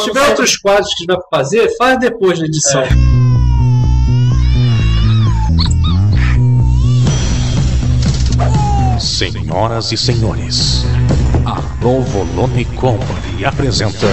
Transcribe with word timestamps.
se 0.00 0.06
tiver 0.06 0.28
outros 0.28 0.56
quadros 0.56 0.88
que 0.94 1.04
tiver 1.04 1.16
pra 1.16 1.38
fazer, 1.38 1.76
faz 1.76 1.98
depois 1.98 2.38
da 2.38 2.46
edição. 2.46 2.82
Senhoras 8.98 9.92
e 9.92 9.96
senhores, 9.96 10.84
a 11.44 11.60
Provolone 11.80 12.64
Company 12.76 13.44
apresenta 13.44 14.06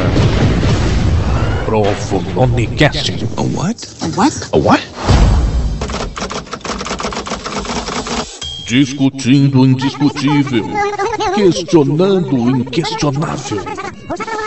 Provolone 1.65 2.67
Casting. 2.67 3.27
A 3.37 3.41
what? 3.41 3.87
A 4.01 4.19
what? 4.19 4.49
A 4.51 4.57
what? 4.57 4.83
Discutindo 8.67 9.61
o 9.61 9.65
indiscutível, 9.65 10.65
questionando 11.35 12.35
o 12.35 12.49
inquestionável, 12.57 13.63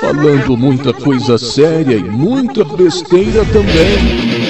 falando 0.01 0.57
muita 0.57 0.93
coisa 0.93 1.37
séria 1.37 1.97
e 1.97 2.03
muita 2.03 2.65
besteira 2.65 3.45
também. 3.47 4.41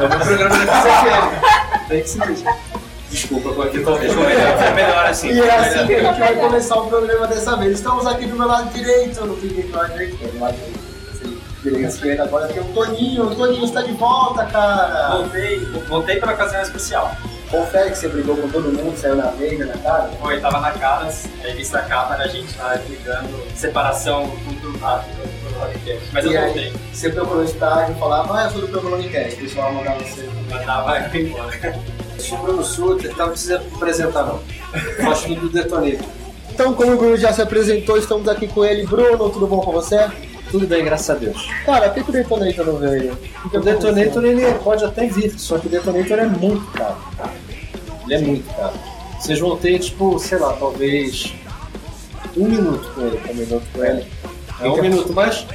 É 0.00 0.04
o 0.04 0.08
meu 0.08 0.18
programa 0.18 0.64
da 0.64 2.00
que 2.00 2.08
ser 2.08 2.30
isso. 2.30 2.44
Desculpa, 3.10 3.52
tô 3.52 3.62
aqui 3.62 3.80
talvez. 3.80 4.12
Assim. 5.10 5.28
E 5.32 5.40
é 5.40 5.56
assim 5.56 5.86
que 5.86 5.94
a 5.94 6.02
gente 6.04 6.18
vai 6.20 6.36
começar 6.36 6.76
o 6.76 6.86
programa 6.86 7.26
dessa 7.26 7.56
vez. 7.56 7.72
Estamos 7.78 8.06
aqui 8.06 8.26
do 8.26 8.36
meu 8.36 8.46
lado 8.46 8.72
direito, 8.72 9.24
não 9.26 9.36
fiquei 9.36 9.64
do 9.64 9.76
lado 9.76 9.92
direito, 9.92 10.16
do 10.16 10.38
lado 10.40 10.54
direito. 10.56 10.90
Esquerda 11.86 12.22
agora 12.24 12.48
tem 12.48 12.58
o 12.60 12.64
Toninho. 12.72 13.24
O 13.24 13.34
Toninho 13.34 13.64
está 13.64 13.82
de 13.82 13.92
volta, 13.92 14.46
cara. 14.46 15.16
Voltei, 15.18 15.58
voltei 15.88 16.16
pra 16.16 16.32
ocasião 16.32 16.62
especial. 16.62 17.14
Confere 17.50 17.90
que 17.90 17.98
você 17.98 18.08
brigou 18.08 18.36
com 18.36 18.48
todo 18.48 18.72
mundo, 18.72 18.96
saiu 18.96 19.16
na 19.16 19.26
veiga, 19.32 19.66
na 19.66 19.76
cara. 19.78 20.08
Foi, 20.22 20.40
tava 20.40 20.60
na 20.60 20.70
vista 21.52 21.78
a 21.78 21.82
câmera, 21.82 22.22
a 22.22 22.28
gente 22.28 22.54
tava 22.54 22.76
brigando, 22.78 23.42
separação 23.56 24.30
conturbada 24.46 25.02
do 25.02 25.58
podcast. 25.58 26.08
Mas 26.12 26.24
eu 26.24 26.30
E 26.32 26.36
aí? 26.36 26.44
voltei, 26.44 26.72
Você 26.92 27.10
procurou 27.10 27.42
estágio 27.44 27.94
e 27.94 27.98
falava, 27.98 28.38
ah, 28.38 28.44
eu 28.44 28.50
sou 28.50 28.60
do 28.60 28.68
Provolonecast. 28.68 29.34
O 29.34 29.42
pessoal 29.42 29.72
mandava 29.74 29.98
você. 29.98 30.20
eu 30.22 30.64
tava 30.64 31.16
embora. 31.18 31.50
Sou 32.20 32.38
o 32.38 32.42
Bruno 32.42 32.64
Suter, 32.64 33.14
tá? 33.14 33.24
Não 33.24 33.32
precisa 33.32 33.62
apresentar 33.74 34.24
não. 34.24 34.40
Gosto 35.04 35.34
do 35.34 35.48
Detonator. 35.48 36.06
Então, 36.52 36.74
como 36.74 36.92
o 36.92 36.96
Bruno 36.96 37.16
já 37.16 37.32
se 37.32 37.40
apresentou, 37.40 37.96
estamos 37.96 38.28
aqui 38.28 38.46
com 38.46 38.64
ele. 38.64 38.86
Bruno, 38.86 39.30
tudo 39.30 39.46
bom 39.46 39.60
com 39.60 39.72
você? 39.72 40.08
Tudo 40.50 40.66
bem, 40.66 40.84
graças 40.84 41.08
a 41.10 41.14
Deus. 41.14 41.48
Cara, 41.64 41.88
por 41.88 41.94
que 41.94 42.04
que 42.04 42.10
o 42.10 42.12
Detonator 42.12 42.66
não 42.66 42.76
veio? 42.76 43.16
O 43.52 43.60
Detonator 43.60 44.24
ele 44.24 44.54
pode 44.62 44.84
até 44.84 45.06
vir, 45.06 45.38
só 45.38 45.58
que 45.58 45.68
o 45.68 45.70
Detonator 45.70 46.18
é 46.18 46.26
muito 46.26 46.70
caro. 46.72 46.96
Ele 48.04 48.14
é 48.14 48.18
muito 48.18 48.54
caro. 48.54 48.74
Vocês 49.18 49.38
vão 49.38 49.56
ter, 49.56 49.78
tipo, 49.78 50.18
sei 50.18 50.38
lá, 50.38 50.52
talvez 50.54 51.32
um 52.36 52.44
minuto 52.48 52.90
com 52.94 53.02
ele. 53.02 53.20
Um 53.30 53.34
minuto 53.34 53.66
com 53.72 53.84
ele. 53.84 54.06
É 54.60 54.68
um 54.68 54.82
minuto, 54.82 55.12
mas 55.12 55.46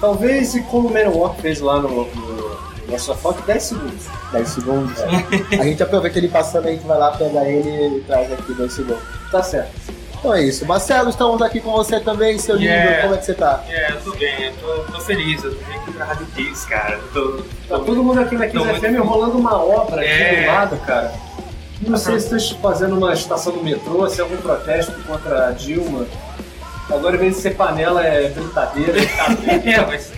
talvez 0.00 0.54
e 0.54 0.62
como 0.62 0.88
o 0.88 0.92
Manowar 0.92 1.34
fez 1.36 1.60
lá 1.60 1.80
no, 1.80 2.06
no, 2.06 2.33
no 3.02 3.06
nossa 3.08 3.14
foto, 3.14 3.42
10 3.42 3.62
segundos. 3.62 4.04
10 4.32 4.48
segundos. 4.48 5.02
A 5.02 5.64
gente 5.64 5.82
aproveita 5.82 6.18
ele 6.18 6.28
passando, 6.28 6.66
a 6.68 6.70
gente 6.70 6.86
vai 6.86 6.98
lá 6.98 7.10
pegar 7.12 7.44
ele 7.48 7.98
e 7.98 8.00
traz 8.02 8.32
aqui 8.32 8.54
10 8.54 8.72
segundos. 8.72 9.02
Tá 9.30 9.42
certo. 9.42 9.70
Então 10.18 10.32
é 10.34 10.42
isso. 10.42 10.64
Marcelo, 10.64 11.10
estamos 11.10 11.42
aqui 11.42 11.60
com 11.60 11.70
você 11.72 12.00
também, 12.00 12.38
seu 12.38 12.54
lindo. 12.56 12.68
Yeah. 12.68 13.02
Como 13.02 13.14
é 13.14 13.18
que 13.18 13.26
você 13.26 13.34
tá? 13.34 13.62
É, 13.68 13.92
eu 13.92 14.00
tô 14.00 14.12
bem, 14.16 14.44
eu 14.44 14.52
tô, 14.54 14.92
tô 14.92 15.00
feliz, 15.00 15.44
eu 15.44 15.54
tô 15.54 15.60
aqui 15.70 15.92
pra 15.92 16.04
Rádio 16.06 16.26
Kids, 16.34 16.64
cara. 16.64 16.94
Eu 16.94 17.08
tô, 17.12 17.42
Tá 17.68 17.78
tô- 17.78 17.84
todo 17.84 18.02
mundo 18.02 18.20
aqui 18.20 18.34
na 18.34 18.46
Tô 18.46 18.52
15 18.52 18.64
muito- 18.64 18.80
FM 18.80 19.06
rolando 19.06 19.36
uma 19.36 19.62
obra 19.62 20.00
aqui 20.00 20.10
É. 20.10 20.40
do 20.42 20.46
lado, 20.46 20.76
cara. 20.86 21.12
Não 21.82 21.98
sei 21.98 22.18
se 22.20 22.34
estão 22.36 22.58
fazendo 22.60 22.96
uma 22.96 23.12
estação 23.12 23.52
do 23.52 23.62
metrô, 23.62 24.08
se 24.08 24.18
é 24.20 24.22
algum 24.22 24.38
protesto 24.38 24.92
contra 25.06 25.48
a 25.48 25.50
Dilma. 25.50 26.06
Agora, 26.88 27.16
em 27.16 27.18
vez 27.18 27.36
de 27.36 27.42
ser 27.42 27.54
panela, 27.56 28.02
é 28.02 28.28
brincadeira. 28.30 28.92
é, 29.02 29.86
mas 29.86 30.10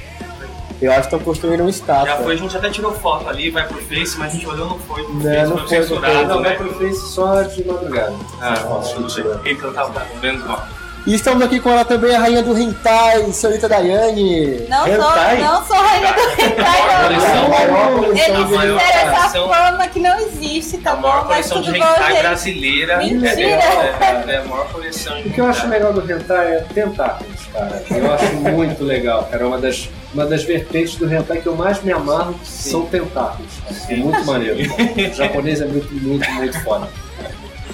Eu 0.81 0.91
acho 0.92 1.00
que 1.03 1.06
estão 1.06 1.20
construindo 1.20 1.62
um 1.62 1.69
estátua. 1.69 2.06
já 2.06 2.16
foi, 2.16 2.34
a 2.34 2.37
gente 2.38 2.56
até 2.56 2.69
tirou 2.70 2.92
foto 2.92 3.28
ali, 3.28 3.50
vai 3.50 3.66
pro 3.66 3.78
Face, 3.82 4.19
mas 4.19 4.31
a 4.32 4.34
gente 4.34 4.47
olhou, 4.47 4.69
não 4.69 4.78
foi 4.81 5.03
Não, 5.03 5.20
Face, 5.22 5.42
não 5.44 5.56
foi 5.56 5.59
foi 5.59 5.59
pro 5.59 5.69
censurado, 5.69 6.12
Face, 6.14 6.26
Não, 6.28 6.41
vai 6.42 6.50
né? 6.50 6.56
pro 6.56 6.75
Face 6.75 7.09
só 7.14 7.42
de 7.42 7.64
madrugada. 7.66 8.14
Ah, 8.41 8.56
fotos 8.56 8.92
que 8.92 9.22
tiraram. 9.22 9.41
então 9.47 9.72
tá 9.72 9.84
bom, 9.87 10.00
menos 10.20 10.44
mal. 10.44 10.66
E 11.06 11.14
estamos 11.14 11.41
aqui 11.44 11.60
com 11.60 11.70
ela 11.70 11.84
também, 11.84 12.16
a 12.16 12.19
rainha 12.19 12.42
do 12.42 12.59
hentai, 12.59 13.31
senhorita 13.32 13.69
Daiane. 13.69 14.66
Não 14.69 14.88
Hentai? 14.88 15.37
sou, 15.37 15.44
não 15.47 15.64
sou 15.64 15.76
rainha 15.76 16.12
do 16.12 16.20
hentai, 16.42 17.04
Coleção. 17.04 17.34
não. 17.43 17.48
maior 17.48 17.94
coleção 17.94 18.34
Eles 18.34 18.50
maior 18.50 18.81
fizeram 18.81 18.98
essa 19.12 19.16
coleção- 19.38 19.48
fama 19.48 19.87
que 19.88 20.00
não 20.00 20.19
existe, 20.19 20.78
tá 20.78 20.91
a 20.91 20.97
maior 20.97 21.22
bom? 21.22 21.28
Mas 21.28 21.48
coleção 21.48 21.62
tudo 21.62 21.72
de 21.72 21.78
bom, 21.78 21.87
hentai 21.87 22.12
gente. 22.12 22.20
brasileira. 22.22 22.97
Mentira. 22.98 23.31
É, 23.31 23.54
é, 23.54 24.25
é, 24.26 24.34
é 24.34 24.37
a 24.38 24.44
maior 24.47 24.69
coleção 24.72 25.22
de 25.22 25.28
O 25.28 25.32
que 25.32 25.41
eu 25.41 25.47
acho 25.47 25.69
legal 25.69 25.93
do 25.93 26.12
hentai 26.12 26.47
é 26.54 26.58
tentáculos, 26.75 27.36
cara. 27.56 27.83
Eu 27.91 28.12
acho 28.12 28.34
muito 28.37 28.84
legal, 28.84 29.25
cara. 29.25 29.43
É 29.43 29.47
uma 29.47 29.59
das, 29.59 29.89
uma 30.12 30.27
das 30.27 30.44
vertentes 30.44 30.97
do 30.97 31.12
hentai 31.12 31.41
que 31.41 31.47
eu 31.47 31.56
mais 31.56 31.83
me 31.83 31.93
amarro 31.93 32.39
são 32.44 32.87
tentáculos. 32.87 33.50
É 33.89 33.97
muito 33.97 34.25
maneiro. 34.25 34.59
O 34.59 35.15
japonês 35.15 35.61
é 35.61 35.67
muito, 35.67 35.93
muito, 35.94 36.31
muito 36.33 36.62
foda. 36.62 36.89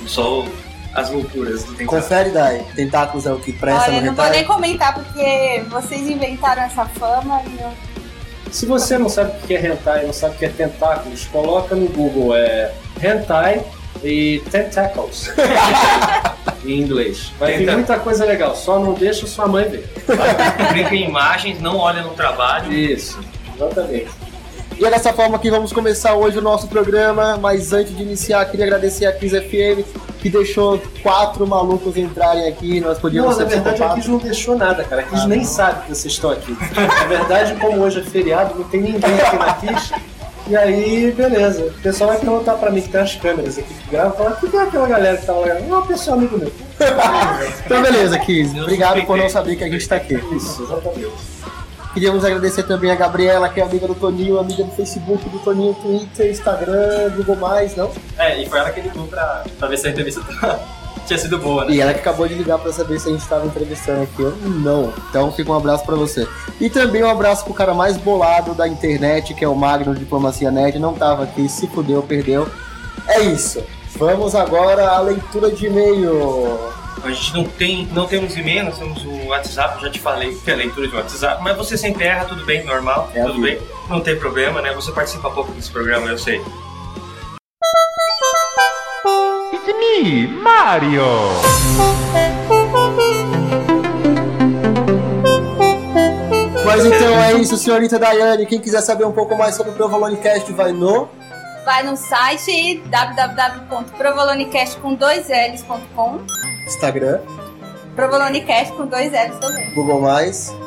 Só 0.07 0.47
as 0.95 1.11
loucuras 1.11 1.65
do 1.65 1.73
hentai. 1.73 1.87
Confere, 1.87 2.31
Dai. 2.31 2.65
Tentáculos 2.75 3.27
é 3.27 3.33
o 3.33 3.39
que 3.39 3.53
presta 3.53 3.91
Olha, 3.91 4.01
no 4.01 4.07
não 4.07 4.15
vou 4.15 4.25
hentai. 4.25 4.39
nem 4.39 4.47
comentar 4.47 4.95
porque 4.95 5.65
vocês 5.69 6.03
inventaram 6.09 6.63
essa 6.63 6.87
fama 6.87 7.43
e 7.47 7.61
eu... 7.61 7.71
Se 8.51 8.67
você 8.67 8.99
não 8.99 9.09
sabe 9.09 9.31
o 9.31 9.47
que 9.47 9.57
é 9.57 9.67
hentai, 9.67 10.05
não 10.05 10.13
sabe 10.13 10.35
o 10.37 10.39
que 10.39 10.45
é 10.45 10.49
tentáculos, 10.49 11.25
coloca 11.27 11.75
no 11.75 11.89
Google 11.89 12.37
é 12.37 12.71
hentai 13.03 13.65
e 14.03 14.43
tentacles 14.51 15.31
em 16.65 16.81
inglês. 16.81 17.33
Vai 17.39 17.59
Tenta- 17.59 17.73
muita 17.73 17.99
coisa 17.99 18.25
legal, 18.25 18.55
só 18.57 18.79
não 18.79 18.95
deixa 18.95 19.27
sua 19.27 19.47
mãe 19.47 19.65
ver. 19.69 19.89
Brinca 20.71 20.95
em 20.95 21.05
imagens, 21.09 21.61
não 21.61 21.77
olha 21.79 22.03
no 22.03 22.11
trabalho. 22.11 22.73
Isso, 22.73 23.19
exatamente. 23.55 24.09
E 24.79 24.85
é 24.85 24.91
dessa 24.91 25.13
forma 25.13 25.39
que 25.39 25.51
vamos 25.51 25.73
começar 25.73 26.15
hoje 26.15 26.39
o 26.39 26.43
nosso 26.43 26.67
programa, 26.67 27.37
mas 27.41 27.73
antes 27.73 27.95
de 27.97 28.03
iniciar, 28.03 28.45
queria 28.47 28.65
agradecer 28.67 29.07
a 29.07 29.13
Kiss 29.13 29.39
FM, 29.39 29.85
que 30.21 30.29
deixou 30.31 30.81
quatro 31.03 31.47
malucos 31.47 31.97
entrarem 31.97 32.49
aqui, 32.49 32.81
nós 32.81 32.99
podíamos 32.99 33.37
Não, 33.37 33.45
na 33.45 33.49
verdade 33.49 33.83
a. 33.83 33.91
Kiss 33.95 34.11
não 34.11 34.19
deixou 34.19 34.57
nada, 34.57 34.83
cara. 34.83 35.03
A 35.03 35.05
Kiss 35.05 35.23
Ah, 35.25 35.29
nem 35.29 35.39
não. 35.39 35.45
sabe 35.45 35.83
que 35.83 35.89
vocês 35.95 36.15
estão 36.15 36.31
aqui. 36.31 36.57
Na 36.75 37.05
verdade, 37.05 37.55
como 37.61 37.81
hoje 37.83 38.01
é 38.01 38.03
feriado, 38.03 38.55
não 38.57 38.65
tem 38.65 38.81
ninguém 38.81 39.15
aqui 39.21 39.37
na 39.37 39.55
Kiss. 39.55 39.93
E 40.49 40.57
aí, 40.57 41.13
beleza. 41.13 41.63
O 41.67 41.73
pessoal 41.83 42.11
vai 42.11 42.19
perguntar 42.19 42.55
pra 42.55 42.71
mim 42.71 42.83
que 42.83 42.89
tem 42.89 43.01
as 43.01 43.15
câmeras 43.15 43.59
aqui 43.59 43.73
que 43.75 43.91
gravam, 43.91 44.13
falar, 44.13 44.39
o 44.43 44.51
que 44.51 44.57
é 44.57 44.61
aquela 44.63 44.89
galera 44.89 45.17
que 45.17 45.27
tá 45.27 45.33
lá? 45.33 45.55
Não, 45.61 45.77
é 45.77 45.79
um 45.79 45.87
pessoal 45.87 46.19
amigo 46.19 46.39
meu. 46.39 46.53
Então 47.65 47.83
beleza. 47.83 48.17
Eu 48.17 48.63
Obrigado 48.63 49.05
por 49.07 49.17
não 49.17 49.29
saber 49.29 49.57
que 49.57 49.65
a 49.65 49.69
gente 49.69 49.89
tá 49.89 49.97
aqui. 49.97 50.15
Isso, 50.35 50.63
exatamente. 50.65 51.11
Queríamos 51.95 52.25
agradecer 52.25 52.63
também 52.63 52.91
a 52.91 52.95
Gabriela, 52.95 53.49
que 53.51 53.61
é 53.61 53.65
amiga 53.65 53.87
do 53.87 53.95
Toninho, 53.95 54.39
amiga 54.39 54.65
do 54.65 54.71
Facebook 54.73 55.29
do 55.29 55.39
Toninho, 55.41 55.75
Twitter, 55.75 56.31
Instagram, 56.31 57.11
Google+, 57.17 57.37
não? 57.77 57.91
É, 58.19 58.43
e 58.43 58.49
foi 58.49 58.59
ela 58.59 58.71
que 58.71 58.81
ligou 58.81 59.07
pra, 59.07 59.45
pra 59.59 59.69
ver 59.69 59.77
se 59.77 59.87
a 59.87 59.91
entrevista 59.91 60.23
tá- 60.41 60.59
tinha 61.07 61.19
sido 61.19 61.39
boa, 61.39 61.65
né? 61.65 61.75
E 61.75 61.81
ela 61.81 61.93
que 61.93 62.01
acabou 62.01 62.27
de 62.27 62.35
ligar 62.35 62.59
pra 62.59 62.73
saber 62.73 62.99
se 63.01 63.09
a 63.09 63.13
gente 63.13 63.27
tava 63.27 63.47
entrevistando 63.47 64.03
aqui 64.03 64.23
ou 64.23 64.33
não. 64.49 64.93
Então 65.09 65.33
fica 65.33 65.51
um 65.51 65.57
abraço 65.57 65.85
pra 65.85 65.97
você. 65.97 66.27
E 66.61 66.71
também 66.71 67.03
um 67.03 67.11
abraço 67.11 67.45
pro 67.45 67.55
cara 67.55 67.75
mais 67.75 67.97
bolado 67.97 68.55
da 68.55 68.67
internet, 68.69 69.35
que 69.35 69.45
é 69.45 69.49
o 69.49 69.55
Magno 69.55 69.95
Diplomacia 69.95 70.51
Nerd. 70.51 70.79
Não 70.79 70.95
tava 70.95 71.25
aqui, 71.25 71.49
se 71.49 71.67
fudeu, 71.67 72.03
perdeu. 72.03 72.49
É 73.09 73.21
isso. 73.21 73.63
Vamos 73.97 74.35
agora 74.35 74.89
à 74.89 75.01
leitura 75.01 75.51
de 75.51 75.67
e-mail. 75.67 76.59
A 77.03 77.11
gente 77.11 77.35
não 77.35 77.45
tem, 77.45 77.89
não 77.93 78.07
temos 78.07 78.37
e-mail, 78.37 78.65
nós 78.65 78.79
temos 78.79 79.05
o 79.05 79.27
WhatsApp, 79.27 79.83
já 79.83 79.91
te 79.91 79.99
falei 79.99 80.35
que 80.35 80.51
é 80.51 80.55
a 80.55 80.57
leitura 80.57 80.87
de 80.87 80.95
WhatsApp, 80.95 81.43
mas 81.43 81.57
você 81.57 81.77
sem 81.77 81.93
terra, 81.93 82.27
tudo 82.27 82.45
bem, 82.45 82.65
normal, 82.65 83.11
É 83.15 83.25
tudo 83.25 83.41
bem, 83.41 83.59
não 83.89 84.01
tem 84.01 84.17
problema, 84.17 84.61
né? 84.61 84.73
Você 84.75 84.93
participa 84.93 85.31
pouco 85.31 85.51
desse 85.53 85.71
programa, 85.71 86.09
eu 86.09 86.19
sei. 86.19 86.41
Mas 96.65 96.85
então 96.85 97.23
é 97.23 97.35
isso, 97.35 97.57
senhorita 97.57 97.99
Daiane. 97.99 98.47
Quem 98.47 98.61
quiser 98.61 98.81
saber 98.81 99.05
um 99.05 99.13
pouco 99.13 99.37
mais 99.37 99.55
sobre 99.55 99.73
o 99.73 99.75
Provolonecast, 99.75 100.51
vai 100.53 100.73
no. 100.73 101.09
Vai 101.65 101.85
no 101.85 101.97
site 101.97 102.83
www.provolonecast 102.87 104.79
com 104.79 104.95
dois 104.95 105.29
L's.com 105.29 106.21
Instagram, 106.67 107.21
Provolonecast 107.95 108.73
com 108.73 108.87
dois 108.87 109.13
L's 109.13 109.39
também. 109.39 109.71
Google+, 109.75 110.01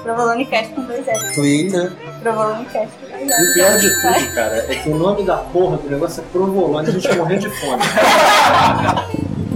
Provolonecast 0.04 0.74
com 0.74 0.81
dois 0.83 1.06
L's. 1.07 1.36
Twitter. 1.36 1.92
Provolonecast 2.22 2.89
com 3.00 3.07
dois 3.10 3.22
E 3.22 3.33
o 3.33 3.38
L's. 3.39 3.54
pior 3.54 3.80
de 3.80 3.89
tudo, 4.01 4.33
cara, 4.36 4.57
é 4.69 4.75
que 4.75 4.89
o 4.89 4.95
nome 4.95 5.24
da 5.24 5.38
porra 5.38 5.77
do 5.77 5.89
negócio 5.89 6.22
é 6.22 6.25
provolone, 6.31 6.88
a 6.88 6.92
gente 6.92 7.16
morrendo 7.16 7.42
de 7.42 7.50
fome. 7.60 7.81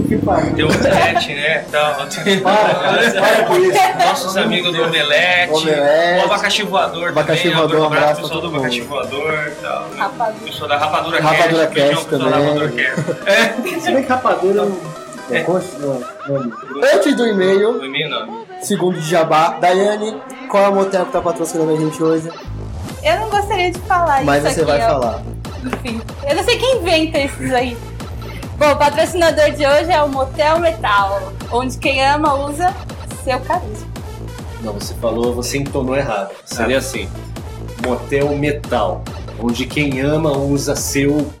que 0.08 0.16
pariu. 0.18 0.52
Tem 0.56 0.64
Omelete, 0.64 1.34
né? 1.34 1.64
Tal. 1.70 1.94
Para, 2.42 3.20
para 3.20 3.44
com 3.44 3.56
isso. 3.58 3.78
Nossos 4.04 4.36
amigos 4.36 4.74
do 4.74 4.82
Omelete. 4.82 5.52
Omelete. 5.52 6.20
O 6.20 6.24
abacaxi 6.24 6.62
voador. 6.64 7.08
Abacaxi 7.10 7.42
também, 7.44 7.56
voador, 7.58 7.80
um 7.80 7.84
abraço 7.86 8.20
pessoal 8.22 8.40
do 8.40 8.46
abacaxi 8.48 8.80
voador 8.80 9.32
e 9.46 9.62
tal. 9.62 9.88
né? 9.88 9.96
Rapadura. 9.96 10.44
Pessoal 10.44 10.68
da 10.68 10.76
Rapadura, 10.78 11.20
Rapadura 11.22 11.66
Cast. 11.68 11.74
beijão 11.74 11.94
Cast 11.94 12.08
pro 12.08 12.18
pessoal 12.18 12.30
da 12.30 12.36
também. 12.36 12.48
Rapadura 12.48 12.70
Cast. 12.72 13.30
É. 13.30 13.80
Se 13.80 13.92
bem 13.92 14.02
que 14.02 14.08
rapadura 14.08 14.68
É? 15.30 15.44
Não, 15.78 16.00
não. 16.28 16.82
Antes 16.94 17.14
do 17.16 17.26
e-mail, 17.26 17.74
No 17.74 17.84
e-mail 17.84 18.08
não. 18.10 18.44
segundo 18.60 18.98
de 19.00 19.08
Jabá, 19.08 19.58
Daiane, 19.60 20.20
qual 20.50 20.64
é 20.64 20.68
o 20.68 20.74
motel 20.74 21.06
que 21.06 21.12
tá 21.12 21.20
patrocinando 21.20 21.72
a 21.72 21.76
gente 21.76 22.02
hoje? 22.02 22.28
Eu 23.02 23.20
não 23.20 23.30
gostaria 23.30 23.70
de 23.70 23.78
falar 23.80 24.24
Mas 24.24 24.44
isso 24.44 24.54
você 24.54 24.60
aqui, 24.62 24.70
vai 24.70 24.82
ó. 24.84 24.88
falar. 25.00 25.22
Enfim, 25.64 26.00
eu 26.28 26.36
não 26.36 26.44
sei 26.44 26.58
quem 26.58 26.76
inventa 26.78 27.18
esses 27.18 27.52
aí. 27.52 27.76
Bom, 28.58 28.72
o 28.72 28.76
patrocinador 28.76 29.50
de 29.52 29.66
hoje 29.66 29.90
é 29.90 30.02
o 30.02 30.08
Motel 30.08 30.58
Metal, 30.58 31.32
onde 31.50 31.78
quem 31.78 32.04
ama 32.06 32.34
usa 32.34 32.74
seu 33.24 33.38
carisma. 33.40 33.88
Não, 34.62 34.74
você 34.74 34.92
falou, 34.94 35.34
você 35.34 35.58
entonou 35.58 35.96
errado. 35.96 36.30
Seria 36.44 36.76
assim: 36.78 37.08
motel 37.86 38.28
metal, 38.36 39.02
onde 39.42 39.64
quem 39.64 40.00
ama 40.02 40.32
usa 40.36 40.76
seu 40.76 41.32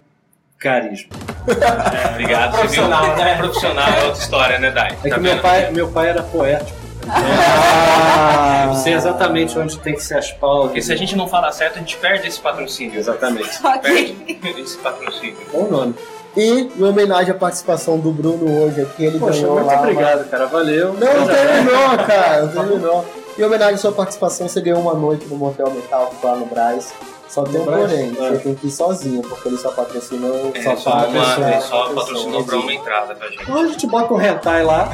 carisma. 0.60 1.08
É, 1.48 2.08
obrigado. 2.12 2.50
Você 2.52 2.56
viu? 2.56 2.60
Profissional, 2.60 3.16
né? 3.16 3.34
Profissional 3.38 3.88
é 3.88 4.04
outra 4.04 4.20
história, 4.22 4.58
né, 4.58 4.70
Dai? 4.70 4.96
É 5.02 5.08
Tá 5.08 5.14
que 5.16 5.20
meu 5.20 5.38
pai, 5.38 5.70
meu 5.72 5.88
pai 5.88 6.08
era 6.10 6.22
poético. 6.22 6.78
Ah, 7.08 8.66
Eu 8.68 8.74
sei 8.76 8.92
exatamente 8.92 9.58
onde 9.58 9.76
tem 9.78 9.94
que 9.94 10.02
ser 10.02 10.18
as 10.18 10.30
pausas. 10.30 10.66
Porque 10.66 10.82
se 10.82 10.92
a 10.92 10.96
gente 10.96 11.16
não 11.16 11.26
falar 11.26 11.50
certo, 11.52 11.76
a 11.76 11.78
gente 11.78 11.96
perde 11.96 12.28
esse 12.28 12.38
patrocínio. 12.38 12.98
Exatamente. 12.98 13.50
Ok. 13.64 14.38
Perde 14.40 14.60
esse 14.60 14.76
patrocínio. 14.78 15.36
Bom 15.52 15.68
nome. 15.68 15.94
E 16.36 16.70
em 16.78 16.82
homenagem 16.84 17.32
à 17.32 17.34
participação 17.34 17.98
do 17.98 18.12
Bruno 18.12 18.62
hoje 18.62 18.82
aqui, 18.82 19.04
ele 19.06 19.18
Poxa, 19.18 19.40
ganhou 19.40 19.54
muito 19.54 19.66
lá 19.66 19.80
obrigado, 19.80 20.30
cara. 20.30 20.46
Valeu. 20.46 20.92
Não, 20.94 21.14
não 21.20 21.26
terminou, 21.26 22.06
cara. 22.06 22.42
Não 22.42 22.48
terminou. 22.52 23.06
Em 23.40 23.42
homenagem 23.42 23.74
à 23.76 23.78
sua 23.78 23.92
participação, 23.92 24.46
você 24.46 24.60
ganhou 24.60 24.80
uma 24.80 24.92
noite 24.92 25.24
no 25.26 25.34
Motel 25.34 25.70
Metal 25.70 26.12
lá 26.22 26.36
no 26.36 26.44
Braz. 26.44 26.92
Só 27.26 27.42
tem 27.42 27.58
um 27.58 27.64
Braz? 27.64 27.88
porém, 27.90 28.10
É. 28.10 28.30
você 28.32 28.36
tem 28.38 28.54
que 28.54 28.66
ir 28.66 28.70
sozinho, 28.70 29.22
porque 29.22 29.48
ele 29.48 29.56
só 29.56 29.70
patrocinou, 29.70 30.52
É, 30.54 30.62
só 30.62 30.76
só, 30.76 30.90
paga 30.90 31.08
uma, 31.08 31.24
só 31.24 31.60
só 31.62 31.94
patrocinou 31.94 32.44
pra 32.44 32.56
uma 32.58 32.74
entrada 32.74 33.14
pra 33.14 33.28
gente. 33.30 33.42
Então 33.42 33.56
a 33.62 33.66
gente 33.66 33.86
bota 33.86 34.12
um 34.12 34.20
hentai 34.20 34.62
lá. 34.62 34.90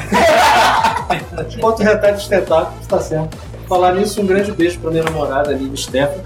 a 1.36 1.42
gente 1.42 1.58
bota 1.58 1.82
um 1.82 1.86
hentai 1.88 2.14
de 2.14 2.28
tentáculos, 2.28 2.86
tá 2.86 3.00
certo. 3.00 3.36
Falar 3.68 3.94
nisso, 3.94 4.20
um 4.22 4.26
grande 4.26 4.52
beijo 4.52 4.78
pra 4.78 4.92
minha 4.92 5.02
namorada, 5.02 5.50
Lívia 5.52 5.76
Stefan. 5.76 6.20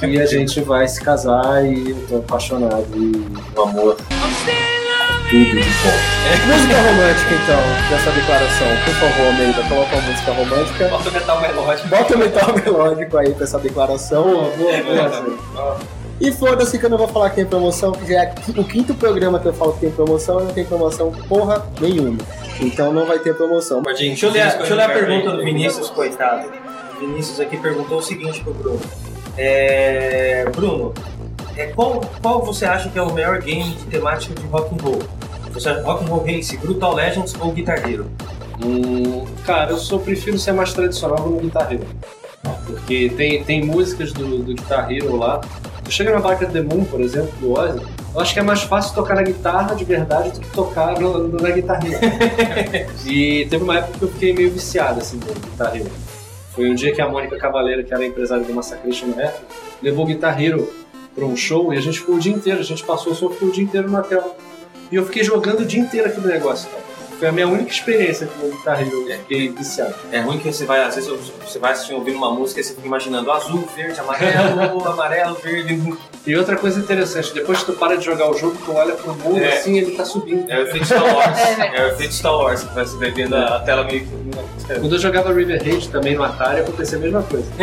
que 0.00 0.18
a 0.20 0.24
gente 0.26 0.60
vai 0.62 0.88
se 0.88 1.02
casar 1.02 1.62
e 1.66 1.90
eu 1.90 2.06
tô 2.08 2.16
apaixonado 2.16 2.86
e 2.96 3.12
o 3.54 3.60
amor. 3.62 3.96
Tudo 5.34 5.46
de 5.46 5.54
bom. 5.56 6.46
Música 6.46 6.76
romântica, 6.76 7.34
então, 7.34 7.60
dessa 7.90 8.10
declaração. 8.12 8.68
Por 8.84 8.94
favor, 8.94 9.26
Almeida, 9.26 9.62
coloca 9.68 9.96
uma 9.96 10.02
música 10.02 10.30
romântica. 10.30 10.88
Bota 10.88 11.08
o 11.08 11.12
metal 11.12 11.40
melódico. 11.40 11.88
Bota 11.88 12.14
o 12.14 12.18
metal 12.18 12.54
melódico 12.54 13.18
aí 13.18 13.34
pra 13.34 13.42
essa 13.42 13.58
declaração. 13.58 14.22
Boa, 14.22 14.50
boa, 14.52 15.08
boa. 15.52 15.80
E 16.20 16.30
foda-se 16.30 16.78
que 16.78 16.86
eu 16.86 16.90
não 16.90 16.98
vou 16.98 17.08
falar 17.08 17.30
que 17.30 17.36
tem 17.36 17.46
promoção, 17.46 17.90
que 17.90 18.06
já 18.06 18.22
é 18.22 18.34
o 18.56 18.62
quinto 18.62 18.94
programa 18.94 19.40
que 19.40 19.46
eu 19.46 19.52
falo 19.52 19.72
que 19.72 19.80
tem 19.80 19.90
promoção 19.90 20.40
e 20.40 20.44
não 20.44 20.52
tem 20.52 20.64
promoção 20.64 21.10
porra 21.28 21.66
nenhuma. 21.80 22.18
Então 22.60 22.92
não 22.92 23.04
vai 23.04 23.18
ter 23.18 23.34
promoção. 23.34 23.82
Deixa 23.82 24.26
eu 24.26 24.30
ler, 24.30 24.56
deixa 24.56 24.72
eu 24.72 24.76
ler 24.76 24.84
a 24.84 24.88
pergunta 24.88 25.32
do 25.32 25.42
Vinícius, 25.42 25.90
coitado. 25.90 26.46
O 26.96 27.00
Vinícius 27.00 27.40
aqui 27.40 27.56
perguntou 27.56 27.98
o 27.98 28.02
seguinte 28.02 28.40
pro 28.40 28.54
Bruno. 28.54 28.80
É, 29.36 30.44
Bruno, 30.54 30.94
é, 31.56 31.66
qual, 31.68 32.00
qual 32.20 32.42
você 32.44 32.64
acha 32.64 32.88
que 32.88 32.98
é 32.98 33.02
o 33.02 33.12
melhor 33.12 33.40
game 33.40 33.70
de 33.74 33.84
temática 33.84 34.34
de 34.34 34.46
rock 34.48 34.74
and 34.74 34.82
roll? 34.82 35.02
Você 35.52 35.68
acha 35.68 35.82
rock 35.82 36.04
and 36.04 36.08
roll 36.08 36.24
race, 36.24 36.56
Brutal 36.56 36.94
Legends 36.94 37.34
ou 37.40 37.52
Guitar 37.52 37.88
Hero? 37.88 38.10
Hum, 38.64 39.24
cara, 39.44 39.70
eu 39.72 39.78
só 39.78 39.98
prefiro 39.98 40.38
ser 40.38 40.52
mais 40.52 40.72
tradicional 40.72 41.28
no 41.28 41.38
Guitar 41.38 41.72
Hero. 41.72 41.86
Porque 42.66 43.10
tem, 43.16 43.42
tem 43.44 43.64
músicas 43.64 44.12
do, 44.12 44.38
do 44.38 44.54
Guitar 44.54 44.90
Hero 44.90 45.16
lá. 45.16 45.40
Tu 45.84 45.90
chega 45.92 46.12
na 46.12 46.20
Barca 46.20 46.46
The 46.46 46.62
Moon, 46.62 46.84
por 46.84 47.00
exemplo, 47.00 47.30
do 47.40 47.52
Ozzy, 47.52 47.78
eu 48.14 48.20
acho 48.20 48.32
que 48.32 48.38
é 48.40 48.42
mais 48.42 48.62
fácil 48.62 48.94
tocar 48.94 49.14
na 49.16 49.22
guitarra 49.22 49.74
de 49.74 49.84
verdade 49.84 50.30
do 50.30 50.40
que 50.40 50.50
tocar 50.50 50.98
no, 50.98 51.28
no- 51.28 51.40
na 51.42 51.50
Guitar 51.50 51.78
Hero. 51.84 51.98
e 53.06 53.46
teve 53.50 53.62
uma 53.64 53.78
época 53.78 53.98
que 53.98 54.04
eu 54.04 54.08
fiquei 54.08 54.32
meio 54.32 54.50
viciado 54.50 55.00
assim, 55.00 55.18
no 55.18 55.26
Guitar 55.34 55.76
Hero. 55.76 55.90
Foi 56.52 56.70
um 56.70 56.74
dia 56.74 56.92
que 56.94 57.02
a 57.02 57.08
Mônica 57.08 57.36
Cavaleira, 57.36 57.82
que 57.82 57.92
era 57.92 58.04
empresária 58.06 58.44
do 58.44 58.54
Massacration 58.54 59.08
na 59.08 59.24
época, 59.24 59.42
levou 59.82 60.04
o 60.04 60.06
Guitar 60.08 60.40
Hero 60.40 60.72
pra 61.14 61.24
um 61.24 61.36
show 61.36 61.72
e 61.72 61.78
a 61.78 61.80
gente 61.80 62.00
ficou 62.00 62.16
o 62.16 62.18
dia 62.18 62.32
inteiro, 62.32 62.60
a 62.60 62.64
gente 62.64 62.84
passou 62.84 63.12
o 63.12 63.16
ficou 63.30 63.48
o 63.48 63.52
dia 63.52 63.64
inteiro 63.64 63.90
na 63.90 64.02
tela. 64.02 64.36
E 64.90 64.96
eu 64.96 65.04
fiquei 65.06 65.22
jogando 65.24 65.60
o 65.60 65.64
dia 65.64 65.80
inteiro 65.80 66.08
aquele 66.08 66.26
negócio, 66.26 66.68
cara. 66.70 66.93
Foi 67.18 67.28
a 67.28 67.32
minha 67.32 67.46
única 67.46 67.70
experiência 67.70 68.26
com 68.26 68.46
o 68.46 68.50
Guitar 68.50 68.80
Hero, 68.82 69.08
eu 69.08 69.18
fiquei 69.20 69.48
viciado. 69.48 69.94
É 70.10 70.20
ruim 70.20 70.38
que 70.38 70.52
você 70.52 70.64
vai, 70.64 70.82
às 70.82 70.94
vezes, 70.96 71.10
você 71.42 71.58
vai 71.58 71.72
assistir, 71.72 71.94
ouvindo 71.94 72.16
uma 72.18 72.30
música 72.32 72.60
e 72.60 72.64
você 72.64 72.74
fica 72.74 72.86
imaginando 72.86 73.30
azul, 73.30 73.66
verde, 73.74 73.98
amarelo, 74.00 74.84
amarelo, 74.88 75.34
verde. 75.36 75.96
E 76.26 76.36
outra 76.36 76.56
coisa 76.56 76.80
interessante, 76.80 77.32
depois 77.32 77.60
que 77.60 77.66
tu 77.66 77.72
para 77.74 77.96
de 77.96 78.04
jogar 78.04 78.28
o 78.30 78.36
jogo, 78.36 78.56
tu 78.64 78.72
olha 78.72 78.94
pro 78.94 79.14
mundo 79.14 79.38
É. 79.38 79.56
assim, 79.58 79.78
ele 79.78 79.92
tá 79.96 80.04
subindo. 80.04 80.50
É 80.50 80.58
o 80.58 80.62
efeito 80.62 80.86
Star 80.86 81.04
Wars. 81.04 81.38
É 81.38 81.44
verdade. 81.54 81.76
É 81.76 81.84
o 81.84 81.88
efeito 81.92 82.14
Star 82.14 82.36
Wars, 82.36 82.62
que 82.64 82.74
você 82.74 82.96
vai 82.96 83.10
vendo 83.10 83.36
a 83.36 83.60
tela 83.60 83.84
meio 83.84 84.06
que. 84.06 84.24
Quando 84.80 84.94
eu 84.94 84.98
jogava 84.98 85.32
River 85.32 85.62
Raid 85.62 85.88
também 85.90 86.14
no 86.16 86.24
Atari, 86.24 86.60
acontecia 86.60 86.96
a 86.98 87.00
mesma 87.00 87.22
coisa. 87.22 87.46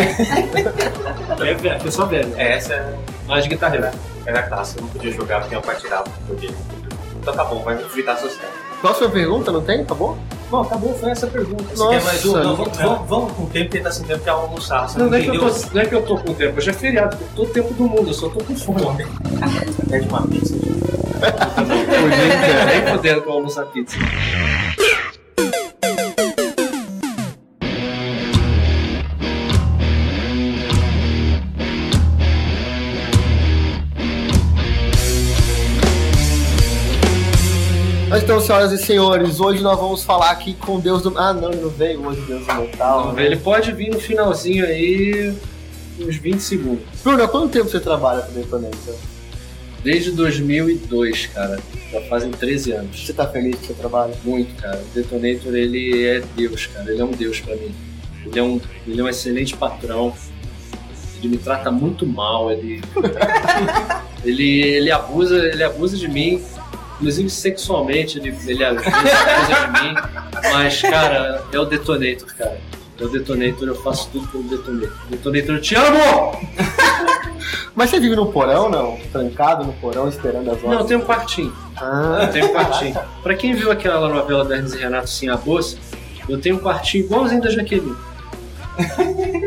é 1.45 1.53
velho, 1.55 1.79
foi 1.81 1.91
só 1.91 2.05
velho. 2.05 2.33
É, 2.37 2.53
essa 2.53 2.73
é- 2.73 2.95
Mais 3.27 3.43
de 3.43 3.49
Guitar 3.49 3.73
Hero. 3.73 3.89
era 4.25 4.43
clássica, 4.43 4.79
eu 4.79 4.83
não 4.85 4.89
podia 4.91 5.11
jogar 5.11 5.41
porque 5.41 5.55
eu 5.55 5.61
videogame. 5.61 6.57
Então 7.19 7.33
tá 7.33 7.43
bom, 7.43 7.63
vai 7.63 7.77
fritar 7.77 8.17
social. 8.19 8.49
Próxima 8.81 9.09
pergunta, 9.09 9.51
não 9.51 9.61
tem? 9.61 9.81
Acabou? 9.81 10.17
Bom, 10.49 10.61
acabou, 10.61 10.93
foi 10.95 11.11
essa 11.11 11.27
pergunta. 11.27 11.63
Você 11.73 11.87
quer 11.87 12.03
mais 12.03 12.25
uma? 12.25 12.43
Não, 12.43 12.57
Nossa, 12.57 12.63
vamos, 12.63 12.77
vamos, 12.77 13.09
vamos 13.09 13.31
com 13.33 13.43
o 13.43 13.47
tempo, 13.47 13.69
porque 13.69 13.79
tá 13.83 13.91
sem 13.91 14.05
tempo 14.05 14.19
pra 14.23 14.33
almoçar. 14.33 14.89
Você 14.89 14.99
Não, 14.99 15.09
não, 15.09 15.17
é, 15.17 15.21
que 15.21 15.27
eu 15.29 15.39
tô, 15.39 15.45
não 15.73 15.81
é 15.81 15.85
que 15.85 15.95
eu 15.95 16.01
tô 16.01 16.17
com 16.17 16.33
tempo, 16.33 16.57
hoje 16.57 16.69
é 16.69 16.73
feriado, 16.73 17.17
eu 17.21 17.27
tô 17.35 17.43
o 17.43 17.45
tempo 17.45 17.73
do 17.73 17.83
mundo, 17.83 18.09
eu 18.09 18.13
só 18.13 18.27
tô 18.27 18.43
com 18.43 18.55
fome. 18.55 19.05
Pede 19.89 20.09
uma 20.09 20.27
pizza. 20.27 20.55
Nem 22.65 22.93
podendo 22.93 23.21
que 23.21 23.27
eu 23.29 23.33
almoçar 23.33 23.65
pizza. 23.67 23.97
Mas 38.11 38.23
então, 38.23 38.41
senhoras 38.41 38.73
e 38.73 38.77
senhores, 38.77 39.39
hoje 39.39 39.63
nós 39.63 39.79
vamos 39.79 40.03
falar 40.03 40.31
aqui 40.31 40.53
com 40.53 40.81
Deus 40.81 41.01
do. 41.01 41.17
Ah, 41.17 41.33
não, 41.33 41.49
ele 41.49 41.61
não 41.61 41.69
veio 41.69 42.05
hoje, 42.05 42.19
Deus 42.27 42.45
do 42.45 42.53
Metal. 42.55 43.17
Ele 43.17 43.37
pode 43.37 43.71
vir 43.71 43.89
no 43.89 44.01
finalzinho 44.01 44.65
aí, 44.65 45.33
uns 45.97 46.17
20 46.17 46.41
segundos. 46.41 46.83
Bruno, 47.01 47.23
há 47.23 47.27
quanto 47.29 47.53
tempo 47.53 47.69
você 47.69 47.79
trabalha 47.79 48.23
com 48.23 48.33
Detonator? 48.33 48.95
Desde 49.81 50.11
2002, 50.11 51.27
cara. 51.27 51.57
Já 51.89 52.01
fazem 52.01 52.31
13 52.31 52.73
anos. 52.73 53.05
Você 53.05 53.13
tá 53.13 53.25
feliz 53.27 53.55
que 53.55 53.67
você 53.67 53.73
trabalha? 53.75 54.13
Muito, 54.25 54.61
cara. 54.61 54.77
O 54.77 54.93
Detonator, 54.93 55.55
ele 55.55 56.05
é 56.05 56.21
Deus, 56.35 56.65
cara. 56.65 56.91
Ele 56.91 56.99
é 57.01 57.05
um 57.05 57.11
Deus 57.11 57.39
pra 57.39 57.55
mim. 57.55 57.73
Ele 58.25 58.37
é 58.37 58.43
um, 58.43 58.59
ele 58.85 58.99
é 58.99 59.03
um 59.05 59.07
excelente 59.07 59.55
patrão. 59.55 60.13
Ele 61.17 61.29
me 61.29 61.37
trata 61.37 61.71
muito 61.71 62.05
mal. 62.05 62.51
Ele, 62.51 62.81
ele, 64.25 64.61
ele 64.63 64.91
abusa, 64.91 65.37
ele 65.37 65.63
abusa 65.63 65.95
de 65.95 66.09
mim. 66.09 66.43
Inclusive 67.01 67.29
sexualmente, 67.31 68.19
ele, 68.19 68.35
ele 68.45 68.63
abusa 68.63 68.83
de 68.91 69.81
mim. 69.81 69.95
Mas, 70.53 70.79
cara, 70.81 71.43
é 71.51 71.57
o 71.59 71.65
Detonator, 71.65 72.27
cara. 72.37 72.59
É 72.99 73.03
o 73.03 73.09
Detonator, 73.09 73.67
eu 73.67 73.75
faço 73.81 74.07
tudo 74.11 74.27
pelo 74.27 74.43
Detonator. 74.43 74.91
Detonator, 75.09 75.55
eu 75.55 75.61
te 75.61 75.73
amo! 75.75 75.97
Mas 77.73 77.89
você 77.89 77.99
vive 77.99 78.15
no 78.15 78.31
porão, 78.31 78.69
não? 78.69 78.97
Trancado 79.11 79.63
no 79.63 79.73
porão, 79.73 80.07
esperando 80.07 80.51
as 80.51 80.57
horas? 80.57 80.63
Não, 80.63 80.79
eu 80.81 80.85
tenho 80.85 80.99
um 80.99 81.03
quartinho. 81.05 81.51
Ah, 81.77 82.19
Eu 82.23 82.31
tenho 82.31 82.45
um 82.45 82.49
quartinho. 82.53 82.99
Pra 83.23 83.33
quem 83.33 83.55
viu 83.55 83.71
aquela 83.71 84.07
novela 84.07 84.45
da 84.45 84.55
Hermes 84.55 84.73
e 84.73 84.77
Renato 84.77 85.09
Sim 85.09 85.29
a 85.29 85.37
Bolsa, 85.37 85.77
eu 86.29 86.39
tenho 86.39 86.57
um 86.57 86.59
quartinho 86.59 87.05
igualzinho 87.05 87.41
da 87.41 87.49
Jaqueline. 87.49 87.95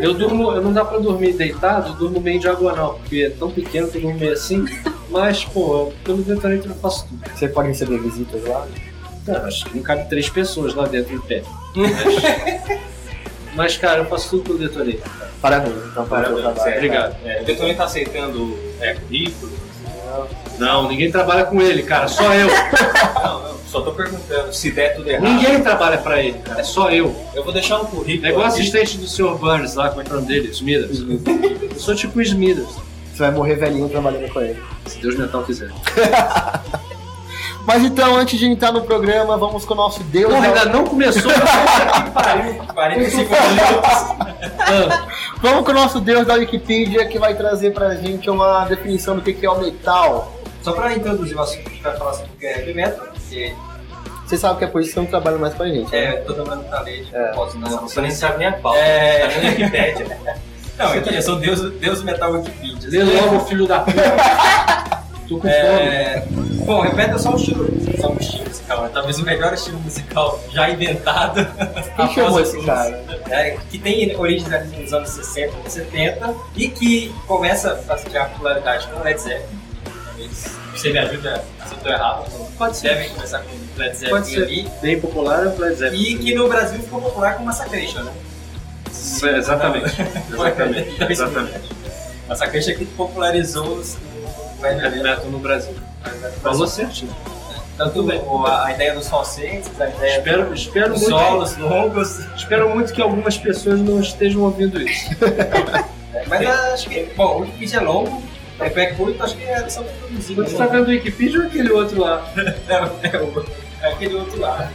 Eu 0.01 0.15
durmo, 0.15 0.51
eu 0.53 0.61
não 0.63 0.73
dá 0.73 0.85
pra 0.85 0.99
dormir 0.99 1.35
deitado, 1.35 1.91
eu 1.91 1.95
durmo 1.95 2.21
meio 2.21 2.41
diagonal, 2.41 2.95
porque 2.95 3.23
é 3.25 3.31
tão 3.31 3.51
pequeno 3.51 3.87
que 3.89 3.99
eu 3.99 4.03
durmo 4.03 4.19
meio 4.19 4.33
assim. 4.33 4.65
Mas, 5.15 5.45
pô, 5.45 5.93
pelo 6.03 6.25
detonator 6.25 6.73
eu 6.73 6.75
faço 6.75 7.07
tudo. 7.07 7.23
você 7.33 7.47
pode 7.47 7.69
receber 7.69 7.99
visitas 7.99 8.43
lá? 8.49 8.67
Cara, 9.25 9.47
acho 9.47 9.65
que 9.65 9.77
não 9.77 9.83
cabe 9.85 10.09
três 10.09 10.29
pessoas 10.29 10.75
lá 10.75 10.89
dentro 10.89 11.15
em 11.15 11.21
pé. 11.21 11.45
Mas, 11.77 12.81
mas, 13.55 13.77
cara, 13.77 13.99
eu 14.01 14.07
faço 14.07 14.31
tudo 14.31 14.43
pelo 14.43 14.59
detonator. 14.59 15.09
Parabéns, 15.41 15.77
então, 15.93 16.05
Parabéns, 16.05 16.41
trabalho. 16.41 16.75
Obrigado. 16.75 17.17
É, 17.25 17.43
o 17.43 17.45
Detonei 17.45 17.77
tá 17.77 17.85
aceitando 17.85 18.59
é, 18.81 18.95
currículo? 18.95 19.53
Não, 20.59 20.89
ninguém 20.89 21.13
trabalha 21.13 21.45
com 21.45 21.63
ele, 21.63 21.85
cara, 21.85 22.09
só 22.09 22.35
eu. 22.35 22.49
Não, 23.25 23.43
não, 23.43 23.59
só 23.69 23.81
tô 23.83 23.93
perguntando 23.93 24.53
se 24.53 24.71
der 24.73 24.97
tudo 24.97 25.09
errado. 25.09 25.25
Ninguém 25.25 25.63
trabalha 25.63 25.99
pra 25.99 26.23
ele, 26.23 26.39
cara, 26.39 26.61
é 26.61 26.65
só 26.65 26.91
eu. 26.91 27.15
Eu 27.35 27.43
vou 27.45 27.53
deixar 27.53 27.81
um 27.81 27.87
currículo. 27.87 28.27
É 28.27 28.31
igual 28.31 28.47
aqui. 28.47 28.61
assistente 28.61 28.99
do 28.99 29.07
Sr. 29.07 29.37
Burns 29.39 29.75
lá, 29.75 29.91
como 29.91 30.03
é 30.03 30.05
que 30.05 30.11
é 30.11 30.13
o 30.13 30.17
nome 30.17 30.29
dele? 30.29 30.49
Smithers. 30.49 31.01
Eu 31.01 31.79
sou 31.81 31.95
tipo 31.95 32.19
o 32.19 32.23
Smithers, 32.23 32.77
Você 33.15 33.23
vai 33.23 33.31
morrer 33.31 33.55
velhinho 33.55 33.89
trabalhando 33.89 34.29
com 34.33 34.41
ele. 34.41 34.61
se 34.87 34.99
Deus 34.99 35.17
mental 35.17 35.45
quiser. 35.45 35.71
Mas 37.67 37.83
então, 37.83 38.15
antes 38.17 38.39
de 38.39 38.45
entrar 38.47 38.73
no 38.73 38.83
programa, 38.83 39.39
vamos 39.39 39.65
com 39.65 39.73
o 39.73 39.77
nosso 39.77 40.03
Deus. 40.05 40.33
Porra, 40.35 40.43
da- 40.43 40.49
ainda 40.49 40.65
não 40.67 40.85
começou. 40.85 41.33
que 41.33 41.41
pariu. 42.13 42.55
45 42.75 43.31
minutos. 43.31 45.05
Vamos 45.41 45.65
com 45.65 45.71
o 45.73 45.75
nosso 45.75 46.01
Deus 46.01 46.27
da 46.27 46.35
Wikipedia 46.35 47.07
que 47.07 47.19
vai 47.19 47.35
trazer 47.35 47.73
pra 47.73 47.95
gente 47.97 48.29
uma 48.31 48.65
definição 48.65 49.15
do 49.17 49.23
que 49.23 49.33
que 49.35 49.45
é 49.47 49.51
o 49.51 49.59
metal. 49.61 50.33
Só 50.63 50.73
pra 50.73 50.93
introduzir 50.95 51.37
o 51.37 51.41
assunto, 51.43 51.67
a 51.67 51.71
gente 51.71 51.83
vai 51.83 51.97
falar 51.97 52.13
sobre 52.15 52.31
o 52.33 52.37
que 52.39 52.47
é 52.47 52.59
heavy 52.61 52.73
metal, 52.75 53.07
porque 53.13 53.55
Você 54.27 54.37
sabe 54.39 54.59
que 54.59 54.65
é 54.65 54.67
por 54.69 54.81
isso 54.81 54.89
que 54.91 54.95
você 54.95 55.01
não 55.01 55.07
trabalha 55.07 55.37
mais 55.37 55.53
com 55.55 55.63
a 55.63 55.69
gente. 55.69 55.91
né? 55.93 56.05
é, 56.05 56.13
todo 56.17 56.39
mundo 56.49 56.65
tá 56.71 56.81
lendo, 56.81 57.15
É. 57.15 57.33
posso 57.35 57.59
não, 57.59 57.81
Você 57.81 58.01
nem 58.01 58.11
sabe 58.11 58.39
nem 58.39 58.49
a 58.49 58.53
pauta. 58.53 58.79
É. 58.79 59.27
Tá 59.29 59.41
na 59.43 59.49
Wikipédia. 59.51 60.19
Não, 60.79 60.87
aqui, 60.93 61.15
eu 61.15 61.23
sou 61.23 61.37
Deus, 61.37 61.61
Deus 61.75 62.01
do 62.01 62.05
Metal 62.05 62.33
Wikipedia. 62.33 63.05
Lê 63.05 63.21
logo, 63.21 63.41
filho 63.47 63.67
da 63.67 63.81
puta. 63.81 64.01
Tô 65.29 65.39
com 65.39 65.49
fome. 65.49 65.53
É... 65.53 66.27
Bom, 66.67 66.81
repete 66.81 67.15
é 67.15 67.19
só 67.19 67.31
um 67.33 67.37
estilo, 67.37 67.67
só 67.99 68.11
um 68.11 68.17
estilo 68.19 68.45
musical, 68.47 68.83
né? 68.83 68.91
talvez 68.93 69.19
o 69.19 69.25
melhor 69.25 69.55
estilo 69.55 69.79
musical 69.81 70.41
já 70.51 70.69
inventado. 70.71 71.47
Quem 71.97 72.09
chamou 72.13 72.33
o 72.33 72.41
esse 72.41 72.61
cara? 72.63 73.03
É, 73.31 73.57
que 73.71 73.79
tem 73.79 74.15
origens 74.17 74.53
ali 74.53 74.77
nos 74.77 74.93
anos 74.93 75.11
60 75.11 75.53
e 75.67 75.71
70 75.71 76.35
e 76.57 76.69
que 76.69 77.15
começa 77.27 77.83
a 77.89 78.09
ganhar 78.09 78.29
popularidade 78.31 78.87
com 78.89 79.01
o 79.01 79.03
Led 79.03 79.21
Zeppelin. 79.21 79.61
Talvez 80.07 80.51
você 80.75 80.91
me 80.91 80.99
ajuda 80.99 81.45
se 81.67 81.75
eu 81.75 81.79
tô 81.81 81.89
errado. 81.89 82.31
Pode 82.59 82.77
ser. 82.77 82.89
Devem 82.89 83.09
começar 83.11 83.39
com 83.41 83.51
o 83.51 83.79
Led 83.79 83.97
Zeppelin 83.97 84.11
Pode 84.11 84.27
ser. 84.27 84.43
ali. 84.43 84.71
Bem 84.83 85.01
popular 85.01 85.47
é 85.47 85.49
o 85.49 85.59
Led 85.59 85.75
Zeppelin. 85.77 86.03
E 86.03 86.19
que 86.19 86.35
no 86.35 86.49
Brasil 86.49 86.81
ficou 86.81 87.01
popular 87.01 87.37
com 87.37 87.45
Massacration, 87.45 88.03
né? 88.03 88.13
É, 89.25 89.37
Exatamente. 89.39 89.87
Exatamente. 90.33 90.91
Então, 90.95 91.11
isso 91.11 91.23
Exatamente. 91.23 91.61
Massacration 92.29 92.71
é 92.71 92.75
que 92.75 92.85
popularizou 92.87 93.79
o 93.79 94.63
metal 94.63 95.25
no 95.27 95.39
Brasil. 95.39 95.75
Falou 96.43 96.67
certinho. 96.67 97.15
Tanto 97.77 98.03
o- 98.07 98.47
a, 98.47 98.67
a 98.67 98.73
ideia 98.73 98.95
dos 98.95 99.09
falsetes, 99.09 99.69
a 99.81 99.89
ideia 99.89 100.19
Espero, 100.19 100.55
espero, 100.55 100.93
dos 100.93 101.01
muito, 101.03 101.19
solos 101.19 101.57
longos. 101.57 102.21
espero 102.37 102.71
muito 102.71 102.93
que 102.93 103.03
algumas 103.03 103.37
pessoas 103.37 103.81
não 103.81 103.99
estejam 104.01 104.43
ouvindo 104.43 104.81
isso. 104.81 105.11
Mas 106.29 106.47
acho 106.73 106.89
que, 106.89 107.03
bom, 107.17 107.39
o 107.39 107.41
Wikipedia 107.41 107.79
é 107.79 107.83
longo, 107.83 108.23
é 108.61 108.71
pé 108.71 108.87
curto, 108.93 109.21
acho 109.25 109.37
que 109.37 109.43
é 109.45 109.69
só 109.69 109.83
produzir. 109.83 110.35
Você 110.37 110.57
tá 110.57 110.67
vendo 110.67 110.87
o 110.87 110.91
Wikipedia 110.91 111.41
ou 111.41 111.47
aquele 111.47 111.71
outro 111.73 112.01
lá? 112.01 112.33
É, 112.69 113.17
é 113.17 113.21
o- 113.21 113.45
é 113.83 113.89
aquele 113.93 114.15
outro 114.15 114.41
lá. 114.41 114.71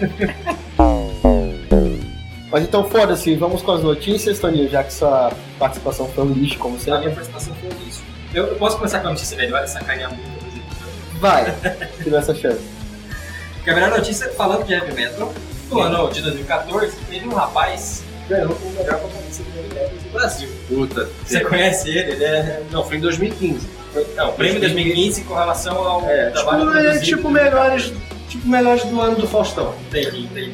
Mas 2.52 2.64
então 2.64 2.90
foda-se, 2.90 3.36
vamos 3.36 3.62
com 3.62 3.72
as 3.72 3.84
notícias, 3.84 4.40
Toninho, 4.40 4.70
já 4.70 4.84
que 4.84 4.92
sua 4.94 5.32
participação 5.60 6.08
foi 6.10 6.24
um 6.24 6.32
lixo, 6.34 6.58
como 6.58 6.76
A 6.76 6.80
sempre. 6.80 7.00
minha 7.02 7.12
participação 7.12 7.54
foi 7.56 7.70
isso. 7.88 8.02
Eu, 8.34 8.48
eu 8.48 8.56
posso 8.56 8.78
começar 8.78 9.00
com 9.02 9.08
a 9.08 9.12
notícia, 9.12 9.38
velho? 9.38 9.52
Vai 9.52 9.68
sacanear 9.68 10.10
muito. 10.14 10.30
por 10.40 10.48
exemplo. 10.48 11.20
Vai, 11.20 11.56
tira 12.04 12.18
essa 12.18 12.34
chance. 12.34 12.62
Porque 13.56 13.70
a 13.70 13.76
melhor 13.76 13.92
notícia, 13.92 14.30
falando 14.30 14.66
de 14.66 14.74
heavy 14.74 14.94
metal, 14.94 15.34
no 15.70 15.80
ano 15.80 16.10
de 16.12 16.22
2014, 16.22 16.96
teve 17.10 17.28
um 17.28 17.34
rapaz 17.34 18.04
que 18.28 18.34
ganhou 18.34 18.52
o 18.52 18.70
melhor 18.72 19.00
vocalista 19.00 19.44
de 19.44 19.58
heavy 19.58 19.74
metal 19.76 19.90
do 19.90 20.12
Brasil. 20.12 20.50
Puta. 20.68 21.10
Você 21.26 21.40
conhece 21.42 21.90
ele? 21.90 22.12
Ele 22.14 22.24
é. 22.24 22.64
Não, 22.72 22.84
foi 22.84 22.98
em 22.98 23.02
2015. 23.02 23.68
Não, 24.16 24.34
prêmio 24.34 24.60
2015 24.62 25.24
com 25.24 25.34
relação 25.36 25.76
ao 25.78 26.08
É, 26.10 26.30
trabalho 26.30 26.66
tipo, 26.72 26.78
é, 26.78 27.00
tipo 27.00 27.30
melhores, 27.30 27.94
tipo 28.28 28.48
melhores 28.48 28.84
do 28.86 29.00
ano 29.02 29.16
do 29.18 29.28
Faustão. 29.28 29.74
Entendi, 29.88 30.22
entendi. 30.26 30.54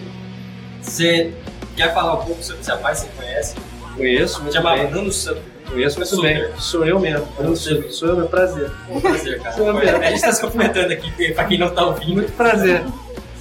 Você 0.82 1.34
quer 1.76 1.94
falar 1.94 2.14
um 2.16 2.26
pouco 2.26 2.44
sobre 2.44 2.62
esse 2.62 2.70
rapaz? 2.72 3.00
Você 3.00 3.08
conhece? 3.18 3.56
Conheço, 3.96 4.42
muito 4.42 4.54
Chamava 4.54 4.78
bem. 4.84 4.92
Nuno 4.92 5.12
Santos. 5.12 5.42
Conheço 5.70 5.98
muito 5.98 6.10
Super. 6.16 6.48
bem. 6.50 6.60
Sou 6.60 6.86
eu 6.86 7.00
mesmo. 7.00 7.28
Eu 7.40 7.56
sou, 7.56 7.90
sou 7.92 8.08
eu, 8.10 8.16
meu 8.18 8.28
prazer. 8.28 8.72
Um 8.90 9.00
prazer, 9.02 9.40
cara. 9.42 9.56
Sou 9.56 9.68
eu. 9.68 9.98
A 9.98 10.10
gente 10.10 10.22
tá 10.22 10.32
se 10.32 10.42
cumprimentando 10.42 10.94
aqui, 10.94 11.34
pra 11.34 11.44
quem 11.46 11.58
não 11.58 11.70
tá 11.70 11.86
ouvindo. 11.86 12.14
Muito 12.14 12.32
prazer. 12.34 12.84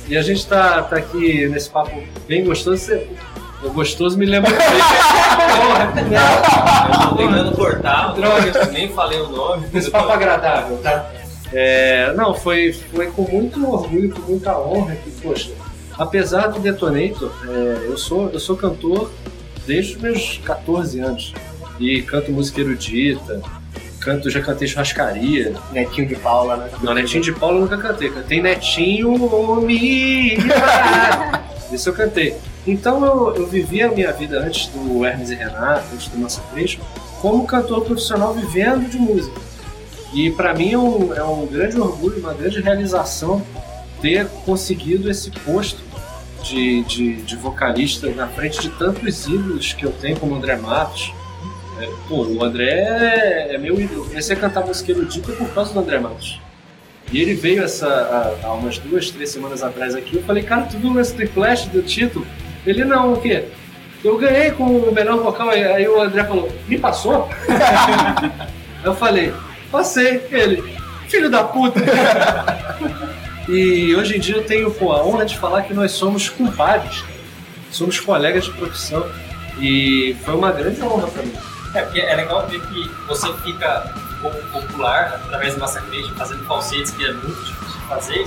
E 0.08 0.16
a 0.16 0.22
gente 0.22 0.46
tá, 0.46 0.82
tá 0.82 0.96
aqui 0.96 1.46
nesse 1.48 1.68
papo 1.70 2.02
bem 2.28 2.44
gostoso. 2.44 2.78
Você- 2.78 3.08
O 3.62 3.70
gostoso 3.70 4.16
me 4.18 4.26
lembra. 4.26 4.50
Porra, 4.50 5.92
merda. 6.02 6.42
Eu 6.92 7.08
tô 7.08 7.16
tentando 7.16 7.52
cortar, 7.56 8.12
Droga. 8.14 8.66
nem 8.72 8.88
falei 8.92 9.20
o 9.20 9.28
nome. 9.28 9.66
Esse 9.74 9.90
papo 9.90 10.10
agradável, 10.12 10.78
tá? 10.82 11.10
É, 11.52 12.12
não, 12.14 12.34
foi, 12.34 12.72
foi 12.72 13.06
com 13.08 13.22
muito 13.22 13.66
orgulho, 13.70 14.10
com 14.14 14.22
muita 14.32 14.58
honra 14.58 14.96
que, 14.96 15.10
poxa, 15.22 15.50
apesar 15.98 16.48
do 16.48 16.60
Detonator, 16.60 17.32
é, 17.48 17.86
eu, 17.88 17.96
sou, 17.96 18.30
eu 18.30 18.40
sou 18.40 18.56
cantor 18.56 19.10
desde 19.66 19.96
os 19.96 20.02
meus 20.02 20.40
14 20.44 21.00
anos. 21.00 21.34
E 21.78 22.02
canto 22.02 22.30
música 22.30 22.60
erudita, 22.60 23.42
canto, 24.00 24.30
já 24.30 24.40
cantei 24.40 24.68
churrascaria. 24.68 25.54
Netinho 25.72 26.06
de 26.06 26.14
Paula, 26.14 26.56
né? 26.56 26.70
Não, 26.82 26.94
Netinho 26.94 27.22
de 27.22 27.32
Paula 27.32 27.56
eu 27.56 27.62
nunca 27.62 27.78
cantei. 27.78 28.10
Cantei 28.10 28.40
Netinho 28.40 29.60
Mia. 29.62 30.38
Isso 31.72 31.88
eu 31.88 31.94
cantei. 31.94 32.36
Então 32.66 33.04
eu, 33.04 33.34
eu 33.36 33.46
vivi 33.46 33.82
a 33.82 33.90
minha 33.90 34.12
vida 34.12 34.38
antes 34.38 34.68
do 34.68 35.04
Hermes 35.04 35.30
e 35.30 35.34
Renato, 35.34 35.86
antes 35.92 36.08
do 36.08 36.18
Massacration, 36.18 36.80
como 37.20 37.46
cantor 37.46 37.84
profissional 37.84 38.32
vivendo 38.32 38.88
de 38.88 38.98
música. 38.98 39.40
E 40.12 40.30
para 40.30 40.54
mim 40.54 40.72
é 40.72 40.78
um, 40.78 41.12
é 41.12 41.24
um 41.24 41.46
grande 41.46 41.78
orgulho, 41.78 42.20
uma 42.20 42.32
grande 42.32 42.60
realização 42.60 43.42
ter 44.04 44.26
conseguido 44.44 45.10
esse 45.10 45.30
posto 45.30 45.82
de, 46.42 46.82
de, 46.82 47.22
de 47.22 47.36
vocalista 47.36 48.06
na 48.10 48.28
frente 48.28 48.60
de 48.60 48.68
tantos 48.68 49.26
ídolos 49.26 49.72
que 49.72 49.86
eu 49.86 49.92
tenho, 49.92 50.20
como 50.20 50.34
o 50.34 50.36
André 50.36 50.56
Matos. 50.56 51.10
É, 51.80 51.88
pô, 52.06 52.22
o 52.22 52.44
André 52.44 53.48
é, 53.48 53.56
meu 53.56 53.80
ídolo. 53.80 54.02
Eu 54.02 54.08
comecei 54.08 54.36
a 54.36 54.38
cantar 54.38 54.66
música 54.66 54.92
erudita 54.92 55.32
por 55.32 55.48
causa 55.54 55.72
do 55.72 55.80
André 55.80 55.98
Matos. 55.98 56.38
E 57.10 57.18
ele 57.18 57.32
veio 57.32 57.64
essa, 57.64 58.38
há, 58.44 58.52
umas 58.52 58.76
duas, 58.76 59.10
três 59.10 59.30
semanas 59.30 59.62
atrás 59.62 59.94
aqui. 59.94 60.16
Eu 60.16 60.22
falei, 60.24 60.42
cara, 60.42 60.64
tu 60.64 60.76
viu 60.76 61.00
esse 61.00 61.14
triplash 61.14 61.64
do 61.68 61.80
título? 61.80 62.26
Ele, 62.66 62.84
não, 62.84 63.14
o 63.14 63.22
quê? 63.22 63.46
Eu 64.04 64.18
ganhei 64.18 64.50
com 64.50 64.64
o 64.64 64.92
melhor 64.92 65.16
vocal. 65.22 65.48
Aí 65.48 65.88
o 65.88 65.98
André 65.98 66.24
falou, 66.24 66.52
me 66.68 66.78
passou? 66.78 67.26
eu 68.84 68.94
falei, 68.94 69.32
passei. 69.72 70.20
Ele, 70.30 70.62
filho 71.08 71.30
da 71.30 71.42
puta. 71.42 71.80
e 73.48 73.94
hoje 73.94 74.16
em 74.16 74.20
dia 74.20 74.36
eu 74.36 74.44
tenho 74.44 74.70
pô, 74.70 74.92
a 74.92 75.04
honra 75.04 75.24
de 75.26 75.38
falar 75.38 75.62
que 75.62 75.74
nós 75.74 75.92
somos 75.92 76.28
compadres. 76.28 77.04
Somos 77.70 78.00
colegas 78.00 78.44
de 78.44 78.50
profissão. 78.52 79.06
E 79.58 80.16
foi 80.24 80.34
uma 80.34 80.50
grande 80.50 80.82
honra 80.82 81.06
pra 81.08 81.22
mim. 81.22 81.34
É, 81.74 81.82
porque 81.82 82.00
é 82.00 82.14
legal 82.14 82.46
ver 82.46 82.60
que 82.60 82.88
você 83.06 83.32
fica 83.44 83.92
um 84.18 84.22
pouco 84.22 84.42
popular 84.48 85.20
através 85.24 85.54
do 85.54 85.60
Massacration, 85.60 86.14
fazendo 86.14 86.44
falsetes, 86.46 86.92
que 86.92 87.04
é 87.04 87.12
muito 87.12 87.44
difícil 87.44 87.80
de 87.80 87.86
fazer. 87.86 88.24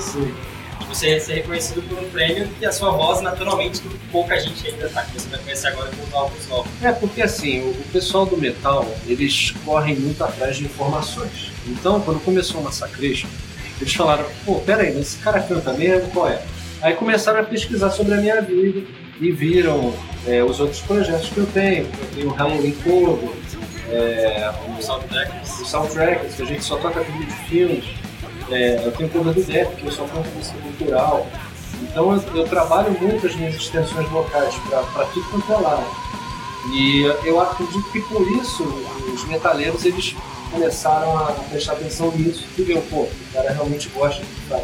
E 0.81 0.85
você 0.85 1.19
ser 1.19 1.35
reconhecido 1.35 1.81
por 1.87 1.97
um 1.97 2.09
prêmio 2.09 2.49
e 2.61 2.65
a 2.65 2.71
sua 2.71 2.91
voz, 2.91 3.21
naturalmente, 3.21 3.81
pouca 4.11 4.39
gente 4.39 4.67
ainda 4.67 4.89
tá, 4.89 5.03
que 5.03 5.13
você 5.13 5.27
vai 5.29 5.39
conhecer 5.39 5.67
agora 5.67 5.89
com 5.89 6.09
novos 6.11 6.47
novos. 6.47 6.71
É, 6.81 6.91
porque 6.91 7.21
assim, 7.21 7.61
o, 7.61 7.71
o 7.71 7.83
pessoal 7.91 8.25
do 8.25 8.37
metal, 8.37 8.85
eles 9.07 9.53
correm 9.65 9.95
muito 9.95 10.23
atrás 10.23 10.57
de 10.57 10.65
informações. 10.65 11.51
Então, 11.65 11.99
quando 12.01 12.19
começou 12.23 12.61
o 12.61 12.63
Massacration, 12.63 13.27
eles 13.79 13.93
falaram, 13.93 14.25
pô, 14.45 14.55
peraí, 14.55 14.93
mas 14.93 15.01
esse 15.07 15.17
cara 15.17 15.39
canta 15.41 15.73
mesmo? 15.73 16.09
Qual 16.11 16.27
é? 16.27 16.41
Aí 16.81 16.93
começaram 16.95 17.39
a 17.39 17.43
pesquisar 17.43 17.91
sobre 17.91 18.13
a 18.13 18.17
minha 18.17 18.41
vida 18.41 18.83
e 19.19 19.31
viram 19.31 19.93
é, 20.25 20.43
os 20.43 20.59
outros 20.59 20.79
projetos 20.81 21.29
que 21.29 21.37
eu 21.37 21.45
tenho. 21.47 21.85
Eu 21.85 22.07
tenho 22.15 22.29
o 22.29 22.33
Halloween 22.33 22.75
Cover, 22.83 23.29
é, 23.89 24.51
O 24.77 24.81
Soundtracks. 24.81 25.59
o 25.61 25.65
Soundtrack, 25.65 26.35
que 26.35 26.41
a 26.41 26.45
gente 26.45 26.63
só 26.63 26.77
toca 26.77 27.01
trilha 27.01 27.25
de 27.25 27.33
filmes. 27.49 27.85
É, 28.49 28.81
eu 28.85 28.91
tenho 28.91 29.09
o 29.09 29.11
cover 29.11 29.33
do 29.33 29.43
Death, 29.43 29.75
que 29.75 29.85
eu 29.85 29.91
só 29.91 30.05
canto 30.05 30.29
música 30.29 30.57
cultural. 30.59 31.27
Então 31.81 32.13
eu, 32.13 32.23
eu 32.35 32.47
trabalho 32.47 32.91
muito 32.99 33.27
as 33.27 33.35
minhas 33.35 33.55
extensões 33.55 34.07
vocais 34.09 34.55
para 34.93 35.05
tudo 35.05 35.29
quanto 35.29 35.53
é 35.53 35.57
lado. 35.57 35.85
E 36.71 37.01
eu 37.23 37.39
acredito 37.39 37.89
que 37.91 38.01
por 38.01 38.29
isso 38.33 38.63
os 39.13 39.23
metaleiros 39.25 39.85
eles 39.85 40.15
começaram 40.57 41.15
a 41.19 41.31
prestar 41.51 41.73
atenção 41.73 42.11
nisso 42.11 42.43
e 42.57 42.63
viram, 42.63 42.81
pô, 42.81 43.01
o 43.01 43.11
cara 43.31 43.51
realmente 43.51 43.89
gosta 43.89 44.21
do 44.21 44.25
que 44.27 44.41
faz. 44.49 44.63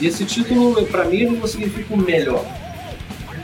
E 0.00 0.06
esse 0.06 0.24
título, 0.24 0.84
pra 0.86 1.04
mim, 1.04 1.26
não 1.26 1.46
significa 1.46 1.92
o 1.92 1.96
melhor. 1.98 2.44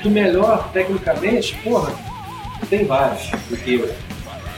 O 0.02 0.08
melhor, 0.08 0.72
tecnicamente, 0.72 1.54
porra, 1.62 1.92
tem 2.70 2.86
vários 2.86 3.28
do 3.48 3.56
que 3.58 3.74
eu. 3.74 3.94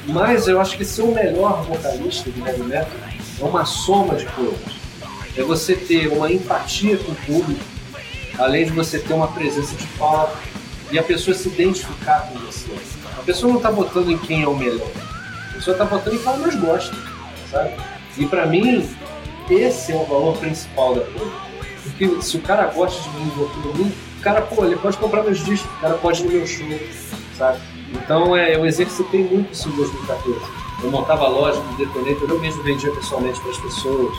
Mas 0.07 0.47
eu 0.47 0.61
acho 0.61 0.77
que 0.77 0.85
ser 0.85 1.03
o 1.03 1.13
melhor 1.13 1.65
vocalista 1.65 2.31
de 2.31 2.41
heavy 2.41 2.63
metal 2.63 2.93
é 3.41 3.45
uma 3.45 3.65
soma 3.65 4.15
de 4.15 4.27
coisas. 4.27 4.61
É 5.37 5.43
você 5.43 5.75
ter 5.75 6.07
uma 6.09 6.31
empatia 6.31 6.97
com 6.99 7.13
o 7.13 7.17
público, 7.17 7.65
além 8.39 8.65
de 8.65 8.71
você 8.71 8.99
ter 8.99 9.13
uma 9.13 9.29
presença 9.29 9.75
de 9.75 9.87
palco 9.99 10.37
e 10.93 10.99
a 10.99 11.03
pessoa 11.03 11.37
se 11.37 11.49
identificar 11.49 12.29
com 12.29 12.39
você. 12.39 12.71
A 13.19 13.23
pessoa 13.23 13.51
não 13.51 13.57
está 13.59 13.73
botando 13.73 14.11
em 14.11 14.19
quem 14.19 14.43
é 14.43 14.49
o 14.49 14.57
melhor, 14.57 14.91
pessoa 15.63 15.77
está 15.77 15.85
botando 15.85 16.15
em 16.15 16.41
mais 16.41 16.57
gosta, 16.57 16.97
sabe? 17.49 17.71
E 18.19 18.27
para 18.27 18.47
mim, 18.47 18.89
esse 19.49 19.93
é 19.93 19.95
o 19.95 20.05
valor 20.05 20.37
principal 20.39 20.97
da 20.97 21.03
coisa. 21.03 21.31
Porque 21.85 22.21
se 22.21 22.37
o 22.37 22.41
cara 22.41 22.67
gosta 22.67 23.01
de 23.01 23.17
mim, 23.17 23.33
em 23.33 23.79
mim, 23.79 23.93
o 24.19 24.23
cara, 24.23 24.43
pô, 24.43 24.65
ele 24.65 24.77
pode 24.77 24.97
comprar 24.97 25.23
meus 25.23 25.45
discos, 25.45 25.71
o 25.79 25.81
cara 25.81 25.95
pode 25.95 26.23
ir 26.23 26.27
no 26.27 26.33
meu 26.33 26.47
show, 26.47 26.67
sabe? 27.39 27.61
Então 27.93 28.37
é, 28.37 28.57
eu 28.57 28.67
exercitei 28.67 29.23
muito 29.23 29.53
isso 29.53 29.69
em 29.69 29.77
2014. 29.77 30.41
Eu 30.83 30.91
montava 30.91 31.29
loja 31.29 31.61
do 31.61 31.77
Detonator, 31.77 32.29
eu 32.29 32.41
mesmo 32.41 32.63
vendia 32.65 32.91
pessoalmente 32.91 33.41
para 33.41 33.51
as 33.51 33.59
pessoas. 33.59 34.17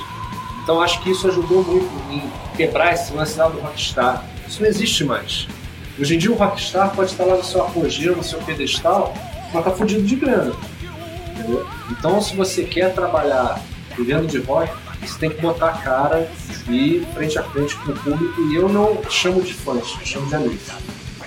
Então 0.64 0.82
acho 0.82 1.02
que 1.02 1.12
isso 1.12 1.28
ajudou 1.28 1.62
muito 1.64 1.92
em 2.10 2.24
quebrar 2.56 2.94
esse 2.94 3.14
lance 3.14 3.38
lá 3.38 3.50
do 3.50 3.60
rockstar. 3.60 4.24
Isso 4.48 4.62
não 4.62 4.70
existe 4.70 5.04
mais. 5.04 5.46
Hoje 6.00 6.16
em 6.16 6.18
dia 6.18 6.32
o 6.32 6.36
rockstar 6.36 6.96
pode 6.96 7.12
estar 7.12 7.26
lá 7.26 7.36
no 7.36 7.44
seu 7.44 7.62
apogeu, 7.62 8.16
no 8.16 8.24
seu 8.24 8.40
pedestal, 8.40 9.14
mas 9.54 9.64
tá 9.64 9.72
fudido 9.72 10.04
de 10.04 10.16
grana. 10.16 10.54
Entendeu? 11.44 11.68
Então 11.92 12.22
se 12.22 12.36
você 12.36 12.64
quer 12.64 12.94
trabalhar 12.94 13.62
vivendo 13.98 14.28
de 14.28 14.40
rock, 14.40 14.74
você 15.02 15.20
tem 15.20 15.30
que 15.30 15.42
botar 15.42 15.70
a 15.70 15.78
cara 15.78 16.30
e 16.70 17.06
frente 17.14 17.38
a 17.38 17.44
frente 17.44 17.76
com 17.76 17.92
o 17.92 17.96
público. 17.96 18.42
E 18.50 18.56
eu 18.56 18.70
não 18.70 18.98
chamo 19.10 19.42
de 19.42 19.54
fãs, 19.54 19.96
eu 20.00 20.06
chamo 20.06 20.28
de 20.28 20.36
amigos. 20.36 20.72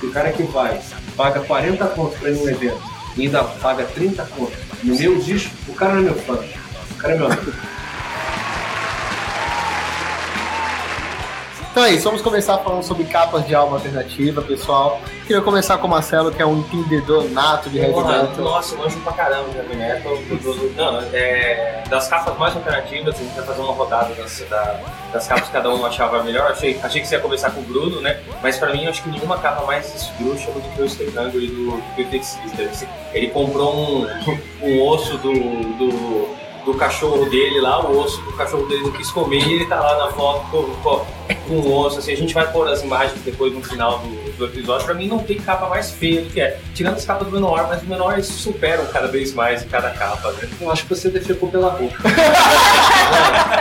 O 0.03 0.11
cara 0.11 0.33
que 0.33 0.43
vai, 0.45 0.81
paga 1.17 1.41
40 1.41 1.87
conto 1.89 2.19
pra 2.19 2.31
ir 2.31 2.37
num 2.37 2.49
evento 2.49 2.81
e 3.17 3.23
ainda 3.23 3.45
paga 3.45 3.85
30 3.85 4.25
conto 4.37 4.53
no 4.83 4.97
meu 4.97 5.19
disco, 5.19 5.51
o 5.69 5.75
cara 5.75 5.95
não 5.95 6.01
é 6.01 6.05
meu 6.05 6.15
fã. 6.15 6.35
O 6.91 6.95
cara 6.97 7.15
é 7.15 7.19
meu 7.19 7.27
amigo. 7.27 7.53
Então 11.77 11.85
é 11.85 11.91
isso, 11.91 12.05
vamos 12.05 12.23
começar 12.23 12.57
falando 12.57 12.83
sobre 12.83 13.05
capas 13.05 13.47
de 13.47 13.55
álbum 13.55 13.75
alternativa, 13.75 14.41
pessoal. 14.41 14.99
Queria 15.27 15.43
começar 15.43 15.77
com 15.77 15.87
o 15.87 15.91
Marcelo, 15.91 16.33
que 16.33 16.41
é 16.41 16.47
um 16.47 16.61
entendedor 16.61 17.29
nato 17.33 17.69
de 17.69 17.77
heavy 17.77 17.93
metal. 18.31 18.45
Nossa, 18.45 18.75
eu 18.75 18.79
manjo 18.79 18.99
pra 19.01 19.13
caramba 19.13 19.51
de 19.51 19.59
heavy 19.59 19.77
metal. 19.77 20.17
Não, 20.75 21.03
é, 21.13 21.85
das 21.91 22.09
capas 22.09 22.35
mais 22.39 22.57
alternativas, 22.57 23.15
a 23.17 23.19
gente 23.19 23.35
vai 23.37 23.45
fazer 23.45 23.61
uma 23.61 23.75
rodada 23.75 24.15
das, 24.15 24.43
da- 24.49 24.81
das 25.13 25.29
capas 25.29 25.49
que 25.49 25.53
cada 25.53 25.69
um 25.69 25.85
achava 25.85 26.23
melhor. 26.23 26.51
Achei, 26.51 26.81
achei 26.83 27.03
que 27.03 27.07
você 27.07 27.17
ia 27.17 27.21
começar 27.21 27.51
com 27.51 27.61
o 27.61 27.65
Bruno, 27.65 28.01
né? 28.01 28.21
Mas 28.43 28.57
pra 28.57 28.73
mim, 28.73 28.85
eu 28.85 28.89
acho 28.91 29.03
que 29.03 29.11
nenhuma 29.11 29.37
capa 29.37 29.67
mais 29.67 29.95
esdrúxula 29.95 30.55
do 30.55 30.63
que 30.71 30.81
o 30.81 31.21
Hungry 31.21 31.49
do, 31.49 31.73
do 31.73 31.95
Perfect 31.95 32.25
Sister. 32.25 32.89
Ele 33.13 33.29
comprou 33.29 33.77
um, 33.77 34.07
um 34.67 34.83
osso 34.89 35.19
do, 35.19 35.31
do, 35.35 36.36
do 36.67 36.75
cachorro 36.75 37.25
dele 37.31 37.61
lá, 37.61 37.81
o 37.81 37.97
osso 38.01 38.21
que 38.21 38.29
o 38.31 38.33
cachorro 38.33 38.67
dele 38.67 38.83
não 38.83 38.91
quis 38.91 39.09
comer, 39.13 39.39
e 39.39 39.53
ele 39.55 39.67
tá 39.67 39.81
lá 39.81 40.05
na 40.05 40.13
foto 40.13 40.51
com, 40.51 40.65
com, 40.83 41.07
com 41.49 41.55
o 41.55 41.79
osso. 41.79 42.01
Assim, 42.01 42.13
a 42.13 42.17
gente 42.17 42.35
vai 42.35 42.51
pôr 42.51 42.69
as 42.69 42.83
imagens 42.83 43.21
depois 43.25 43.55
no 43.55 43.63
final 43.63 44.01
do, 44.01 44.37
do 44.37 44.45
episódio. 44.47 44.85
Pra 44.85 44.95
mim, 44.95 45.07
não 45.07 45.21
tem 45.21 45.39
capa 45.39 45.69
mais 45.69 45.93
feia 45.93 46.23
do 46.23 46.31
que 46.31 46.41
é. 46.41 46.59
Tirando 46.75 46.97
as 46.97 47.05
capas 47.05 47.29
do 47.29 47.33
Menor, 47.33 47.69
mas 47.69 47.83
o 47.83 47.87
Menor 47.87 48.15
eles 48.15 48.27
superam 48.27 48.85
cada 48.87 49.07
vez 49.07 49.33
mais 49.33 49.63
em 49.63 49.69
cada 49.69 49.91
capa, 49.91 50.33
né? 50.33 50.49
Eu 50.61 50.71
acho 50.71 50.83
que 50.83 50.89
você 50.89 51.09
defecou 51.09 51.49
pela 51.49 51.71
roupa. 51.71 51.97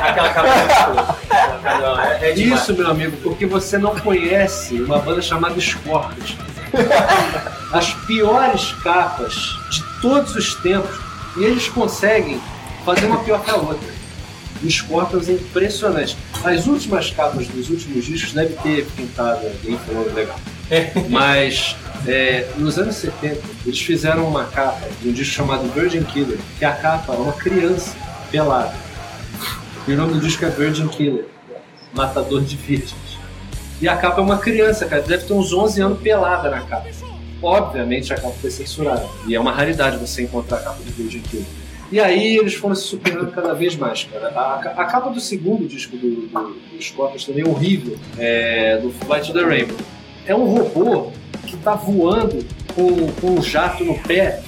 Aquela 0.02 0.30
capa 0.34 0.48
é 0.48 0.66
escrota. 0.66 1.16
Aquela 1.30 1.60
capa 1.60 1.80
não, 1.80 2.02
é, 2.02 2.30
é 2.30 2.34
demais. 2.34 2.62
Isso, 2.62 2.74
meu 2.74 2.90
amigo, 2.90 3.18
porque 3.22 3.46
você 3.46 3.78
não 3.78 3.96
conhece 4.00 4.82
uma 4.82 4.98
banda 4.98 5.22
chamada 5.22 5.62
Scorpions. 5.62 6.36
As 7.72 7.94
piores 8.06 8.74
capas 8.84 9.36
de 9.70 9.84
todos 10.02 10.36
os 10.36 10.56
tempos 10.56 11.00
e 11.38 11.44
eles 11.44 11.68
conseguem 11.68 12.42
fazer 12.86 13.08
uma 13.08 13.24
pior 13.24 13.44
que 13.44 13.50
a 13.50 13.56
outra. 13.56 13.96
O 14.64 14.70
Scorpions 14.70 15.28
é 15.28 15.34
impressionante. 15.34 16.16
As 16.44 16.68
últimas 16.68 17.10
capas 17.10 17.48
dos 17.48 17.70
últimos 17.70 18.06
discos 18.06 18.34
devem 18.34 18.56
ter 18.58 18.86
pintado 18.96 19.46
alguém 19.46 19.78
falando 19.80 20.14
legal. 20.14 20.40
Mas 21.10 21.76
é, 22.08 22.48
nos 22.58 22.78
anos 22.78 22.96
70 22.96 23.42
eles 23.66 23.82
fizeram 23.82 24.28
uma 24.28 24.46
capa 24.46 24.88
de 25.02 25.10
um 25.10 25.12
disco 25.12 25.34
chamado 25.34 25.68
Virgin 25.74 26.04
Killer, 26.04 26.38
que 26.58 26.64
a 26.64 26.72
capa 26.72 27.14
é 27.14 27.18
uma 27.18 27.34
criança 27.34 27.96
pelada. 28.32 28.74
E 29.88 29.92
o 29.92 29.98
nome 29.98 30.14
do 30.14 30.20
disco 30.20 30.46
é 30.46 30.50
Virgin 30.50 30.88
Killer, 30.88 31.26
Matador 31.94 32.42
de 32.42 32.56
Virgens. 32.56 32.94
E 33.82 33.88
a 33.88 33.98
capa 33.98 34.22
é 34.22 34.24
uma 34.24 34.38
criança, 34.38 34.86
cara, 34.86 35.02
deve 35.02 35.26
ter 35.26 35.34
uns 35.34 35.52
11 35.52 35.82
anos 35.82 36.00
pelada 36.00 36.50
na 36.50 36.62
capa. 36.62 36.88
Obviamente 37.42 38.14
a 38.14 38.16
capa 38.16 38.34
foi 38.40 38.50
censurada. 38.50 39.06
E 39.28 39.36
é 39.36 39.40
uma 39.40 39.52
raridade 39.52 39.98
você 39.98 40.24
encontrar 40.24 40.58
a 40.58 40.62
capa 40.62 40.78
do 40.84 40.92
Virgin 40.92 41.20
Killer. 41.22 41.65
E 41.96 42.00
aí 42.02 42.36
eles 42.36 42.54
foram 42.56 42.76
se 42.76 42.84
superando 42.84 43.32
cada 43.32 43.54
vez 43.54 43.74
mais, 43.78 44.04
cara. 44.04 44.28
A, 44.36 44.56
a- 44.82 44.84
capa 44.84 45.10
do 45.12 45.22
segundo 45.22 45.66
disco 45.66 45.96
do, 45.96 46.10
do, 46.10 46.28
do 46.28 46.82
Scorpions 46.84 47.24
também 47.24 47.46
é 47.46 47.48
horrível, 47.48 47.98
é, 48.18 48.78
do 48.80 48.92
Flight 48.92 49.32
to 49.32 49.40
the 49.40 49.46
Rainbow. 49.46 49.78
É 50.28 50.36
um 50.36 50.44
robô 50.44 51.14
que 51.48 51.56
tá 51.56 51.74
voando 51.74 52.46
com, 52.76 53.08
com 53.14 53.40
um 53.40 53.42
jato 53.42 53.86
no 53.86 53.98
pé, 54.00 54.42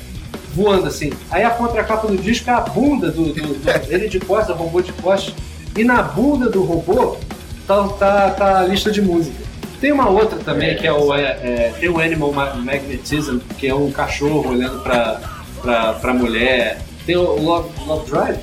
voando 0.54 0.88
assim. 0.88 1.14
Aí 1.32 1.42
a 1.46 1.52
contracapa 1.52 2.06
do 2.10 2.18
disco 2.18 2.50
é 2.50 2.54
a 2.54 2.60
bunda 2.60 3.10
do, 3.12 3.28
do, 3.32 3.42
do- 3.42 3.94
ele 3.94 4.10
de 4.10 4.20
costas, 4.20 4.54
robô 4.54 4.82
de 4.82 4.92
costas. 4.92 5.34
E 5.78 5.86
na 5.86 6.02
bunda 6.04 6.50
do 6.50 6.64
robô 6.66 7.16
tá, 7.66 7.88
tá, 7.98 8.30
tá 8.32 8.60
a 8.60 8.64
lista 8.66 8.92
de 8.92 9.02
música. 9.02 9.38
Tem 9.80 9.94
uma 9.94 10.10
outra 10.10 10.38
também 10.40 10.76
que 10.76 10.86
é 10.86 10.92
o 10.92 11.14
é, 11.16 11.22
é, 11.22 11.74
tem 11.80 11.88
o 11.88 11.98
Animal 11.98 12.34
Ma- 12.34 12.56
Magnetism, 12.56 13.38
que 13.58 13.68
é 13.68 13.74
um 13.74 13.90
cachorro 13.90 14.50
olhando 14.52 14.84
pra, 14.84 15.22
pra, 15.62 15.94
pra 15.94 16.14
mulher. 16.14 16.82
Tem 17.08 17.16
o 17.16 17.42
Love, 17.42 17.70
Love 17.86 18.12
Drive, 18.12 18.38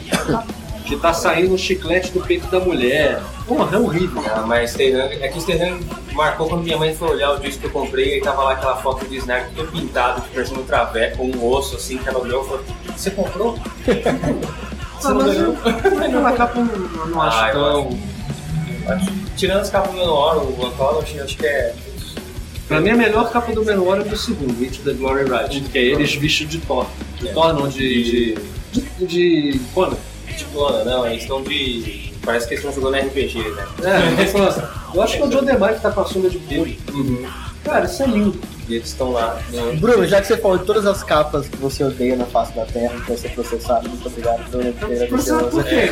que 0.87 0.97
tá 0.97 1.13
saindo 1.13 1.55
um 1.55 1.59
chiclete 1.59 2.11
do 2.13 2.21
peito 2.21 2.47
da 2.49 2.59
mulher. 2.59 3.23
Porra, 3.47 3.77
é 3.77 3.79
horrível. 3.79 4.23
Ah, 4.35 4.43
mas 4.47 4.73
Terran, 4.73 5.05
é 5.21 5.29
que 5.29 5.39
o 5.39 5.43
Terran 5.43 5.79
marcou 6.15 6.49
quando 6.49 6.63
minha 6.63 6.79
mãe 6.79 6.95
foi 6.95 7.11
olhar 7.11 7.33
o 7.33 7.39
disco 7.41 7.61
que 7.61 7.67
eu 7.67 7.71
comprei 7.71 8.19
e 8.19 8.21
tava 8.23 8.43
lá 8.43 8.53
aquela 8.53 8.77
foto 8.77 9.07
de 9.07 9.17
Snark 9.19 9.55
todo 9.55 9.71
pintado, 9.71 10.23
que 10.23 10.31
parecia 10.31 10.59
um 10.59 10.65
traveco, 10.65 11.23
um 11.23 11.47
osso 11.47 11.77
assim, 11.77 11.99
que 11.99 12.09
ela 12.09 12.19
olhou 12.19 12.43
e 12.43 12.47
falou: 12.47 12.65
Você 12.97 13.11
comprou? 13.11 13.59
Você 14.99 15.09
não 15.09 15.19
ganhou? 15.19 15.57
Aquela 16.03 16.33
capa 16.33 16.59
eu 16.59 17.07
não, 17.09 17.21
acho 17.21 17.39
Ah, 17.39 17.51
tão. 17.53 17.99
Tirando 19.37 19.61
as 19.61 19.69
capas 19.69 19.91
do 19.91 19.99
Menor, 19.99 20.37
o 20.39 20.67
Anthology, 20.67 21.21
acho 21.21 21.37
que 21.37 21.47
é. 21.47 21.75
Pra 22.75 22.81
mim, 22.81 22.91
a 22.91 22.97
melhor 22.97 23.31
capa 23.31 23.53
do 23.53 23.65
Menor 23.65 24.01
é 24.01 24.05
do 24.05 24.17
segundo, 24.17 24.65
Into 24.65 24.83
the 24.83 24.95
Glory 24.95 25.25
Ride, 25.25 25.61
que 25.69 25.79
é 25.79 25.83
eles 25.83 26.13
vestidos 26.17 26.55
de 26.55 26.59
Thor. 26.59 26.87
De 27.21 27.29
É. 27.29 27.33
Thor 27.33 27.53
não, 27.53 27.69
de. 27.69 28.05
de. 28.05 28.39
de. 28.73 29.07
de 29.07 29.61
Conan. 29.73 29.97
Tipo, 30.37 30.59
não, 30.59 30.85
não, 30.85 31.07
eles 31.07 31.23
estão 31.23 31.41
de. 31.43 32.13
Parece 32.25 32.49
que 32.49 32.55
eles 32.55 32.65
estão 32.65 32.83
jogando 32.83 33.01
RPG, 33.07 33.39
né? 33.39 33.67
É, 33.83 34.39
eu, 34.39 34.49
assim, 34.49 34.63
eu 34.95 35.03
acho 35.03 35.17
que 35.17 35.23
é 35.23 35.27
o 35.27 35.31
Joe 35.31 35.45
DeMar 35.45 35.75
que 35.75 35.83
tá 35.83 35.93
com 35.93 36.01
a 36.01 36.05
sombra 36.07 36.31
de 36.31 36.39
pelo. 36.39 36.67
Cara, 37.63 37.85
isso 37.85 38.03
é 38.03 38.07
lindo. 38.07 38.41
E 38.69 38.77
eles 38.77 38.89
estão 38.89 39.13
lá. 39.13 39.39
No... 39.51 39.77
Bruno, 39.77 40.07
já 40.07 40.21
que 40.21 40.27
você 40.27 40.39
falou 40.39 40.59
de 40.59 40.65
todas 40.65 40.87
as 40.87 41.03
capas 41.03 41.49
que 41.49 41.57
você 41.59 41.85
odeia 41.85 42.17
na 42.17 42.25
face 42.25 42.55
da 42.55 42.65
Terra, 42.65 42.99
que 43.01 43.09
vai 43.09 43.17
ser 43.17 43.29
processado, 43.31 43.89
muito 43.89 44.07
obrigado 44.07 44.51
Bruno, 44.51 44.73
por 44.73 44.89
ter 44.89 45.09
Processado 45.09 45.49
por 45.49 45.65
quê? 45.65 45.91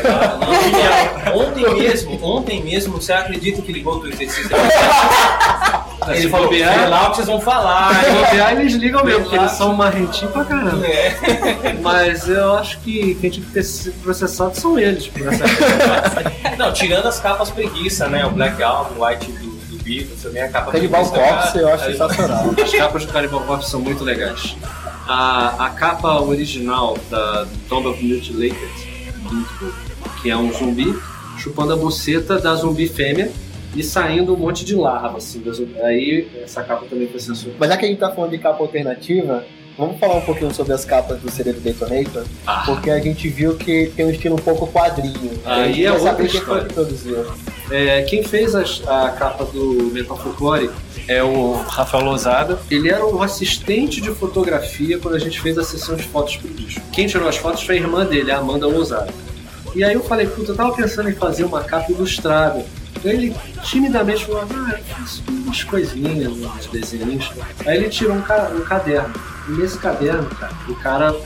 É, 1.27 1.31
ontem 1.35 1.75
mesmo, 1.75 2.25
ontem 2.25 2.63
mesmo, 2.63 2.95
você 2.95 3.13
acredita 3.13 3.61
que 3.61 3.73
ligou 3.73 3.97
o 3.97 4.01
Twitter? 4.01 4.29
Ele 6.09 6.23
Se 6.23 6.29
falou, 6.29 6.47
bobear- 6.47 6.75
"Sei 6.79 6.89
lá 6.89 7.07
o 7.07 7.11
que 7.11 7.17
vocês 7.17 7.27
vão 7.29 7.41
falar. 7.41 7.95
Se 8.05 8.11
bobear, 8.11 8.53
eles 8.53 8.73
ligam 8.75 9.05
mesmo, 9.05 9.21
porque 9.23 9.37
eles 9.37 9.53
são 9.53 9.75
marrentinhos 9.75 10.33
pra 10.33 10.45
caramba. 10.45 10.87
É. 10.87 11.15
Mas 11.83 12.29
eu 12.29 12.55
acho 12.55 12.79
que 12.81 13.15
quem 13.21 13.31
tinha 13.31 13.47
que 13.47 13.53
ter 13.53 13.63
sido 13.63 13.95
processado 14.03 14.59
são 14.59 14.79
eles 14.79 15.07
por 15.09 15.27
essa 15.33 15.45
Não, 16.59 16.73
tirando 16.73 17.07
as 17.07 17.19
capas 17.21 17.51
preguiça, 17.51 18.09
né? 18.09 18.25
O 18.27 18.31
Black 18.31 18.63
Album, 18.63 19.01
o 19.01 19.07
White 19.07 19.31
do, 19.33 19.47
do 19.77 19.83
Beatles, 19.83 20.23
também 20.23 20.43
a 20.43 20.49
capa 20.49 20.73
Canibal 20.73 21.05
Corpse 21.07 21.59
eu 21.59 21.69
acho 21.73 21.85
Aí- 21.85 21.93
sensacional. 21.93 22.45
As 22.63 22.71
capas 22.73 23.05
do 23.07 23.13
Cannibal 23.13 23.41
Corpse 23.41 23.71
são 23.71 23.81
muito 23.81 24.05
legais. 24.05 24.57
A, 25.09 25.67
a 25.67 25.71
capa 25.71 26.21
original 26.21 26.97
da 27.11 27.47
Tomb 27.69 27.89
of 27.89 28.05
Mutilated, 28.05 28.71
muito 29.31 29.53
boa, 29.61 29.73
que 30.23 30.31
é 30.31 30.37
um 30.37 30.53
zumbi 30.53 30.97
chupando 31.39 31.73
a 31.73 31.77
buceta 31.77 32.39
da 32.39 32.55
zumbi 32.55 32.87
fêmea 32.89 33.33
e 33.75 33.83
saindo 33.83 34.35
um 34.35 34.37
monte 34.37 34.65
de 34.65 34.75
larva, 34.75 35.19
assim. 35.19 35.41
da 35.41 35.53
zumbi. 35.53 35.81
Aí 35.81 36.29
essa 36.43 36.63
capa 36.63 36.85
também 36.89 37.09
foi 37.09 37.21
censurada. 37.21 37.57
Mas 37.59 37.69
já 37.71 37.77
que 37.77 37.85
a 37.85 37.89
gente 37.89 37.99
tá 37.99 38.11
falando 38.11 38.31
de 38.31 38.39
capa 38.39 38.63
alternativa, 38.63 39.45
vamos 39.79 39.99
falar 39.99 40.17
um 40.17 40.21
pouquinho 40.23 40.53
sobre 40.55 40.73
as 40.73 40.85
capas 40.85 41.19
do 41.21 41.31
CD 41.31 41.53
do 41.53 41.61
Detonator, 41.61 42.25
Ah. 42.47 42.63
porque 42.67 42.91
a 42.91 42.99
gente 43.01 43.29
viu 43.29 43.57
que 43.57 43.91
tem 43.97 44.05
um 44.07 44.11
estilo 44.11 44.35
um 44.35 44.39
pouco 44.39 44.67
quadrinho. 44.67 45.33
Aí 45.45 45.85
é 45.85 45.93
outra 45.93 46.15
quem 46.17 46.27
história. 46.27 46.65
que 46.67 46.75
produziu. 46.75 47.25
É, 47.71 48.03
quem 48.03 48.23
fez 48.23 48.55
as- 48.55 48.83
a 48.87 49.09
capa 49.11 49.45
do 49.47 49.91
Metal 49.93 50.17
Folklore 50.19 50.69
é 51.09 51.23
o 51.23 51.53
Rafael 51.67 52.05
Lousada. 52.05 52.59
Ele 52.71 52.91
era 52.91 53.05
o 53.07 53.23
assistente 53.23 54.01
de 54.01 54.11
fotografia 54.11 54.99
quando 54.99 55.15
a 55.15 55.19
gente 55.19 55.41
fez 55.41 55.57
a 55.57 55.65
sessão 55.65 55.97
de 55.97 56.03
fotos 56.03 56.37
pro 56.37 56.49
disco. 56.51 56.83
Quem 56.93 57.07
tirou 57.07 57.27
as 57.27 57.37
fotos 57.39 57.63
foi 57.63 57.77
a 57.77 57.79
irmã 57.81 58.05
dele, 58.05 58.31
a 58.31 58.39
Amanda 58.39 58.67
Lousada. 58.67 59.09
E 59.75 59.83
aí 59.83 59.95
eu 59.95 60.03
falei, 60.03 60.27
puta, 60.27 60.51
eu 60.53 60.55
tava 60.55 60.75
pensando 60.75 61.09
em 61.09 61.15
fazer 61.15 61.45
uma 61.45 61.65
capa 61.65 61.91
ilustrada. 61.91 62.63
Ele 63.05 63.35
timidamente 63.65 64.25
falou, 64.27 64.43
ah, 64.43 64.73
eu 64.79 64.85
faço 64.85 65.23
umas 65.29 65.65
coisinhas, 65.65 66.33
uns 66.33 66.67
desenhos. 66.67 67.31
Aí 67.67 67.77
ele 67.79 67.89
tirou 67.89 68.15
um, 68.15 68.23
ca- 68.23 68.51
um 68.55 68.61
caderno. 68.61 69.13
E 69.49 69.53
nesse 69.53 69.77
caderno, 69.79 70.25
cara, 70.31 70.53
o 70.69 70.75
cara 70.77 71.17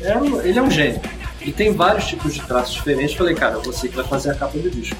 é 0.00 0.16
um- 0.16 0.40
ele 0.40 0.58
é 0.58 0.62
um 0.62 0.70
gênio. 0.70 1.00
E 1.42 1.52
tem 1.52 1.74
vários 1.74 2.06
tipos 2.06 2.32
de 2.32 2.40
traços 2.40 2.72
diferentes. 2.74 3.14
Falei, 3.14 3.34
cara, 3.34 3.58
você 3.58 3.86
que 3.88 3.96
vai 3.96 4.04
fazer 4.06 4.30
a 4.30 4.34
capa 4.34 4.56
do 4.58 4.70
disco. 4.70 4.96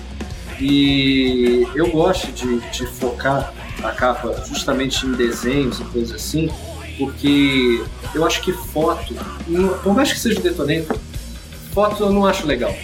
E 0.61 1.67
eu 1.75 1.91
gosto 1.91 2.31
de, 2.33 2.61
de 2.71 2.87
focar 2.87 3.53
a 3.83 3.91
capa 3.91 4.45
justamente 4.47 5.07
em 5.07 5.13
desenhos 5.13 5.81
e 5.81 5.85
coisas 5.85 6.15
assim, 6.15 6.51
porque 6.99 7.83
eu 8.15 8.25
acho 8.25 8.41
que 8.43 8.53
foto, 8.53 9.15
por 9.83 9.95
mais 9.95 10.13
que 10.13 10.19
seja 10.21 10.39
detonator, 10.41 10.97
foto 11.73 12.05
eu 12.05 12.11
não 12.13 12.25
acho 12.27 12.47
legal. 12.47 12.75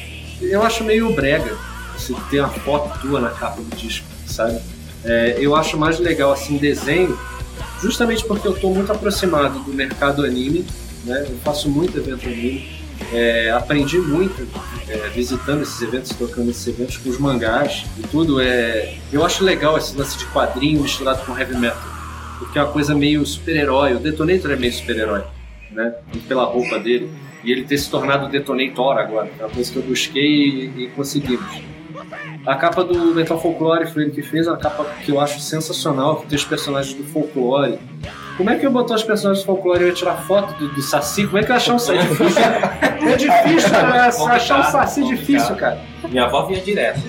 Eu 0.40 0.62
acho 0.62 0.82
meio 0.82 1.14
brega 1.14 1.56
você 2.00 2.14
ter 2.30 2.40
uma 2.40 2.48
foto 2.48 2.98
tua 3.00 3.20
na 3.20 3.30
capa 3.30 3.60
do 3.60 3.76
disco, 3.76 4.06
sabe? 4.26 4.58
É, 5.04 5.36
eu 5.38 5.54
acho 5.54 5.78
mais 5.78 5.98
legal 5.98 6.32
assim 6.32 6.56
desenho, 6.56 7.18
justamente 7.80 8.24
porque 8.24 8.48
eu 8.48 8.52
estou 8.52 8.74
muito 8.74 8.90
aproximado 8.90 9.58
do 9.60 9.72
mercado 9.72 10.24
anime, 10.24 10.66
né? 11.04 11.26
Eu 11.28 11.38
faço 11.44 11.68
muito 11.68 11.96
evento 11.98 12.26
anime 12.26 12.80
É, 13.12 13.50
aprendi 13.50 13.98
muito 13.98 14.46
é, 14.86 15.08
visitando 15.08 15.62
esses 15.62 15.80
eventos, 15.80 16.10
tocando 16.10 16.50
esses 16.50 16.66
eventos 16.66 16.98
com 16.98 17.08
os 17.08 17.18
mangás 17.18 17.86
e 17.98 18.02
tudo. 18.02 18.40
É, 18.40 18.94
eu 19.10 19.24
acho 19.24 19.42
legal 19.42 19.76
esse 19.78 19.96
lance 19.96 20.18
de 20.18 20.26
quadrinho 20.26 20.82
misturado 20.82 21.24
com 21.24 21.36
heavy 21.36 21.56
metal, 21.56 21.82
porque 22.38 22.58
é 22.58 22.62
uma 22.62 22.70
coisa 22.70 22.94
meio 22.94 23.24
super-herói. 23.24 23.94
O 23.94 23.98
Detonator 23.98 24.50
é 24.50 24.56
meio 24.56 24.72
super-herói, 24.72 25.24
né? 25.72 25.94
Pela 26.28 26.44
roupa 26.44 26.78
dele. 26.78 27.10
E 27.42 27.50
ele 27.50 27.64
ter 27.64 27.78
se 27.78 27.88
tornado 27.90 28.28
Detonator 28.28 28.98
agora, 28.98 29.30
é 29.38 29.44
uma 29.44 29.50
coisa 29.50 29.72
que 29.72 29.78
eu 29.78 29.82
busquei 29.82 30.22
e, 30.22 30.84
e 30.84 30.86
conseguimos. 30.88 31.50
A 32.46 32.54
capa 32.54 32.84
do 32.84 33.14
Metal 33.14 33.40
Folklore 33.40 33.86
foi 33.86 34.04
ele 34.04 34.12
que 34.12 34.22
fez, 34.22 34.46
uma 34.46 34.56
capa 34.56 34.84
que 35.04 35.10
eu 35.10 35.20
acho 35.20 35.40
sensacional, 35.40 36.16
que 36.16 36.26
tem 36.26 36.36
os 36.36 36.44
personagens 36.44 36.94
do 36.94 37.04
folclore. 37.04 37.78
Como 38.36 38.48
é 38.48 38.58
que 38.58 38.64
eu 38.64 38.70
botar 38.70 38.94
os 38.94 39.02
personagens 39.02 39.44
do 39.44 39.46
folclore 39.46 39.80
e 39.80 39.82
eu 39.82 39.88
ia 39.88 39.94
tirar 39.94 40.16
foto 40.16 40.58
do, 40.58 40.68
do 40.74 40.80
Saci? 40.80 41.26
Como 41.26 41.38
é 41.38 41.42
que 41.42 41.52
eu 41.52 41.56
achar 41.56 41.74
um 41.74 41.78
Saci? 41.78 41.98
É 43.02 43.16
difícil, 43.16 43.70
cara. 43.70 44.06
Achar 44.06 44.60
um 44.60 44.70
Saci 44.70 45.02
é 45.02 45.06
difícil, 45.06 45.56
cara. 45.56 45.80
Minha 46.08 46.24
avó 46.24 46.46
vinha 46.46 46.60
direto. 46.60 47.00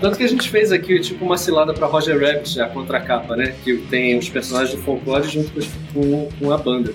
Tanto 0.00 0.18
que 0.18 0.24
a 0.24 0.28
gente 0.28 0.48
fez 0.50 0.72
aqui 0.72 0.98
tipo 1.00 1.24
uma 1.24 1.36
cilada 1.36 1.72
pra 1.72 1.86
Roger 1.86 2.20
Rabbit, 2.20 2.60
a 2.60 2.68
contracapa, 2.68 3.36
né? 3.36 3.54
Que 3.62 3.76
tem 3.76 4.18
os 4.18 4.28
personagens 4.28 4.74
do 4.74 4.82
folclore 4.82 5.28
junto 5.28 5.52
com, 5.52 5.60
com, 5.94 6.28
com 6.38 6.52
a 6.52 6.58
banda. 6.58 6.92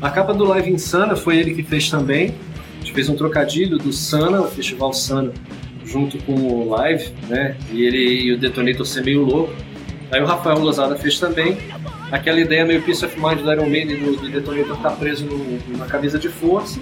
A 0.00 0.10
capa 0.10 0.32
do 0.32 0.44
Live 0.44 0.70
Insana 0.70 1.16
foi 1.16 1.36
ele 1.36 1.54
que 1.54 1.62
fez 1.62 1.90
também. 1.90 2.34
A 2.76 2.84
gente 2.84 2.92
fez 2.92 3.08
um 3.08 3.16
trocadilho 3.16 3.78
do 3.78 3.92
Sana, 3.92 4.40
o 4.40 4.48
Festival 4.48 4.92
Sana, 4.92 5.32
junto 5.90 6.18
com 6.24 6.32
o 6.32 6.68
Live, 6.70 7.12
né? 7.28 7.56
E 7.72 7.84
ele 7.84 8.22
e 8.22 8.32
o 8.32 8.38
Detonator 8.38 8.86
ser 8.86 9.04
meio 9.04 9.24
louco. 9.24 9.52
Aí 10.10 10.20
o 10.20 10.26
Rafael 10.26 10.58
Lozada 10.58 10.96
fez 10.96 11.18
também. 11.18 11.58
Aquela 12.10 12.40
ideia 12.40 12.64
meio 12.64 12.82
Peace 12.82 13.04
of 13.04 13.18
Mind 13.18 13.40
do 13.40 13.52
Iron 13.52 13.68
Maiden 13.68 13.98
do, 13.98 14.16
do 14.16 14.28
Detonator 14.28 14.76
tá 14.78 14.90
preso 14.90 15.24
no, 15.24 15.38
numa 15.68 15.86
camisa 15.86 16.18
de 16.18 16.28
força. 16.28 16.80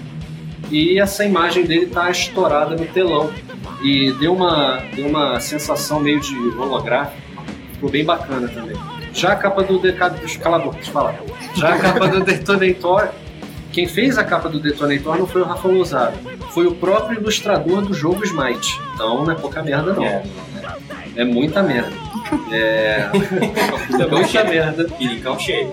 E 0.71 0.99
essa 0.99 1.25
imagem 1.25 1.65
dele 1.65 1.87
tá 1.87 2.09
estourada 2.09 2.75
no 2.75 2.85
telão. 2.85 3.31
E 3.83 4.11
deu 4.13 4.33
uma, 4.33 4.83
deu 4.95 5.07
uma 5.07 5.39
sensação 5.39 5.99
meio 5.99 6.19
de 6.19 6.35
holográfico. 6.35 7.21
Ficou 7.73 7.89
bem 7.89 8.03
bacana 8.03 8.47
também. 8.47 8.75
Já 9.13 9.33
a 9.33 9.35
capa 9.35 9.63
do 9.63 9.79
Decado 9.79 10.19
dos 10.19 10.37
Cala 10.37 10.57
a 10.57 10.59
boca, 10.59 10.75
deixa 10.75 10.89
eu 10.89 10.93
falar. 10.93 11.19
Já 11.55 11.75
a 11.75 11.79
capa 11.79 12.07
do 12.07 12.21
Detonator, 12.23 13.09
quem 13.71 13.87
fez 13.87 14.17
a 14.17 14.23
capa 14.23 14.49
do 14.49 14.59
Detonator 14.59 15.17
não 15.17 15.27
foi 15.27 15.41
o 15.41 15.45
Rafa 15.45 15.67
Lozada, 15.67 16.13
foi 16.51 16.65
o 16.65 16.75
próprio 16.75 17.19
ilustrador 17.19 17.81
do 17.81 17.93
jogo 17.93 18.23
Smite. 18.23 18.79
Então 18.93 19.23
não 19.23 19.31
é 19.31 19.35
pouca 19.35 19.61
merda, 19.61 19.93
não. 19.93 20.03
É, 20.03 20.23
é 21.15 21.23
muita 21.23 21.61
merda. 21.61 21.91
É. 22.51 23.09
muita 24.09 24.43
merda. 24.43 24.85
Piricão 24.85 25.37
cheio. 25.39 25.71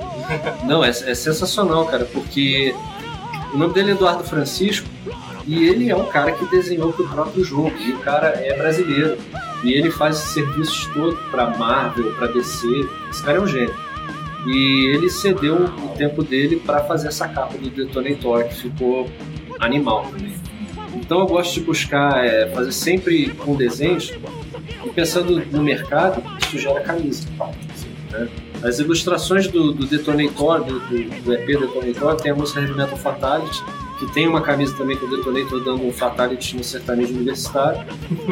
Não, 0.64 0.84
é, 0.84 0.90
é 0.90 1.14
sensacional, 1.14 1.86
cara, 1.86 2.04
porque 2.04 2.74
o 3.52 3.58
nome 3.58 3.72
dele 3.72 3.90
é 3.90 3.94
Eduardo 3.94 4.24
Francisco 4.24 4.88
e 5.46 5.64
ele 5.64 5.90
é 5.90 5.96
um 5.96 6.06
cara 6.06 6.32
que 6.32 6.44
desenhou 6.46 6.92
pro 6.92 7.08
próprio 7.08 7.44
jogo. 7.44 7.72
E 7.78 7.92
o 7.92 7.98
cara 7.98 8.28
é 8.28 8.56
brasileiro. 8.56 9.16
E 9.62 9.72
ele 9.72 9.90
faz 9.90 10.16
serviços 10.16 10.86
todos 10.92 11.18
pra 11.30 11.56
Marvel, 11.56 12.12
pra 12.14 12.26
DC. 12.26 12.66
Esse 13.10 13.22
cara 13.22 13.38
é 13.38 13.40
um 13.40 13.46
gênio. 13.46 13.74
E 14.46 14.94
ele 14.94 15.10
cedeu 15.10 15.64
o 15.64 15.88
tempo 15.96 16.22
dele 16.22 16.56
para 16.56 16.84
fazer 16.84 17.08
essa 17.08 17.26
capa 17.28 17.58
do 17.58 17.68
Detonator, 17.68 18.44
que 18.44 18.54
ficou 18.54 19.10
animal 19.58 20.06
também. 20.06 20.34
Então 20.94 21.20
eu 21.20 21.26
gosto 21.26 21.54
de 21.54 21.60
buscar 21.60 22.24
é, 22.24 22.48
fazer 22.50 22.72
sempre 22.72 23.30
com 23.30 23.54
desenhos 23.54 24.12
e 24.84 24.90
pensando 24.90 25.44
no 25.46 25.62
mercado, 25.62 26.22
isso 26.40 26.58
gera 26.58 26.80
camisa. 26.80 27.28
Né? 28.10 28.28
As 28.62 28.78
ilustrações 28.78 29.48
do, 29.48 29.72
do 29.72 29.86
Detonator, 29.86 30.64
do, 30.64 30.80
do, 30.80 31.22
do, 31.22 31.32
EP 31.34 31.46
Detonator, 31.46 32.16
tem 32.16 32.32
a 32.32 32.34
música 32.34 32.60
Heavy 32.60 32.96
Fatality, 32.96 33.62
que 33.98 34.06
tem 34.12 34.26
uma 34.26 34.40
camisa 34.40 34.76
também 34.76 34.96
com 34.96 35.06
o 35.06 35.10
Detonator 35.16 35.62
dando 35.62 35.86
um 35.86 35.92
Fatality 35.92 36.56
no 36.56 36.64
sertanejo 36.64 37.14
universitário. 37.14 37.84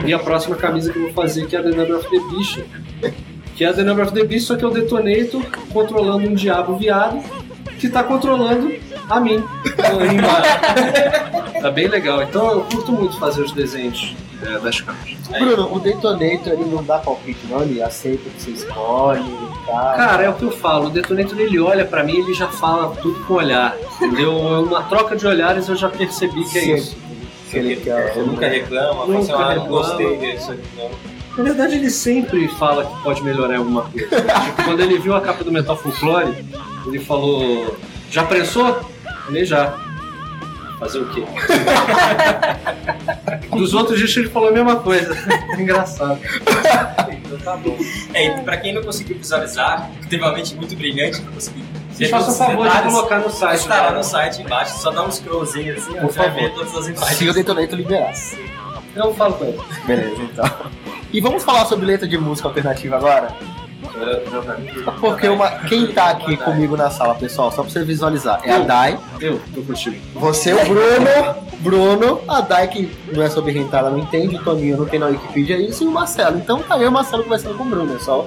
e 0.06 0.14
a 0.14 0.18
próxima 0.18 0.56
camisa 0.56 0.92
que 0.92 0.98
eu 0.98 1.04
vou 1.04 1.12
fazer 1.12 1.46
que 1.46 1.56
é 1.56 1.58
a 1.58 1.62
The 1.62 1.70
Number 1.70 1.96
of 1.96 2.08
the 2.08 3.14
que 3.54 3.64
é 3.64 3.68
a 3.68 3.72
The 3.72 3.82
Number 3.82 4.04
of 4.04 4.14
the 4.14 4.24
Beast, 4.24 4.46
só 4.46 4.56
que 4.56 4.64
é 4.64 4.68
o 4.68 4.70
Detonator 4.70 5.42
controlando 5.72 6.28
um 6.28 6.34
diabo 6.34 6.76
viado 6.76 7.22
que 7.78 7.88
tá 7.88 8.02
controlando 8.02 8.74
a 9.08 9.20
mim. 9.20 9.44
tá 11.60 11.70
bem 11.70 11.86
legal. 11.88 12.22
Então 12.22 12.50
eu 12.50 12.60
curto 12.62 12.92
muito 12.92 13.18
fazer 13.18 13.42
os 13.42 13.52
desenhos 13.52 14.14
é, 14.42 14.58
das 14.58 14.80
capas. 14.80 15.14
Bruno, 15.38 15.74
o 15.74 15.80
Detonator 15.80 16.52
ele 16.52 16.64
não 16.64 16.82
dá 16.82 16.98
palpite, 16.98 17.46
não? 17.48 17.62
Ele 17.62 17.82
aceita 17.82 18.28
o 18.28 18.32
que 18.32 18.42
você 18.42 18.50
escolhe, 18.50 19.24
tá? 19.66 19.94
Cara, 19.96 20.22
é 20.24 20.28
o 20.28 20.34
que 20.34 20.44
eu 20.44 20.50
falo. 20.50 20.86
O 20.86 20.90
Detonator 20.90 21.38
ele 21.38 21.58
olha 21.58 21.84
pra 21.84 22.02
mim 22.02 22.14
e 22.14 22.18
ele 22.18 22.34
já 22.34 22.48
fala 22.48 22.94
tudo 22.96 23.24
com 23.24 23.34
olhar. 23.34 23.76
Entendeu? 23.96 24.36
Uma 24.64 24.82
troca 24.84 25.16
de 25.16 25.26
olhares 25.26 25.68
eu 25.68 25.76
já 25.76 25.88
percebi 25.88 26.44
que 26.44 26.58
é 26.58 26.60
Sim. 26.60 26.74
isso. 26.74 26.96
Que 27.50 27.58
ele 27.58 27.76
quer. 27.76 28.12
Você 28.12 28.20
nunca 28.20 28.48
reclama, 28.48 29.06
Nunca 29.06 29.22
você 29.22 29.32
ah, 29.32 29.48
reclama. 29.48 29.68
gostei 29.68 30.16
disso 30.16 30.52
aqui, 30.52 30.68
não. 30.76 31.13
Na 31.36 31.42
verdade, 31.42 31.74
ele 31.74 31.90
sempre 31.90 32.46
fala 32.48 32.86
que 32.86 33.02
pode 33.02 33.22
melhorar 33.22 33.56
alguma 33.56 33.82
coisa. 33.82 34.06
Tipo, 34.06 34.64
quando 34.64 34.80
ele 34.80 34.98
viu 34.98 35.14
a 35.14 35.20
capa 35.20 35.42
do 35.42 35.50
Metal 35.50 35.76
Folklore, 35.76 36.32
ele 36.86 36.98
falou: 37.00 37.76
Já 38.10 38.24
prensou? 38.24 38.68
Eu 38.68 38.84
Falei 39.24 39.44
já. 39.44 39.78
Fazer 40.78 40.98
o 40.98 41.08
quê? 41.10 41.24
Dos 43.56 43.72
outros 43.74 43.98
dias 43.98 44.16
ele 44.16 44.28
falou 44.28 44.48
a 44.48 44.52
mesma 44.52 44.76
coisa. 44.76 45.16
Engraçado. 45.58 46.18
Então 47.10 47.38
tá 47.38 47.56
bom. 47.56 47.76
É, 48.12 48.26
e 48.26 48.40
pra 48.42 48.56
quem 48.56 48.74
não 48.74 48.82
conseguiu 48.82 49.16
visualizar, 49.16 49.90
extremamente 50.00 50.54
muito 50.54 50.76
brilhante, 50.76 51.22
não 51.22 51.32
conseguiu. 51.32 51.64
Vocês 51.90 52.10
façam 52.10 52.34
o 52.34 52.36
favor 52.36 52.68
de 52.68 52.82
colocar 52.82 53.20
no 53.20 53.30
site. 53.30 53.60
Está 53.60 53.82
lá 53.82 53.90
né? 53.92 53.98
no 53.98 54.04
site 54.04 54.42
embaixo, 54.42 54.78
só 54.78 54.90
dá 54.90 55.04
um 55.04 55.10
scrollzinho 55.10 55.74
assim, 55.74 55.96
ó, 55.96 56.00
Por 56.02 56.12
favor. 56.12 56.32
ver 56.32 56.52
todas 56.54 56.74
as 56.74 56.88
imagens. 56.88 57.16
Se 57.18 57.28
o 57.28 57.32
Detonator 57.32 57.78
liberar. 57.78 58.12
Eu 58.96 59.14
falo 59.14 59.34
com 59.34 59.44
ele. 59.44 59.60
Beleza, 59.86 60.22
então. 60.22 60.93
E 61.14 61.20
vamos 61.20 61.44
falar 61.44 61.64
sobre 61.66 61.86
letra 61.86 62.08
de 62.08 62.18
música 62.18 62.48
alternativa 62.48 62.96
agora? 62.96 63.28
Porque 65.00 65.28
uma, 65.28 65.48
quem 65.60 65.86
tá 65.92 66.10
aqui 66.10 66.36
comigo 66.36 66.76
na 66.76 66.90
sala, 66.90 67.14
pessoal, 67.14 67.52
só 67.52 67.62
pra 67.62 67.70
você 67.70 67.84
visualizar, 67.84 68.40
é 68.42 68.50
a 68.50 68.58
Dai, 68.58 68.98
Eu, 69.24 69.40
tô 69.54 69.62
contigo. 69.62 69.96
você, 70.14 70.52
o 70.52 70.64
Bruno, 70.64 71.34
Bruno, 71.60 72.20
a 72.28 72.40
Dai 72.42 72.68
que 72.68 72.90
não 73.12 73.22
é 73.22 73.30
sobre 73.30 73.52
rentar, 73.52 73.80
ela 73.80 73.90
não 73.90 73.98
entende, 74.00 74.36
o 74.36 74.44
Toninho 74.44 74.76
não 74.76 74.86
tem 74.86 75.00
na 75.00 75.06
Wikipedia 75.06 75.56
isso, 75.56 75.84
e 75.84 75.86
o 75.86 75.90
Marcelo. 75.90 76.36
Então 76.36 76.60
tá 76.62 76.76
e 76.76 76.86
o 76.86 76.92
Marcelo 76.92 77.22
conversando 77.24 77.56
com 77.56 77.64
o 77.64 77.66
Bruno, 77.66 77.96
é 77.96 77.98
só 77.98 78.24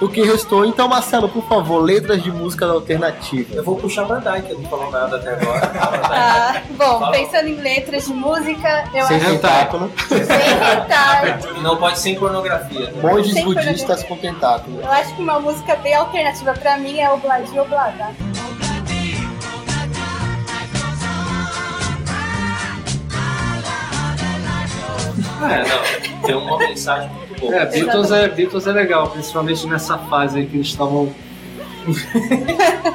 o 0.00 0.08
que 0.08 0.22
restou. 0.22 0.64
Então, 0.64 0.88
Marcelo, 0.88 1.28
por 1.28 1.42
favor, 1.44 1.80
letras 1.82 2.22
de 2.22 2.32
música 2.32 2.64
alternativa. 2.66 3.54
Eu 3.54 3.62
vou 3.62 3.76
puxar 3.76 4.06
pra 4.06 4.16
Dai, 4.20 4.40
que 4.42 4.52
eu 4.52 4.58
não 4.58 4.70
falou 4.70 4.90
nada 4.90 5.16
até 5.16 5.34
agora. 5.34 5.68
Ah, 6.10 6.62
bom, 6.70 6.98
Fala. 7.00 7.12
pensando 7.12 7.48
em 7.48 7.56
letras 7.56 8.06
de 8.06 8.14
música, 8.14 8.84
eu 8.94 9.06
Sem 9.06 9.16
acho 9.18 9.26
tentáculo, 9.26 9.88
que 9.90 10.24
sem. 10.24 11.56
E 11.56 11.60
não 11.62 11.76
pode 11.76 11.98
ser 11.98 12.10
em 12.10 12.14
pornografia. 12.18 12.90
né? 12.90 13.02
monges 13.02 13.44
budistas 13.44 14.02
com 14.04 14.16
tentáculo. 14.16 14.80
Eu 14.82 14.90
acho 14.90 15.14
que 15.14 15.22
uma 15.22 15.38
música 15.38 15.76
bem 15.76 15.94
alternativa 15.94 16.52
pra 16.54 16.78
mim 16.78 16.98
é 16.98 17.10
o 17.10 17.18
Bladi 17.18 17.58
Oblada. 17.58 18.08
É, 25.42 25.68
não. 25.68 26.20
Tem 26.22 26.34
uma 26.34 26.58
mensagem 26.58 27.08
muito 27.10 27.40
boa. 27.40 27.54
É, 27.54 27.66
Beatles 27.66 28.10
é, 28.10 28.28
Beatles 28.28 28.66
é 28.66 28.72
legal, 28.72 29.08
principalmente 29.10 29.66
nessa 29.66 29.98
fase 29.98 30.38
aí 30.40 30.46
que 30.46 30.56
eles 30.56 30.66
estavam 30.68 31.12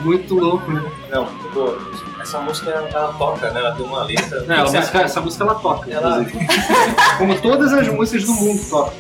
muito 0.02 0.36
loucos, 0.36 0.74
né? 0.74 0.84
Não, 1.12 1.26
muito 1.26 1.50
boa. 1.54 1.78
Essa 2.22 2.40
música 2.40 2.70
ela, 2.70 2.88
ela 2.90 3.14
toca, 3.14 3.50
né? 3.52 3.60
Ela 3.60 3.76
tem 3.76 3.86
uma 3.86 4.04
letra. 4.04 4.42
Não, 4.48 4.62
música- 4.64 5.02
essa 5.02 5.20
música 5.22 5.44
ela 5.44 5.56
toca, 5.56 5.92
Ela- 5.92 6.22
inclusive. 6.22 6.48
Como 7.18 7.42
todas 7.42 7.74
as 7.74 7.88
músicas 7.90 8.24
do 8.26 8.34
mundo 8.34 8.70
tocam. 8.70 8.94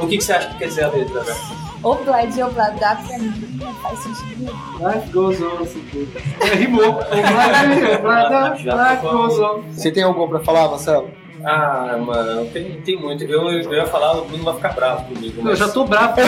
O 0.00 0.06
que, 0.06 0.18
que 0.18 0.24
você 0.24 0.32
acha 0.32 0.48
que 0.50 0.58
quer 0.58 0.66
dizer 0.68 0.84
a 0.84 0.88
letra, 0.88 1.22
né? 1.22 1.34
Obladi 1.82 2.42
Oblada 2.42 2.74
pra 3.06 3.18
mim 3.18 3.58
não 3.60 3.74
faz 3.74 3.98
sentido. 4.00 4.50
Life 4.80 5.08
goes 5.12 5.40
on, 5.40 5.62
assim 5.62 5.84
tudo. 5.92 6.10
É, 6.40 6.54
rimou. 6.54 6.98
Life, 7.00 7.98
blada, 8.02 8.54
life 8.54 9.02
goes 9.02 9.38
on. 9.38 9.62
Você 9.70 9.90
tem 9.92 10.02
algum 10.02 10.26
pra 10.28 10.40
falar, 10.40 10.68
Marcelo? 10.68 11.10
Ah, 11.44 11.96
mano, 11.98 12.46
tem, 12.46 12.80
tem 12.80 12.96
muito. 12.96 13.22
Eu, 13.24 13.50
eu 13.50 13.72
ia 13.74 13.86
falar, 13.86 14.12
o 14.16 14.24
Bruno 14.24 14.44
vai 14.44 14.54
ficar 14.54 14.70
bravo 14.70 15.04
comigo. 15.04 15.40
Eu 15.40 15.44
Mas... 15.44 15.58
já 15.58 15.68
tô 15.68 15.84
bravo. 15.84 16.14
eu 16.20 16.26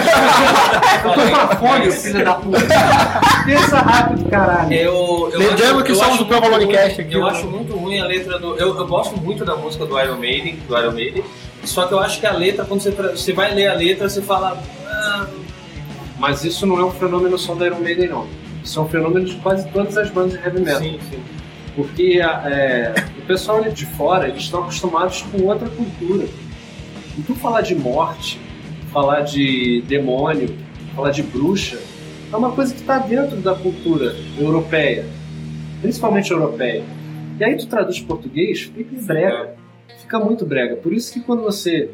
tô 1.03 1.13
com 1.31 1.37
a 1.37 1.57
fome, 1.57 1.91
filha 1.91 2.25
da 2.25 2.35
puta. 2.35 2.59
Pensa 3.47 3.79
rápido, 3.79 4.29
caralho. 4.29 4.73
Eu, 4.75 5.31
eu 5.33 5.39
Lembrando 5.39 5.77
acho- 5.77 5.85
que 5.85 5.93
eu 5.93 5.97
somos 5.97 6.19
do 6.19 6.27
Provolone 6.27 6.67
muito 6.67 6.77
Cast 6.77 6.97
ruim- 6.97 7.05
aqui, 7.07 7.15
Eu 7.17 7.25
né? 7.25 7.31
acho 7.31 7.47
muito 7.47 7.77
ruim 7.77 7.99
a 7.99 8.05
letra 8.05 8.39
do. 8.39 8.57
Eu, 8.57 8.77
eu 8.77 8.87
gosto 8.87 9.17
muito 9.19 9.45
da 9.45 9.57
música 9.57 9.87
do 9.87 9.99
Iron 10.01 10.17
Maiden, 10.17 10.57
do 10.69 10.79
Iron 10.79 10.93
Maiden. 10.93 11.25
Só 11.65 11.87
que 11.87 11.95
eu 11.95 11.99
acho 11.99 12.21
que 12.21 12.27
a 12.27 12.33
letra, 12.33 12.65
quando 12.65 12.81
você, 12.81 12.91
você 12.91 13.33
vai 13.33 13.55
ler 13.55 13.69
a 13.69 13.75
letra, 13.75 14.09
você 14.09 14.21
fala. 14.23 14.63
Ah, 14.87 15.27
Mas 16.19 16.45
isso 16.45 16.67
não 16.67 16.79
é 16.79 16.85
um 16.85 16.91
fenômeno 16.91 17.39
só 17.39 17.55
da 17.55 17.67
Iron 17.67 17.81
Maiden, 17.81 18.09
não. 18.09 18.27
Isso 18.63 18.79
é 18.79 18.83
um 18.83 18.89
fenômeno 18.89 19.25
de 19.25 19.35
quase 19.37 19.67
todas 19.69 19.97
as 19.97 20.11
bandas 20.11 20.33
de 20.39 20.45
heavy 20.45 20.61
metal. 20.61 20.81
sim, 20.81 20.99
sim. 21.11 21.19
Porque 21.77 22.21
é, 22.21 22.95
o 23.19 23.27
pessoal 23.27 23.63
de 23.63 23.85
fora, 23.85 24.29
eles 24.29 24.45
estão 24.45 24.61
acostumados 24.61 25.23
com 25.23 25.43
outra 25.45 25.69
cultura. 25.69 26.27
Então 27.19 27.37
falar 27.37 27.61
de 27.61 27.75
morte, 27.75 28.41
falar 28.91 29.21
de 29.21 29.83
demônio, 29.83 30.57
falar 30.95 31.11
de 31.11 31.23
bruxa, 31.23 31.79
é 32.33 32.37
uma 32.37 32.51
coisa 32.53 32.75
que 32.75 32.81
está 32.81 32.99
dentro 32.99 33.37
da 33.37 33.55
cultura 33.55 34.17
europeia, 34.39 35.05
principalmente 35.83 36.31
europeia. 36.31 36.83
E 37.39 37.45
aí 37.45 37.57
tu 37.57 37.67
traduz 37.67 38.01
português, 38.01 38.63
fica 38.63 38.97
brega. 39.03 39.55
Fica 40.01 40.19
muito 40.19 40.47
brega. 40.47 40.77
Por 40.77 40.93
isso 40.93 41.13
que 41.13 41.21
quando 41.21 41.43
você 41.43 41.91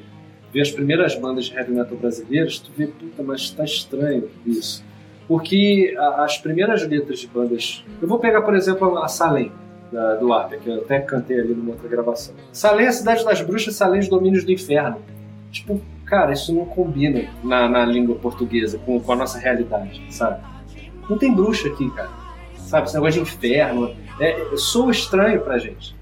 vê 0.52 0.60
as 0.60 0.70
primeiras 0.70 1.16
bandas 1.16 1.46
de 1.46 1.56
heavy 1.56 1.72
metal 1.72 1.96
brasileiras, 1.96 2.58
tu 2.58 2.70
vê, 2.76 2.86
puta, 2.86 3.22
mas 3.22 3.50
tá 3.50 3.64
estranho 3.64 4.30
isso. 4.46 4.84
Porque 5.26 5.94
as 5.98 6.38
primeiras 6.38 6.86
letras 6.86 7.18
de 7.18 7.26
bandas. 7.26 7.84
Eu 8.00 8.06
vou 8.06 8.18
pegar, 8.18 8.42
por 8.42 8.54
exemplo, 8.54 8.98
a 8.98 9.08
Salem, 9.08 9.50
da- 9.92 10.14
do 10.16 10.32
Arthur, 10.32 10.58
que 10.58 10.68
eu 10.70 10.76
até 10.82 11.00
cantei 11.00 11.38
ali 11.40 11.54
numa 11.54 11.72
outra 11.72 11.88
gravação. 11.88 12.34
Salem 12.52 12.86
é 12.86 12.88
a 12.88 12.92
cidade 12.92 13.24
das 13.24 13.40
bruxas, 13.42 13.74
Salem 13.74 14.00
os 14.00 14.08
domínios 14.08 14.44
do 14.44 14.50
inferno. 14.52 14.96
Tipo, 15.50 15.80
cara, 16.06 16.32
isso 16.32 16.52
não 16.54 16.64
combina 16.64 17.28
na, 17.44 17.68
na 17.68 17.84
língua 17.84 18.16
portuguesa 18.16 18.78
com, 18.78 18.98
com 18.98 19.12
a 19.12 19.16
nossa 19.16 19.38
realidade, 19.38 20.02
sabe? 20.10 20.40
Não 21.10 21.18
tem 21.18 21.34
bruxa 21.34 21.68
aqui, 21.68 21.90
cara. 21.90 22.10
Sabe? 22.56 22.86
Esse 22.86 22.94
negócio 22.94 23.22
de 23.22 23.28
inferno. 23.28 23.94
É, 24.18 24.30
é, 24.30 24.56
soa 24.56 24.90
estranho 24.92 25.40
pra 25.42 25.58
gente. 25.58 25.94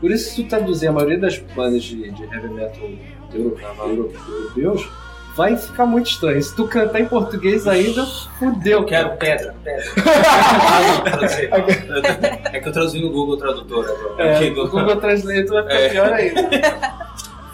Por 0.00 0.10
isso, 0.10 0.30
se 0.30 0.42
tu 0.42 0.48
traduzir 0.48 0.88
a 0.88 0.92
maioria 0.92 1.18
das 1.18 1.38
bandas 1.38 1.82
de, 1.84 2.10
de 2.10 2.22
heavy 2.24 2.48
metal 2.48 2.88
euro- 3.34 3.56
euro- 3.86 4.12
europeus, 4.28 4.88
vai 5.36 5.56
ficar 5.56 5.86
muito 5.86 6.10
estranho. 6.10 6.42
Se 6.42 6.54
tu 6.54 6.66
cantar 6.68 7.00
em 7.00 7.06
português 7.06 7.66
ainda, 7.66 8.04
fudeu. 8.38 8.80
Eu 8.80 8.84
quero 8.84 9.16
pedra, 9.16 9.54
pedra. 9.64 9.84
É 12.52 12.60
que 12.60 12.68
eu 12.68 12.72
traduzi 12.72 13.00
no 13.00 13.10
Google 13.10 13.36
Tradutor 13.36 13.84
agora. 13.84 14.22
É, 14.28 14.36
Aqui, 14.36 14.50
o 14.50 14.68
Google 14.68 14.96
Translate 14.96 15.46
vai 15.48 15.62
ficar 15.62 15.74
É. 15.74 15.88
pior 15.88 16.12
ainda. 16.12 16.40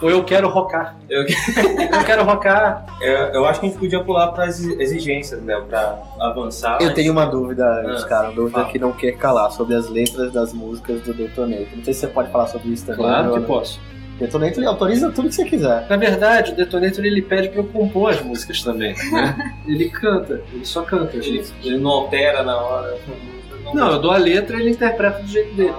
Ou 0.01 0.09
eu 0.11 0.23
quero 0.23 0.49
rocar. 0.49 0.95
Eu- 1.11 1.23
Eu 1.25 2.05
quero 2.07 2.23
rocar. 2.25 2.87
Eu, 3.01 3.12
eu 3.35 3.45
acho 3.45 3.59
que 3.59 3.67
a 3.67 3.69
gente 3.69 3.79
podia 3.81 4.03
pular 4.05 4.29
para 4.29 4.45
as 4.45 4.61
exigências, 4.61 5.43
né? 5.43 5.61
Pra 5.69 5.99
avançar. 6.21 6.79
Eu 6.81 6.87
mas- 6.87 6.95
tenho 6.95 7.11
uma 7.12 7.27
dúvida, 7.27 7.64
Ah, 7.64 8.07
cara, 8.09 8.29
uma 8.29 8.35
dúvida 8.35 8.61
fala. 8.61 8.71
que 8.73 8.79
não 8.79 8.93
quer 8.93 9.12
calar 9.12 9.51
sobre 9.51 9.75
as 9.75 9.88
letras 9.88 10.33
das 10.33 10.53
músicas 10.53 11.01
do 11.03 11.12
Detonator. 11.12 11.67
Não 11.77 11.83
sei 11.85 11.95
se 11.95 12.01
você 12.01 12.07
pode 12.07 12.31
falar 12.31 12.47
sobre 12.47 12.69
isso 12.69 12.87
também. 12.87 13.01
Claro 13.05 13.33
que 13.35 13.41
posso. 13.41 13.81
Detonator 14.19 14.59
ele 14.59 14.67
autoriza 14.67 15.11
tudo 15.11 15.29
que 15.29 15.35
você 15.35 15.45
quiser. 15.45 15.87
Na 15.89 15.97
verdade, 15.97 16.53
o 16.53 16.57
Detonator 16.57 17.05
ele 17.05 17.23
pede 17.23 17.49
pra 17.49 17.61
eu 17.61 17.65
compor 17.65 18.11
as 18.11 18.21
músicas 18.21 18.63
também. 18.63 18.95
Né? 19.13 19.55
Ele 19.67 19.89
canta, 19.91 20.43
ele 20.53 20.65
só 20.65 20.83
canta. 20.83 21.17
Ele, 21.17 21.45
ele 21.63 21.79
não 21.79 21.91
altera 21.91 22.43
na 22.43 22.57
hora. 22.57 22.97
Não, 23.75 23.93
eu 23.93 24.01
dou 24.01 24.11
a 24.11 24.17
letra 24.17 24.57
e 24.57 24.61
ele 24.61 24.71
interpreta 24.71 25.21
do 25.21 25.29
jeito 25.29 25.55
dele. 25.55 25.75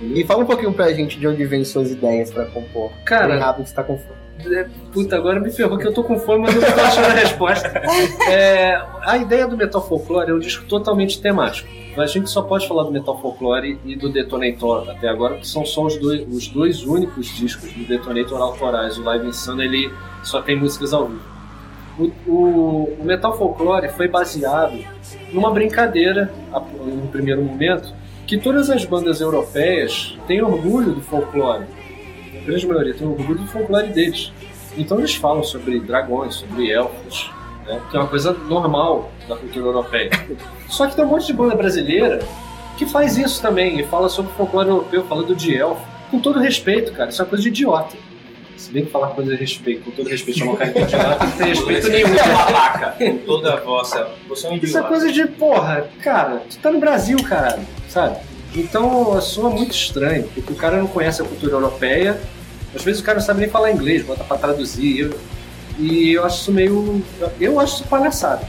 E 0.00 0.24
fala 0.24 0.42
um 0.42 0.46
pouquinho 0.46 0.72
pra 0.72 0.92
gente 0.92 1.18
de 1.18 1.26
onde 1.26 1.44
vem 1.44 1.64
suas 1.64 1.90
ideias 1.90 2.30
pra 2.30 2.46
compor. 2.46 2.88
Bem 2.88 3.04
Cara, 3.04 3.38
rápido 3.38 3.64
que 3.64 3.70
você 3.70 3.76
tá 3.76 3.82
com 3.82 3.98
fome. 3.98 4.16
É, 4.54 4.66
Puta, 4.92 5.16
agora 5.16 5.40
me 5.40 5.50
ferrou 5.50 5.78
que 5.78 5.86
eu 5.86 5.94
tô 5.94 6.04
com 6.04 6.18
fome, 6.18 6.42
mas 6.42 6.54
eu 6.54 6.60
não 6.60 6.72
tô 6.72 6.80
achando 6.80 7.06
a 7.06 7.14
resposta. 7.14 7.82
É, 8.30 8.82
a 9.02 9.16
ideia 9.16 9.46
do 9.46 9.56
Metal 9.56 9.86
Folklore 9.86 10.30
é 10.30 10.34
um 10.34 10.38
disco 10.38 10.64
totalmente 10.66 11.20
temático. 11.20 11.68
A 11.96 12.06
gente 12.06 12.28
só 12.28 12.42
pode 12.42 12.68
falar 12.68 12.82
do 12.84 12.92
Metal 12.92 13.18
Folklore 13.20 13.78
e 13.84 13.96
do 13.96 14.10
Detonator 14.10 14.88
até 14.90 15.08
agora, 15.08 15.36
que 15.36 15.46
são 15.48 15.64
só 15.64 15.84
os 15.86 15.96
dois, 15.96 16.26
os 16.28 16.46
dois 16.48 16.82
únicos 16.84 17.26
discos 17.34 17.72
do 17.72 17.84
Detonator 17.86 18.40
autorais. 18.40 18.98
O 18.98 19.02
Live 19.02 19.26
Insano 19.28 19.62
ele 19.62 19.90
só 20.22 20.42
tem 20.42 20.56
músicas 20.56 20.92
ao 20.92 21.06
vivo. 21.06 21.22
O, 21.98 22.04
o- 22.30 22.96
o 23.00 23.04
Metal 23.04 23.36
Folklore 23.38 23.88
foi 23.88 24.08
baseado 24.08 24.78
numa 25.32 25.50
brincadeira, 25.50 26.30
no 26.84 27.08
primeiro 27.08 27.42
momento, 27.42 27.94
que 28.26 28.36
todas 28.36 28.68
as 28.68 28.84
bandas 28.84 29.20
europeias 29.22 30.18
têm 30.26 30.42
orgulho 30.42 30.92
do 30.92 31.00
folclore 31.00 31.64
a 32.38 32.44
grande 32.46 32.66
maioria 32.66 32.94
tem 32.94 33.06
orgulho 33.06 33.38
do 33.40 33.46
folclore 33.48 33.88
deles. 33.88 34.30
Então 34.76 34.98
eles 34.98 35.14
falam 35.14 35.42
sobre 35.42 35.80
dragões, 35.80 36.34
sobre 36.36 36.70
elfos, 36.70 37.30
né? 37.66 37.80
que 37.90 37.96
é 37.96 38.00
uma 38.00 38.08
coisa 38.08 38.32
normal 38.32 39.10
da 39.28 39.36
cultura 39.36 39.66
europeia. 39.66 40.10
Só 40.68 40.86
que 40.86 40.94
tem 40.96 41.04
um 41.04 41.08
monte 41.08 41.26
de 41.26 41.32
banda 41.32 41.54
brasileira 41.54 42.20
que 42.78 42.84
faz 42.86 43.16
isso 43.16 43.40
também, 43.40 43.80
e 43.80 43.84
fala 43.84 44.08
sobre 44.08 44.30
o 44.32 44.34
folclore 44.34 44.68
europeu, 44.68 45.04
falando 45.06 45.34
de 45.34 45.56
elfo, 45.56 45.80
com 46.10 46.20
todo 46.20 46.38
respeito, 46.38 46.92
cara. 46.92 47.08
Isso 47.10 47.20
é 47.20 47.24
uma 47.24 47.28
coisa 47.30 47.42
de 47.42 47.48
idiota. 47.48 47.96
Se 48.56 48.70
bem 48.70 48.84
que 48.84 48.90
falar 48.90 49.08
coisa 49.08 49.30
de 49.32 49.36
respeito, 49.36 49.82
com 49.84 49.90
todo 49.92 50.08
respeito, 50.08 50.38
chamar 50.40 50.52
um 50.52 50.56
cara 50.56 50.72
de 50.72 50.80
idiota, 50.82 51.24
não 51.24 51.30
tem 51.32 51.46
respeito 51.48 51.88
nenhum. 51.88 52.08
Você 52.08 52.20
é 52.20 52.24
uma 52.32 52.44
vaca. 52.44 52.94
Com 52.98 53.16
toda 53.18 53.52
a 53.54 53.56
vossa. 53.60 54.08
Você 54.28 54.46
é 54.46 54.50
um 54.50 54.56
Isso 54.56 54.64
é 54.64 54.68
idiota. 54.68 54.88
coisa 54.88 55.12
de, 55.12 55.26
porra, 55.26 55.88
cara, 56.02 56.42
tu 56.50 56.58
tá 56.58 56.70
no 56.70 56.78
Brasil, 56.80 57.16
caralho, 57.22 57.62
sabe? 57.88 58.16
Então 58.54 59.20
soa 59.20 59.50
muito 59.50 59.72
estranho, 59.74 60.24
porque 60.34 60.52
o 60.52 60.56
cara 60.56 60.76
não 60.78 60.86
conhece 60.86 61.20
a 61.20 61.24
cultura 61.24 61.52
europeia, 61.54 62.18
às 62.74 62.82
vezes 62.82 63.00
o 63.00 63.04
cara 63.04 63.18
não 63.18 63.24
sabe 63.26 63.40
nem 63.40 63.48
falar 63.48 63.70
inglês, 63.72 64.02
bota 64.04 64.22
pra 64.24 64.36
traduzir, 64.36 65.00
eu- 65.00 65.18
e 65.78 66.12
eu 66.12 66.24
acho 66.24 66.40
isso 66.40 66.52
meio. 66.52 67.02
Eu 67.40 67.60
acho 67.60 67.76
isso 67.76 67.84
palhaçada. 67.84 68.46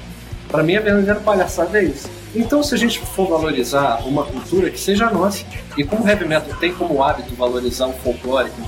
Pra 0.47 0.63
mim, 0.63 0.75
a 0.75 0.81
verdadeira 0.81 1.19
palhaçada 1.19 1.79
é 1.79 1.83
isso. 1.83 2.09
Então, 2.35 2.61
se 2.61 2.73
a 2.73 2.77
gente 2.77 2.99
for 2.99 3.27
valorizar 3.27 4.01
uma 4.05 4.23
cultura 4.23 4.69
que 4.69 4.79
seja 4.79 5.09
nossa, 5.09 5.43
e 5.77 5.83
como 5.83 6.03
o 6.03 6.07
heavy 6.07 6.25
metal 6.25 6.55
tem 6.59 6.73
como 6.73 7.03
hábito 7.03 7.33
valorizar 7.35 7.87
o 7.87 7.93
folclore, 7.93 8.49
como 8.51 8.67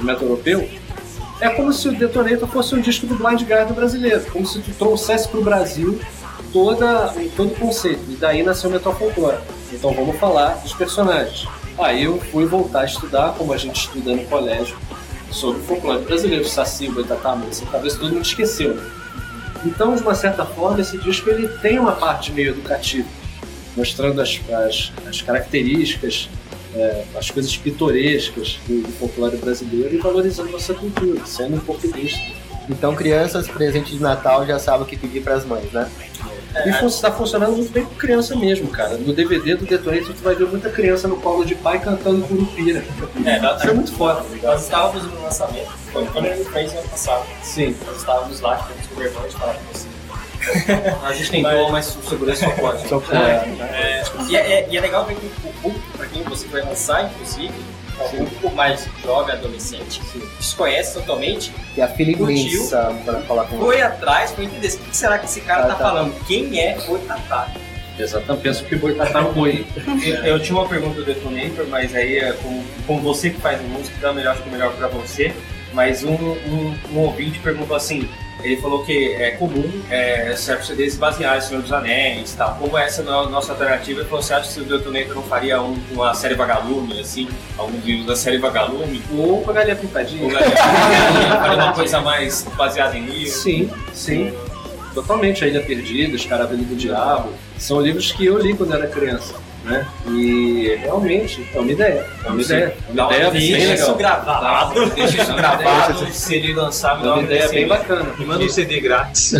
o 0.00 0.04
metal 0.04 0.22
europeu, 0.22 0.68
é 1.40 1.48
como 1.50 1.72
se 1.72 1.88
o 1.88 1.92
Detonator 1.92 2.48
fosse 2.48 2.74
um 2.74 2.80
disco 2.80 3.06
do 3.06 3.14
Blind 3.14 3.42
Guardian 3.42 3.74
brasileiro, 3.74 4.24
como 4.32 4.46
se 4.46 4.60
tu 4.60 4.72
trouxesse 4.72 5.28
pro 5.28 5.42
Brasil 5.42 6.00
toda, 6.52 7.14
todo 7.36 7.52
o 7.52 7.56
conceito, 7.56 8.02
e 8.08 8.16
daí 8.16 8.42
nasceu 8.42 8.70
o 8.70 8.72
Metal 8.72 8.94
Folklore. 8.94 9.38
Então 9.72 9.92
vamos 9.92 10.16
falar 10.18 10.54
dos 10.62 10.74
personagens. 10.74 11.46
Aí 11.78 12.04
eu 12.04 12.18
fui 12.32 12.44
voltar 12.44 12.80
a 12.80 12.84
estudar, 12.84 13.34
como 13.34 13.52
a 13.52 13.56
gente 13.56 13.80
estuda 13.80 14.14
no 14.14 14.24
colégio, 14.24 14.76
sobre 15.30 15.60
o 15.60 15.64
folclore 15.64 16.04
brasileiro, 16.04 16.46
Saci, 16.46 16.88
Boitatá, 16.88 17.34
Moça, 17.36 17.64
talvez 17.70 17.94
todo 17.96 18.12
mundo 18.12 18.24
esqueceu. 18.24 18.78
Então, 19.64 19.94
de 19.94 20.02
uma 20.02 20.14
certa 20.14 20.44
forma, 20.44 20.80
esse 20.80 20.98
disco 20.98 21.28
ele 21.30 21.48
tem 21.48 21.78
uma 21.78 21.92
parte 21.92 22.32
meio 22.32 22.50
educativa, 22.50 23.08
mostrando 23.76 24.20
as, 24.20 24.40
as, 24.50 24.92
as 25.06 25.22
características, 25.22 26.28
é, 26.74 27.04
as 27.16 27.30
coisas 27.30 27.56
pitorescas 27.56 28.58
do, 28.66 28.82
do 28.82 28.92
folclore 28.92 29.36
brasileiro 29.36 29.94
e 29.94 29.98
valorizando 29.98 30.50
nossa 30.50 30.74
cultura, 30.74 31.24
sendo 31.26 31.56
um 31.56 31.60
português. 31.60 32.14
Então, 32.68 32.94
crianças, 32.94 33.48
presente 33.48 33.92
de 33.92 34.00
Natal 34.00 34.46
já 34.46 34.58
sabem 34.58 34.82
o 34.82 34.86
que 34.86 34.96
pedir 34.96 35.22
pras 35.22 35.44
mães, 35.44 35.72
né? 35.72 35.90
E 36.66 36.72
fun 36.72 36.88
tá 37.00 37.12
funcionando 37.12 37.52
muito 37.56 37.70
bem 37.72 37.84
com 37.84 37.94
criança 37.94 38.34
mesmo, 38.36 38.68
cara. 38.68 38.96
No 38.96 39.12
DVD 39.12 39.54
do 39.56 39.64
Detonator 39.66 40.14
tu 40.14 40.22
vai 40.22 40.34
ver 40.34 40.46
muita 40.46 40.70
criança 40.70 41.06
no 41.08 41.16
colo 41.16 41.44
de 41.44 41.54
pai 41.54 41.78
cantando 41.80 42.26
Curupira. 42.26 42.82
É, 43.24 43.38
nós, 43.40 43.60
Isso 43.60 43.70
é 43.70 43.74
muito 43.74 43.92
foda. 43.92 44.22
nós 44.42 44.62
estávamos 44.62 45.04
no 45.12 45.22
lançamento, 45.22 45.70
foi 45.92 46.06
quando 46.06 46.26
ele 46.26 46.44
fez 46.44 46.72
ano 46.72 46.88
passado. 46.88 47.26
Sim. 47.42 47.76
Nós 47.86 47.96
estávamos 47.98 48.40
lá, 48.40 48.56
tivemos 48.56 48.86
com 48.86 48.94
vergonha 49.00 49.28
de 49.28 49.36
falar 49.36 49.54
com 49.54 49.72
você. 49.72 49.88
A 51.04 51.12
gente 51.12 51.30
tentou, 51.30 51.70
mas 51.70 51.94
o 51.96 52.08
segurança 52.08 52.44
só 52.46 52.50
pode. 52.52 52.88
Só 52.88 53.02
É, 53.12 54.04
e, 54.28 54.36
é, 54.36 54.40
é- 54.60 54.68
e 54.70 54.76
é 54.76 54.80
legal 54.80 55.04
ver 55.04 55.16
que 55.16 55.26
o 55.26 55.52
público, 55.62 55.84
para 55.96 56.06
quem 56.06 56.22
você 56.22 56.46
vai 56.48 56.62
lançar, 56.62 57.04
inclusive, 57.10 57.52
é 58.00 58.04
um 58.04 58.08
público 58.26 58.54
mais 58.54 58.88
jovem, 59.02 59.34
adolescente, 59.34 60.00
desconhece 60.38 60.94
totalmente, 60.94 61.52
E 61.76 61.82
a 61.82 61.92
imensa 61.98 62.94
pra 63.04 63.20
falar 63.22 63.44
com 63.44 63.58
foi 63.58 63.80
atrás, 63.80 64.32
foi 64.32 64.44
entender 64.44 64.68
o 64.68 64.78
que 64.78 64.96
será 64.96 65.18
que 65.18 65.26
esse 65.26 65.40
cara 65.40 65.64
Ah, 65.64 65.68
tá, 65.68 65.74
tá. 65.74 65.84
falando, 65.84 66.14
quem 66.26 66.60
é 66.60 66.78
o 66.88 66.96
Itatá. 66.96 67.48
Exatamente. 67.98 68.42
Penso 68.42 68.64
que 68.64 68.76
Boitatá 68.76 69.18
é 69.18 69.22
um 69.22 69.32
boi. 69.32 69.66
Eu, 70.04 70.14
eu 70.24 70.40
tinha 70.40 70.56
uma 70.56 70.68
pergunta 70.68 70.94
do 70.94 71.04
Detonator, 71.04 71.66
mas 71.68 71.92
aí, 71.96 72.18
é 72.18 72.32
com, 72.32 72.62
com 72.86 73.00
você 73.00 73.30
que 73.30 73.40
faz 73.40 73.60
música, 73.62 73.92
então 73.98 74.10
é 74.10 74.14
melhor, 74.14 74.32
acho 74.34 74.42
que 74.42 74.48
é 74.48 74.52
melhor 74.52 74.72
pra 74.74 74.86
você. 74.86 75.34
Mas 75.72 76.02
um, 76.02 76.14
um, 76.14 76.74
um 76.92 76.98
ouvinte 76.98 77.38
perguntou 77.40 77.76
assim: 77.76 78.08
ele 78.42 78.56
falou 78.58 78.84
que 78.84 79.14
é 79.14 79.32
comum 79.32 79.64
é, 79.90 80.34
certos 80.36 80.68
CDs 80.68 80.96
basearem 80.96 81.40
Senhor 81.40 81.60
dos 81.60 81.72
Anéis 81.72 82.34
e 82.34 82.36
tal. 82.36 82.54
Como 82.54 82.78
essa 82.78 83.02
não 83.02 83.22
é 83.22 83.26
a 83.26 83.28
nossa 83.28 83.52
alternativa, 83.52 84.00
ele 84.00 84.08
falou: 84.08 84.22
você 84.22 84.34
acha 84.34 84.52
que 84.52 84.60
o 84.60 84.64
Detonator 84.64 85.14
não 85.14 85.22
faria 85.22 85.60
um, 85.60 85.76
uma 85.90 86.14
série 86.14 86.34
Vagalume, 86.34 87.00
assim? 87.00 87.28
Algum 87.56 87.78
livro 87.80 88.06
da 88.06 88.16
série 88.16 88.38
Vagalume? 88.38 89.02
Ou 89.12 89.42
com 89.42 89.50
a 89.50 89.54
galinha 89.54 89.74
Ou 89.74 89.80
pintadinha. 89.80 90.38
faria 90.38 91.56
uma 91.56 91.72
coisa 91.72 92.00
mais 92.00 92.44
baseada 92.56 92.96
em 92.96 93.06
livro? 93.06 93.32
Sim, 93.32 93.70
sim. 93.92 94.32
Totalmente. 94.94 95.44
A 95.44 95.48
Ilha 95.48 95.62
Perdida, 95.62 96.16
Escaravelho 96.16 96.64
do 96.64 96.76
Diabo. 96.76 97.32
São 97.58 97.80
livros 97.80 98.12
que 98.12 98.24
eu 98.24 98.38
li 98.38 98.54
quando 98.54 98.74
era 98.74 98.86
criança. 98.86 99.34
Né? 99.68 99.86
E 100.08 100.78
realmente 100.80 101.46
é 101.54 101.60
uma 101.60 101.70
ideia. 101.70 102.06
É 102.24 102.28
uma 102.28 102.42
Sim. 102.42 102.54
ideia. 102.54 102.76
É 102.88 103.02
uma 103.02 103.12
ideia 103.12 103.30
deixa 103.30 103.56
bem 103.56 103.74
isso 103.74 103.82
legal. 103.82 103.96
gravado. 103.96 104.90
Deixa 104.94 105.22
isso 105.22 105.34
gravado, 105.34 106.06
se 106.10 106.34
ele 106.34 106.54
lançar, 106.54 106.96
me 106.96 107.02
É 107.02 107.04
dá 107.04 107.14
uma 107.14 107.22
ideia 107.22 107.48
bem 107.50 107.68
bacana. 107.68 108.10
Me 108.18 108.24
manda 108.24 108.44
um 108.44 108.48
CD 108.48 108.80
grátis. 108.80 109.34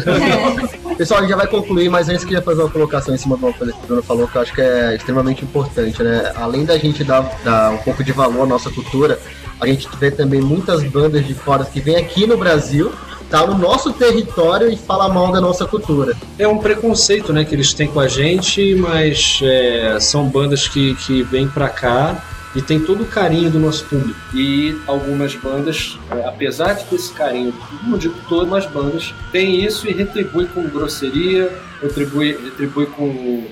Pessoal, 0.99 1.19
a 1.19 1.23
gente 1.23 1.31
já 1.31 1.37
vai 1.37 1.47
concluir, 1.47 1.89
mas 1.89 2.09
antes 2.11 2.25
queria 2.25 2.43
fazer 2.43 2.61
uma 2.61 2.71
colocação 2.71 3.15
em 3.15 3.19
cima 3.19 3.39
de 3.39 3.45
uma 3.45 3.53
coisa 3.55 3.73
que 3.73 3.79
o 3.79 3.87
Bruno 3.87 4.03
falou 4.03 4.29
que 4.29 4.37
eu 4.37 4.43
acho 4.43 4.53
que 4.53 4.61
é 4.61 4.95
extremamente 4.97 5.45
importante, 5.45 6.03
né? 6.03 6.31
Além 6.37 6.65
da 6.67 6.77
gente 6.77 7.03
dar, 7.03 7.23
dar 7.43 7.71
um 7.71 7.79
pouco 7.79 8.05
de 8.05 8.13
valor 8.13 8.43
à 8.43 8.47
nossa 8.47 8.71
cultura, 8.71 9.19
a 9.61 9.67
gente 9.67 9.89
vê 9.99 10.11
também 10.11 10.41
muitas 10.41 10.83
bandas 10.85 11.27
de 11.27 11.33
fora 11.35 11.65
que 11.65 11.81
vêm 11.81 11.97
aqui 11.97 12.27
no 12.27 12.37
Brasil, 12.37 12.93
tá 13.31 13.47
no 13.47 13.57
nosso 13.59 13.93
território 13.93 14.71
e 14.71 14.77
fala 14.77 15.09
mal 15.09 15.31
da 15.33 15.41
nossa 15.41 15.67
cultura. 15.67 16.17
É 16.39 16.47
um 16.47 16.59
preconceito 16.59 17.33
né, 17.33 17.45
que 17.45 17.55
eles 17.55 17.75
têm 17.75 17.89
com 17.89 18.01
a 18.01 18.09
gente, 18.09 18.75
mas 18.75 19.41
é, 19.43 19.99
são 20.01 20.29
bandas 20.29 20.67
que, 20.67 20.95
que 20.97 21.23
vêm 21.23 21.49
pra 21.49 21.69
cá 21.69 22.23
e 22.55 22.63
tem 22.63 22.81
todo 22.81 23.03
o 23.03 23.07
carinho 23.07 23.51
do 23.51 23.59
nosso 23.59 23.85
público. 23.85 24.19
E 24.35 24.77
algumas 24.87 25.35
bandas, 25.35 25.99
é, 26.11 26.27
apesar 26.27 26.75
de 26.75 26.85
ter 26.85 26.97
esse 26.97 27.13
carinho, 27.13 27.55
não 27.87 27.99
digo 27.99 28.15
todas, 28.29 28.49
mas 28.49 28.67
bandas, 28.67 29.15
tem 29.31 29.65
isso 29.65 29.89
e 29.89 29.93
retribui 29.93 30.47
com 30.47 30.63
grosseria, 30.65 31.53
retribui, 31.83 32.33
retribui 32.33 32.87
com, 32.87 33.45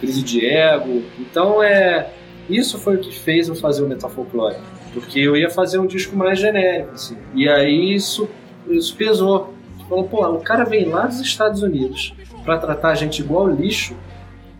crise 0.00 0.22
de 0.22 0.44
ego. 0.44 1.02
Então 1.18 1.62
é, 1.62 2.10
isso 2.48 2.78
foi 2.78 2.96
o 2.96 2.98
que 2.98 3.16
fez 3.18 3.48
eu 3.48 3.54
fazer 3.54 3.82
o 3.82 3.88
Metal 3.88 4.10
Folklore. 4.10 4.56
Porque 4.92 5.20
eu 5.20 5.36
ia 5.36 5.50
fazer 5.50 5.78
um 5.78 5.86
disco 5.86 6.16
mais 6.16 6.38
genérico, 6.38 6.94
assim. 6.94 7.16
E 7.34 7.48
aí 7.48 7.94
isso, 7.94 8.28
isso 8.66 8.94
pesou. 8.96 9.54
Falou, 9.88 10.04
pô, 10.04 10.26
o 10.26 10.40
cara 10.40 10.64
vem 10.64 10.86
lá 10.86 11.06
dos 11.06 11.20
Estados 11.20 11.62
Unidos 11.62 12.14
pra 12.44 12.58
tratar 12.58 12.90
a 12.90 12.94
gente 12.94 13.20
igual 13.20 13.48
lixo 13.48 13.96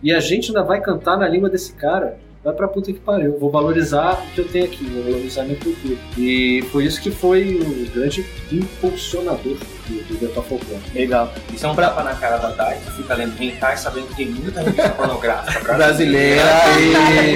e 0.01 0.11
a 0.11 0.19
gente 0.19 0.47
ainda 0.47 0.63
vai 0.63 0.81
cantar 0.81 1.17
na 1.17 1.27
língua 1.27 1.49
desse 1.49 1.73
cara. 1.73 2.17
Vai 2.43 2.53
pra 2.53 2.67
puta 2.67 2.91
que 2.91 2.99
pariu. 2.99 3.37
Vou 3.37 3.51
valorizar 3.51 4.13
o 4.13 4.33
que 4.33 4.41
eu 4.41 4.47
tenho 4.47 4.65
aqui, 4.65 4.85
vou 4.85 5.03
valorizar 5.03 5.43
minha 5.43 5.57
cultura. 5.57 5.97
E 6.17 6.63
foi 6.71 6.85
isso 6.85 7.01
que 7.01 7.11
foi 7.11 7.55
o 7.55 7.91
grande 7.93 8.25
impulsionador 8.51 9.57
do, 9.89 10.27
do. 10.27 10.93
Legal. 10.93 11.33
Isso 11.53 11.65
é 11.65 11.69
um 11.69 11.75
tapa 11.75 12.03
na 12.03 12.13
cara 12.15 12.37
da 12.37 12.49
Dai, 12.49 12.77
que 12.85 12.91
fica 12.93 13.13
lendo 13.15 13.41
hentai 13.41 13.77
sabendo 13.77 14.07
que 14.07 14.15
tem 14.15 14.29
muita 14.29 14.61
revista 14.61 14.89
pornográfica 14.89 15.73
Brasileira, 15.73 16.43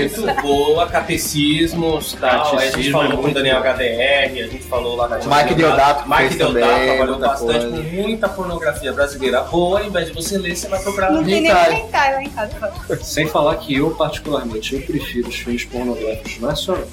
isso. 0.06 0.22
Muito 0.22 0.42
boa, 0.42 0.88
catecismos, 0.88 2.14
tal. 2.20 2.30
Aí 2.32 2.38
a 2.40 2.46
gente 2.46 2.72
Catecismo 2.72 2.92
falou 2.92 3.06
é 3.08 3.12
com 3.12 3.18
o 3.18 3.22
muito 3.24 3.36
Daniel. 3.36 3.60
HDR, 3.60 4.44
a 4.44 4.48
gente 4.48 4.64
falou 4.66 4.96
lá 4.96 5.08
da 5.08 5.16
Mike 5.18 5.56
Deodato 5.56 6.10
Mike 6.10 6.36
Deodato 6.36 6.84
trabalhou 6.86 7.20
bastante 7.20 7.52
coisa. 7.68 7.68
com 7.84 7.84
muita 8.02 8.30
pornografia 8.30 8.94
brasileira 8.94 9.42
boa, 9.42 9.80
ao 9.80 9.86
invés 9.86 10.08
de 10.08 10.14
você 10.14 10.38
ler, 10.38 10.56
você 10.56 10.68
vai 10.68 10.82
procurar 10.82 11.12
Não 11.12 11.24
tem 11.24 11.42
nem 11.42 11.52
Hentai. 11.52 12.14
lá 12.14 12.24
em 12.24 12.30
casa. 12.30 12.54
Sem 13.02 13.28
falar 13.28 13.56
que 13.58 13.76
eu, 13.76 13.92
particularmente, 13.92 14.76
eu 14.76 14.82
prefiro 14.82 15.30
os 15.30 15.36
filmes 15.36 15.66
pornográficos 15.66 16.40
nacionais. 16.40 16.88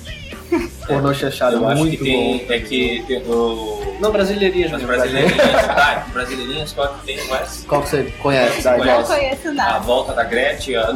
Pornô 0.86 1.14
chanchado, 1.14 1.56
Eu 1.56 1.68
acho 1.68 1.78
muito 1.78 1.98
que 1.98 2.04
tem, 2.04 2.38
bom. 2.38 2.44
é 2.52 2.58
que 2.58 3.04
tem 3.06 3.22
o... 3.22 3.79
Não, 4.00 4.10
brasileirinhas 4.10 4.72
As 4.72 4.80
mesmo. 4.82 4.86
brasileirinhas, 4.88 5.36
tá? 5.66 6.06
Brasileirinhas, 6.12 6.72
qual 6.72 6.88
que 6.94 7.06
tem 7.06 7.24
mais? 7.28 7.64
Qual 7.68 7.82
que 7.82 7.88
você 7.90 8.04
conhece? 8.20 8.62
Conhece. 8.62 8.88
Não 8.88 9.04
conheço 9.04 9.48
A 9.48 9.52
nada. 9.52 9.78
volta 9.80 10.12
da 10.14 10.24
Gretchen, 10.24 10.76
a. 10.76 10.94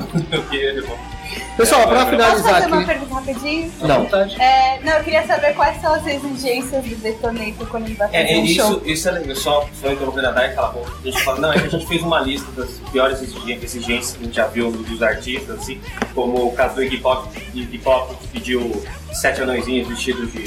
Pessoal, 1.57 1.87
pra 1.89 1.97
Posso 2.01 2.11
finalizar 2.11 2.53
fazer 2.55 2.67
uma 2.67 2.77
aqui. 2.77 2.87
pergunta 2.87 3.15
rapidinho? 3.15 3.73
Não. 3.81 4.07
É, 4.41 4.79
não, 4.83 4.93
eu 4.93 5.05
queria 5.05 5.27
saber 5.27 5.55
quais 5.55 5.81
são 5.81 5.95
as 5.95 6.07
exigências 6.07 6.85
do 6.85 6.97
Detonator 6.97 7.67
quando 7.69 7.87
ele 7.87 7.95
vai 7.95 8.09
fazer 8.09 8.19
É, 8.19 8.35
é, 8.35 8.39
um 8.39 8.47
show. 8.47 8.71
isso, 8.71 8.83
isso 8.85 9.09
é 9.09 9.13
legal. 9.13 9.37
Só, 9.37 9.69
só 9.81 9.91
interrompendo 9.91 10.29
a 10.29 10.31
Dai, 10.33 10.47
aquela 10.47 10.69
boca. 10.69 10.93
A 11.03 11.07
gente 11.07 11.23
fala, 11.23 11.41
não, 11.41 11.53
é 11.53 11.59
que 11.59 11.67
a 11.67 11.71
gente 11.71 11.87
fez 11.87 12.03
uma 12.03 12.21
lista 12.21 12.51
das 12.53 12.71
piores 12.93 13.23
exigências, 13.23 13.75
exigências 13.75 14.17
que 14.17 14.23
a 14.23 14.27
gente 14.27 14.37
já 14.37 14.47
viu 14.49 14.71
dos 14.71 15.03
artistas, 15.03 15.59
assim, 15.61 15.81
como 16.15 16.47
o 16.47 16.53
caso 16.53 16.75
do 16.77 16.83
Iggy 16.85 16.99
Pop, 16.99 17.29
Iggy 17.55 17.79
Pop 17.79 18.15
que 18.17 18.29
pediu 18.29 18.85
sete 19.13 19.41
anõezinhos 19.43 19.89
vestidos 19.89 20.31
de, 20.33 20.45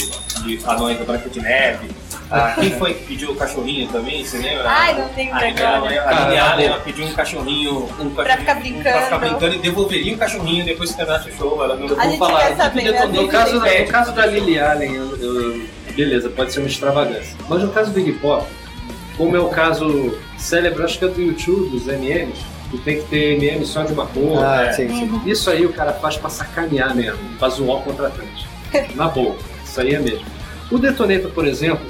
de 0.57 0.65
anões 0.69 0.99
da 0.99 1.05
Branca 1.05 1.29
de 1.29 1.41
Neve. 1.41 1.89
Ah, 2.29 2.53
quem 2.59 2.71
foi 2.71 2.93
que 2.93 3.05
pediu 3.05 3.31
o 3.31 3.35
cachorrinho 3.35 3.87
também, 3.89 4.23
você 4.25 4.37
lembra? 4.37 4.65
Ai, 4.69 4.93
não 4.99 5.07
tenho 5.09 5.33
A 5.33 5.39
Lilian, 5.39 5.55
vergonha. 5.81 6.03
a 6.03 6.11
Lilian 6.25 6.43
Allen, 6.43 6.65
ela 6.67 6.79
pediu 6.81 7.05
um 7.05 7.13
cachorrinho, 7.13 7.89
um 7.99 8.09
Pra 8.09 8.23
cachorrinho- 8.25 8.39
ficar 8.39 8.53
brincando. 8.55 8.83
Pra 8.83 9.01
ficar 9.03 9.17
brincando 9.19 9.55
e 9.55 9.59
devolveria 9.59 10.13
o 10.13 10.17
cachorrinho 10.17 10.65
depois 10.65 10.91
que 10.91 10.97
terminasse 10.97 11.29
o 11.29 11.37
show. 11.37 11.63
Ela 11.63 11.75
não 11.77 11.85
A 11.97 12.05
gente 12.07 12.17
falar, 12.19 12.39
quer 12.47 12.55
saber, 12.57 12.91
né? 12.91 13.05
No 13.05 13.27
caso, 13.29 13.59
da, 13.61 13.79
no 13.79 13.87
caso 13.87 14.11
da 14.13 14.25
Lily 14.25 14.59
Allen, 14.59 14.93
eu- 14.93 15.15
eu- 15.17 15.65
beleza, 15.95 16.29
pode 16.29 16.51
ser 16.51 16.59
uma 16.59 16.67
extravagância. 16.67 17.35
Mas 17.47 17.61
no 17.61 17.69
caso 17.69 17.91
do 17.91 17.99
Iggy 17.99 18.13
Pop, 18.13 18.45
como 19.15 19.35
é 19.35 19.39
o 19.39 19.47
caso 19.49 20.17
célebre, 20.37 20.83
acho 20.83 20.99
que 20.99 21.05
é 21.05 21.07
do 21.07 21.21
YouTube, 21.21 21.69
dos 21.69 21.87
MMs, 21.87 22.39
que 22.69 22.77
tem 22.79 22.97
que 23.01 23.07
ter 23.07 23.41
MM 23.41 23.65
só 23.65 23.83
de 23.83 23.93
uma 23.93 24.05
cor. 24.05 24.43
Ah, 24.43 24.65
é. 24.65 24.73
sim, 24.73 24.89
sim. 24.89 25.21
Isso 25.25 25.49
aí 25.49 25.65
o 25.65 25.71
cara 25.71 25.93
faz 25.93 26.17
pra 26.17 26.29
sacanear 26.29 26.93
mesmo, 26.93 27.17
pra 27.39 27.47
zoar 27.47 27.77
o 27.77 27.81
contratante. 27.83 28.45
Na 28.95 29.07
boa, 29.07 29.37
isso 29.63 29.79
aí 29.79 29.95
é 29.95 29.99
mesmo. 29.99 30.25
O 30.69 30.77
Detonator, 30.77 31.31
por 31.31 31.47
exemplo, 31.47 31.87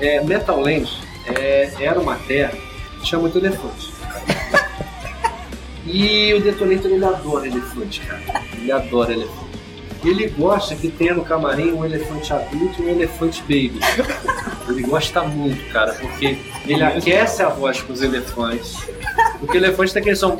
é, 0.00 0.22
Metal 0.24 0.58
Land 0.60 0.90
é, 1.26 1.70
era 1.78 2.00
uma 2.00 2.16
terra 2.16 2.52
que 2.98 3.06
tinha 3.06 3.18
muito 3.20 3.38
elefante. 3.38 3.92
E 5.86 6.32
o 6.34 6.40
Detonator 6.40 6.90
ele 6.90 7.04
adora 7.04 7.46
elefante, 7.46 8.00
cara. 8.00 8.22
Ele 8.54 8.70
adora 8.70 9.12
elefante. 9.12 9.50
Ele 10.04 10.28
gosta 10.28 10.74
que 10.74 10.88
tenha 10.88 11.12
no 11.12 11.24
camarim 11.24 11.72
um 11.72 11.84
elefante 11.84 12.32
adulto 12.32 12.80
e 12.80 12.86
um 12.86 12.88
elefante 12.88 13.42
baby. 13.42 13.80
Ele 14.68 14.82
gosta 14.82 15.22
muito, 15.22 15.70
cara, 15.72 15.92
porque 15.94 16.38
ele 16.66 16.82
aquece 16.82 17.42
a 17.42 17.48
voz 17.48 17.82
com 17.82 17.92
os 17.92 18.00
elefantes. 18.00 18.76
Porque 19.38 19.58
o 19.58 19.60
elefante 19.60 19.92
tem 19.92 20.00
aquele 20.00 20.16
som. 20.16 20.38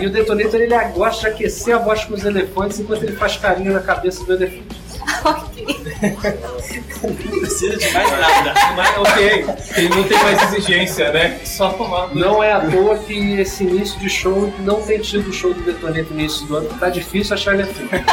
E 0.00 0.06
o 0.06 0.10
Detonator 0.10 0.60
ele 0.60 0.78
gosta 0.94 1.22
de 1.22 1.34
aquecer 1.34 1.74
a 1.74 1.78
voz 1.78 2.04
com 2.04 2.14
os 2.14 2.24
elefantes 2.24 2.78
enquanto 2.78 3.02
ele 3.02 3.16
faz 3.16 3.36
carinho 3.36 3.72
na 3.72 3.80
cabeça 3.80 4.24
do 4.24 4.34
elefante. 4.34 4.78
Não 7.02 7.14
precisa 7.40 7.76
de 7.76 7.92
mais 7.92 8.10
nada. 8.10 8.54
Mas 8.76 8.98
ok, 8.98 9.46
ele 9.76 9.88
não 9.88 10.02
tem 10.04 10.18
mais 10.18 10.42
exigência, 10.52 11.12
né? 11.12 11.40
Só 11.44 11.70
tomar. 11.70 12.14
Não 12.14 12.42
é 12.42 12.52
à 12.52 12.60
toa 12.60 12.98
que 12.98 13.40
esse 13.40 13.64
início 13.64 13.98
de 14.00 14.08
show 14.08 14.52
não 14.60 14.82
tem 14.82 14.98
tido 15.00 15.28
o 15.28 15.32
show 15.32 15.52
do 15.54 15.60
Detonator 15.62 16.12
no 16.12 16.20
início 16.20 16.46
do 16.46 16.56
ano. 16.56 16.68
Tá 16.78 16.88
difícil 16.88 17.34
achar 17.34 17.54
elefante. 17.54 18.04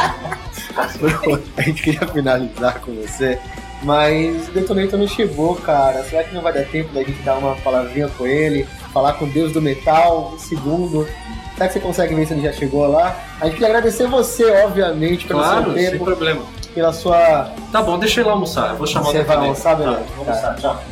A 1.57 1.61
gente 1.61 1.81
queria 1.81 2.07
finalizar 2.07 2.81
com 2.81 2.93
você, 2.95 3.39
mas 3.83 4.47
o 4.49 4.51
Detonator 4.51 4.99
não 4.99 5.07
chegou, 5.07 5.55
cara. 5.55 6.03
Será 6.03 6.23
que 6.23 6.33
não 6.33 6.41
vai 6.41 6.53
dar 6.53 6.65
tempo 6.65 6.93
da 6.93 7.01
gente 7.01 7.21
dar 7.23 7.37
uma 7.37 7.55
palavrinha 7.55 8.09
com 8.09 8.27
ele, 8.27 8.67
falar 8.93 9.13
com 9.13 9.25
o 9.25 9.29
Deus 9.29 9.53
do 9.53 9.61
Metal, 9.61 10.33
um 10.35 10.39
segundo? 10.39 11.07
Será 11.53 11.67
que 11.67 11.73
você 11.73 11.79
consegue 11.79 12.13
ver 12.13 12.27
se 12.27 12.33
ele 12.33 12.41
já 12.41 12.51
chegou 12.51 12.85
lá? 12.87 13.17
A 13.39 13.45
gente 13.45 13.53
queria 13.53 13.69
agradecer 13.69 14.05
você, 14.07 14.43
obviamente, 14.63 15.25
pelo 15.25 15.39
Claro, 15.39 15.63
seu 15.65 15.73
sem 15.73 15.91
tempo, 15.91 16.03
problema. 16.03 16.41
Pela 16.75 16.91
sua. 16.91 17.49
Tá 17.71 17.81
bom, 17.81 17.97
deixa 17.97 18.19
ele 18.19 18.27
lá 18.27 18.33
almoçar. 18.33 18.71
Eu 18.71 18.75
vou 18.75 18.85
chamar 18.85 19.05
Você 19.05 19.21
o 19.21 19.25
vai 19.25 19.37
almoçar, 19.37 19.75
beleza? 19.75 19.97
Tá, 19.97 20.13
vou 20.15 20.27
almoçar. 20.27 20.55
Tchau. 20.57 20.83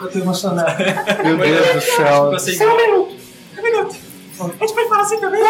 Eu 0.00 0.12
tô 0.12 0.15
emocionado. 0.26 0.76
Meu 1.24 1.36
Deus 1.38 1.72
do 1.74 1.80
céu. 1.80 2.30
Você... 2.32 2.54
Só 2.54 2.64
um 2.64 2.76
minuto. 2.76 3.14
Um 3.58 3.62
minuto. 3.62 3.96
A 4.38 4.66
gente 4.66 4.74
vai 4.74 4.86
falar 4.86 5.00
assim 5.02 5.18
também? 5.18 5.40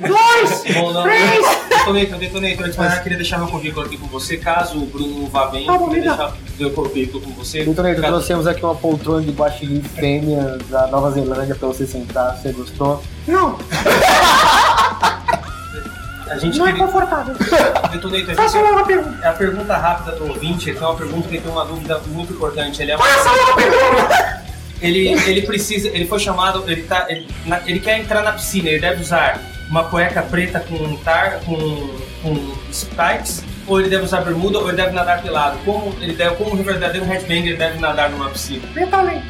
Dois! 0.00 0.64
Bom, 0.74 0.92
não. 0.92 1.04
Detonator, 1.04 2.18
Detonator, 2.18 2.64
antes 2.64 2.72
de 2.72 2.78
mais 2.78 2.90
nada, 2.90 3.00
queria 3.02 3.18
deixar 3.18 3.38
meu 3.38 3.46
currículo 3.46 3.86
aqui 3.86 3.96
com 3.96 4.08
você. 4.08 4.36
Caso 4.36 4.78
o 4.78 4.86
Bruno 4.86 5.28
vá 5.28 5.46
bem, 5.46 5.64
eu 5.68 5.78
queria 5.86 6.02
deixar 6.02 6.36
meu 6.58 6.70
currículo 6.72 7.22
com 7.22 7.30
você. 7.30 7.64
Detonator, 7.64 8.00
Caso- 8.00 8.14
trouxemos 8.14 8.46
aqui 8.48 8.64
uma 8.64 8.74
poltrona 8.74 9.22
de 9.22 9.30
guaxinim 9.30 9.80
fêmea 9.80 10.58
da 10.68 10.88
Nova 10.88 11.12
Zelândia 11.12 11.54
pra 11.54 11.68
você 11.68 11.86
sentar. 11.86 12.36
Você 12.36 12.50
gostou? 12.50 13.00
A 16.28 16.38
gente 16.38 16.58
não 16.58 16.66
queria... 16.66 16.82
é 16.82 16.86
confortável. 16.86 17.34
Detonator, 17.92 18.34
Faça 18.34 18.58
uma 18.58 18.84
pergunta. 18.84 19.18
É 19.24 19.28
a 19.28 19.32
pergunta 19.32 19.76
rápida 19.76 20.12
do 20.16 20.28
ouvinte, 20.28 20.72
que 20.72 20.78
é 20.82 20.86
uma 20.86 20.96
pergunta 20.96 21.28
que 21.28 21.38
tem 21.40 21.50
uma 21.50 21.64
dúvida 21.64 22.00
muito 22.08 22.32
importante. 22.32 22.82
Ele 22.82 22.92
é 22.92 22.98
Faça 22.98 23.30
uma 23.30 23.54
pergunta! 23.56 24.42
Ele, 24.82 25.08
ele 25.08 25.42
precisa, 25.42 25.88
ele 25.88 26.06
foi 26.06 26.18
chamado, 26.18 26.62
ele, 26.70 26.82
tá, 26.82 27.06
ele, 27.08 27.26
na- 27.46 27.60
ele 27.66 27.80
quer 27.80 27.98
entrar 27.98 28.22
na 28.22 28.32
piscina, 28.32 28.68
ele 28.68 28.78
deve 28.80 29.00
usar 29.00 29.40
uma 29.70 29.84
cueca 29.84 30.20
preta 30.22 30.60
com 30.60 30.96
tar, 30.98 31.40
com, 31.40 31.56
com 32.22 32.54
spikes, 32.70 33.42
ou 33.66 33.80
ele 33.80 33.88
deve 33.88 34.04
usar 34.04 34.20
bermuda, 34.20 34.58
ou 34.58 34.68
ele 34.68 34.76
deve 34.76 34.90
nadar 34.92 35.22
pelado. 35.22 35.56
Como 35.64 35.94
ele 36.00 36.12
deve, 36.12 36.36
como 36.36 36.52
um 36.52 36.62
verdadeiro 36.62 37.06
headbanger 37.06 37.46
ele 37.46 37.56
deve 37.56 37.78
nadar 37.78 38.10
numa 38.10 38.28
piscina? 38.28 38.62
Mentalmente. 38.74 39.26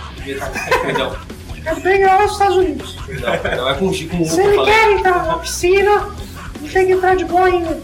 Perdão, 0.83 1.17
É 1.65 1.75
bem 1.77 2.05
lá 2.05 2.23
nos 2.23 2.33
Estados 2.33 2.57
Unidos. 2.57 2.97
perdão, 3.07 3.39
perdão, 3.39 3.69
é 3.71 3.75
com, 3.75 3.87
com 3.87 4.23
o 4.23 4.27
Se 4.27 4.41
ele 4.41 4.65
quer 4.65 4.93
entrar 4.93 5.27
na 5.27 5.35
piscina, 5.39 6.09
que 6.69 6.93
entrar 6.93 7.17
de 7.17 7.25
boinha. 7.25 7.79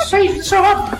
isso 0.00 0.16
aí, 0.16 0.38
isso 0.38 0.54
é 0.54 0.60
óbvio. 0.60 0.98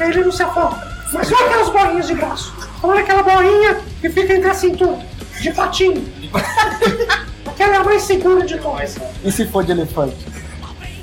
Aí 0.00 0.10
ele 0.10 0.24
não 0.24 0.32
se 0.32 0.42
afoga. 0.42 0.76
Mas 1.12 1.30
não 1.30 1.38
aquelas 1.38 1.68
bolinhas 1.68 2.06
de 2.06 2.14
braço. 2.14 2.52
Falando 2.80 2.98
aquela 2.98 3.22
bolinha 3.22 3.76
que 4.00 4.08
fica 4.08 4.34
entre 4.34 4.50
a 4.50 4.54
cintura, 4.54 4.98
de 5.40 5.52
patinho. 5.52 6.04
Aquela 7.46 7.74
é 7.74 7.76
a 7.78 7.84
mais 7.84 8.02
segura 8.02 8.44
de 8.46 8.56
todas. 8.58 8.96
E 9.22 9.30
se 9.30 9.46
for 9.46 9.62
de 9.62 9.72
elefante? 9.72 10.16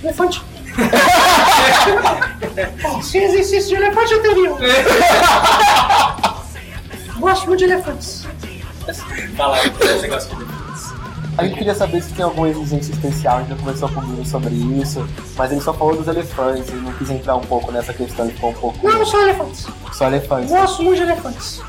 Elefante. 0.04 0.42
Bom, 2.82 3.02
se 3.04 3.20
existisse 3.20 3.70
de 3.70 3.76
elefante, 3.76 4.14
eu 4.14 4.22
teria. 4.22 4.52
um. 4.52 4.58
Gosto 7.20 7.48
muito 7.48 7.60
de 7.60 7.66
elefantes. 7.66 8.26
Fala 9.38 9.58
aí, 9.58 9.70
você 9.70 10.08
gosta 10.08 10.36
de 10.36 10.44
A 11.40 11.44
gente 11.46 11.58
queria 11.58 11.74
saber 11.74 12.04
se 12.04 12.14
tem 12.14 12.26
alguma 12.26 12.50
exigência 12.50 12.92
especial, 12.92 13.38
a 13.38 13.40
gente 13.40 13.52
já 13.52 13.56
conversou 13.56 13.88
com 13.88 14.02
o 14.02 14.04
Bruno 14.04 14.26
sobre 14.26 14.54
isso, 14.54 15.08
mas 15.38 15.50
ele 15.54 15.62
só 15.62 15.74
falou 15.74 15.96
dos 15.96 16.06
elefantes, 16.10 16.68
ele 16.68 16.82
não 16.82 16.92
quis 16.92 17.10
entrar 17.10 17.38
um 17.38 17.42
pouco 17.42 17.72
nessa 17.72 17.94
questão, 17.94 18.26
ele 18.26 18.34
ficou 18.34 18.50
um 18.50 18.54
pouco 18.56 18.86
Não, 18.86 19.06
só 19.06 19.22
elefantes. 19.22 19.66
só 19.94 20.08
elefantes. 20.08 20.50
Gosto 20.50 20.84
muito 20.84 20.98
de 20.98 21.04
elefantes. 21.04 21.62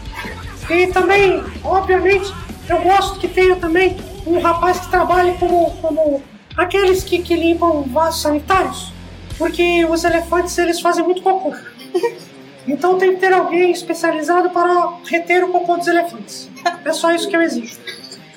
E 0.69 0.89
também, 0.89 1.45
obviamente, 1.63 2.35
eu 2.69 2.81
gosto 2.83 3.21
que 3.21 3.29
tenha 3.29 3.55
também 3.55 3.97
um 4.27 4.41
rapaz 4.41 4.81
que 4.81 4.91
trabalhe 4.91 5.35
como, 5.39 5.71
como 5.77 6.21
aqueles 6.57 7.05
que, 7.05 7.23
que 7.23 7.37
limpam 7.37 7.83
vasos 7.83 8.23
sanitários. 8.23 8.93
Porque 9.39 9.85
os 9.85 10.03
elefantes 10.03 10.59
eles 10.59 10.81
fazem 10.81 11.05
muito 11.05 11.23
cocô. 11.23 11.55
Então 12.69 12.99
tem 12.99 13.15
que 13.15 13.21
ter 13.21 13.33
alguém 13.33 13.73
especializado 13.73 14.51
para 14.51 14.93
reter 15.09 15.43
o 15.43 15.49
cocô 15.49 15.79
dos 15.79 15.89
elefantes. 15.89 16.49
É 16.85 16.93
só 16.93 17.11
isso 17.11 17.29
que 17.29 17.35
eu 17.35 17.41
exijo. 17.43 17.79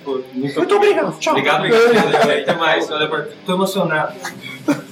Pô, 0.03 0.19
Muito, 0.33 0.57
Muito 0.57 0.75
obrigado. 0.75 1.17
Tchau. 1.19 1.33
Obrigado, 1.33 1.57
obrigado. 1.65 2.31
Até 2.41 2.53
mais. 2.55 2.87
Tô 3.45 3.53
emocionado. 3.53 4.13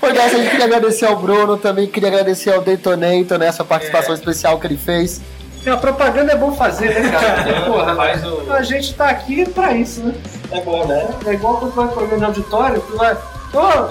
Foi 0.00 0.12
dessa, 0.12 0.36
a 0.36 0.38
gente 0.38 0.50
queria 0.50 0.66
agradecer 0.66 1.06
ao 1.06 1.16
Bruno, 1.16 1.56
também 1.56 1.88
queria 1.88 2.08
agradecer 2.08 2.52
ao 2.54 2.60
Detonator 2.60 3.36
nessa 3.36 3.64
participação 3.64 4.14
especial 4.14 4.58
que 4.60 4.66
ele 4.66 4.76
fez. 4.76 5.20
A 5.66 5.76
propaganda 5.76 6.32
é 6.32 6.36
bom 6.36 6.52
fazer, 6.54 6.94
né, 7.00 7.10
cara? 7.10 7.62
Porra, 7.66 7.94
Faz 7.96 8.24
o- 8.24 8.50
a 8.52 8.62
gente 8.62 8.94
tá 8.94 9.08
aqui 9.10 9.46
pra 9.50 9.72
isso, 9.72 10.00
né? 10.02 10.14
É 10.52 10.60
bom, 10.60 10.86
né? 10.86 11.08
É 11.26 11.32
igual 11.34 11.56
quando 11.58 11.72
tu 11.72 11.76
vai 11.76 11.88
comer 11.88 12.16
no 12.18 12.26
auditório, 12.26 12.80
tu 12.80 12.96
vai. 12.96 13.14
Ô, 13.14 13.88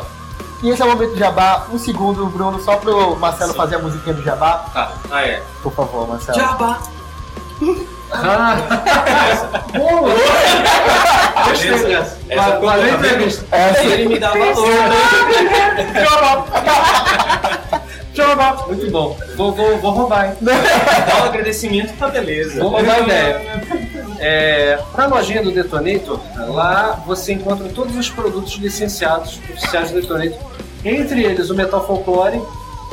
E 0.64 0.70
esse 0.70 0.82
é 0.82 0.86
o 0.86 0.88
momento 0.88 1.12
do 1.12 1.18
jabá. 1.20 1.68
Um 1.72 1.78
segundo, 1.78 2.26
Bruno, 2.28 2.60
só 2.64 2.78
pro 2.78 3.16
Marcelo 3.18 3.54
fazer 3.54 3.76
a 3.76 3.80
musiquinha 3.80 4.16
do 4.16 4.24
jabá. 4.24 4.66
Tá. 4.74 4.92
Ah, 5.12 5.22
é. 5.22 5.44
Por 5.62 5.72
favor, 5.74 6.08
Marcelo. 6.08 6.40
Jabá. 6.40 6.80
Ah, 8.12 8.58
boa! 9.76 10.12
Gostei 11.50 11.74
Essa- 11.74 11.88
dessa. 11.88 12.60
Valeu 12.60 12.90
a 12.90 12.90
entrevista. 12.90 13.46
Ele 13.84 14.08
me 14.08 14.20
dá 14.20 14.32
valor. 14.32 14.68
Tchau, 18.14 18.68
Muito 18.68 18.90
bom. 18.90 19.18
Vou, 19.36 19.52
vou, 19.52 19.78
vou 19.78 19.92
roubar, 19.92 20.28
hein? 20.30 20.34
Dá 20.42 20.54
um 21.22 21.26
agradecimento, 21.26 21.94
tá 21.98 22.08
beleza. 22.08 22.60
Vou 22.60 22.70
roubar 22.72 22.96
a 22.96 23.00
ideia. 23.02 23.42
É, 24.20 24.80
na 24.98 25.06
lojinha 25.06 25.44
do 25.44 25.52
Detonator, 25.52 26.20
lá 26.48 27.00
você 27.06 27.34
encontra 27.34 27.70
todos 27.70 27.96
os 27.96 28.10
produtos 28.10 28.54
licenciados 28.54 29.40
oficiais 29.52 29.92
do 29.92 30.02
Detonator. 30.02 30.40
Entre 30.84 31.24
eles 31.24 31.50
o 31.52 31.56
Metal 31.56 31.86
Folklore, 31.86 32.42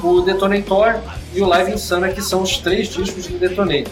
o 0.03 0.21
Detonator 0.21 0.97
e 1.33 1.41
o 1.41 1.47
Live 1.47 1.73
Insana, 1.73 2.11
que 2.11 2.21
são 2.21 2.43
os 2.43 2.59
três 2.59 2.89
discos 2.89 3.27
do 3.27 3.39
Detonator. 3.39 3.91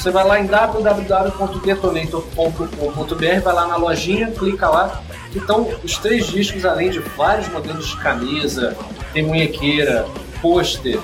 Você 0.00 0.10
vai 0.10 0.26
lá 0.26 0.40
em 0.40 0.46
www.detonator.com.br, 0.46 3.40
vai 3.44 3.54
lá 3.54 3.66
na 3.66 3.76
lojinha, 3.76 4.30
clica 4.30 4.66
lá. 4.66 5.02
Então, 5.36 5.68
os 5.84 5.98
três 5.98 6.26
discos, 6.26 6.64
além 6.64 6.88
de 6.88 7.00
vários 7.00 7.48
modelos 7.48 7.88
de 7.88 7.98
camisa, 7.98 8.74
tem 9.12 9.26
munhequeira, 9.26 10.06
pôster. 10.40 10.98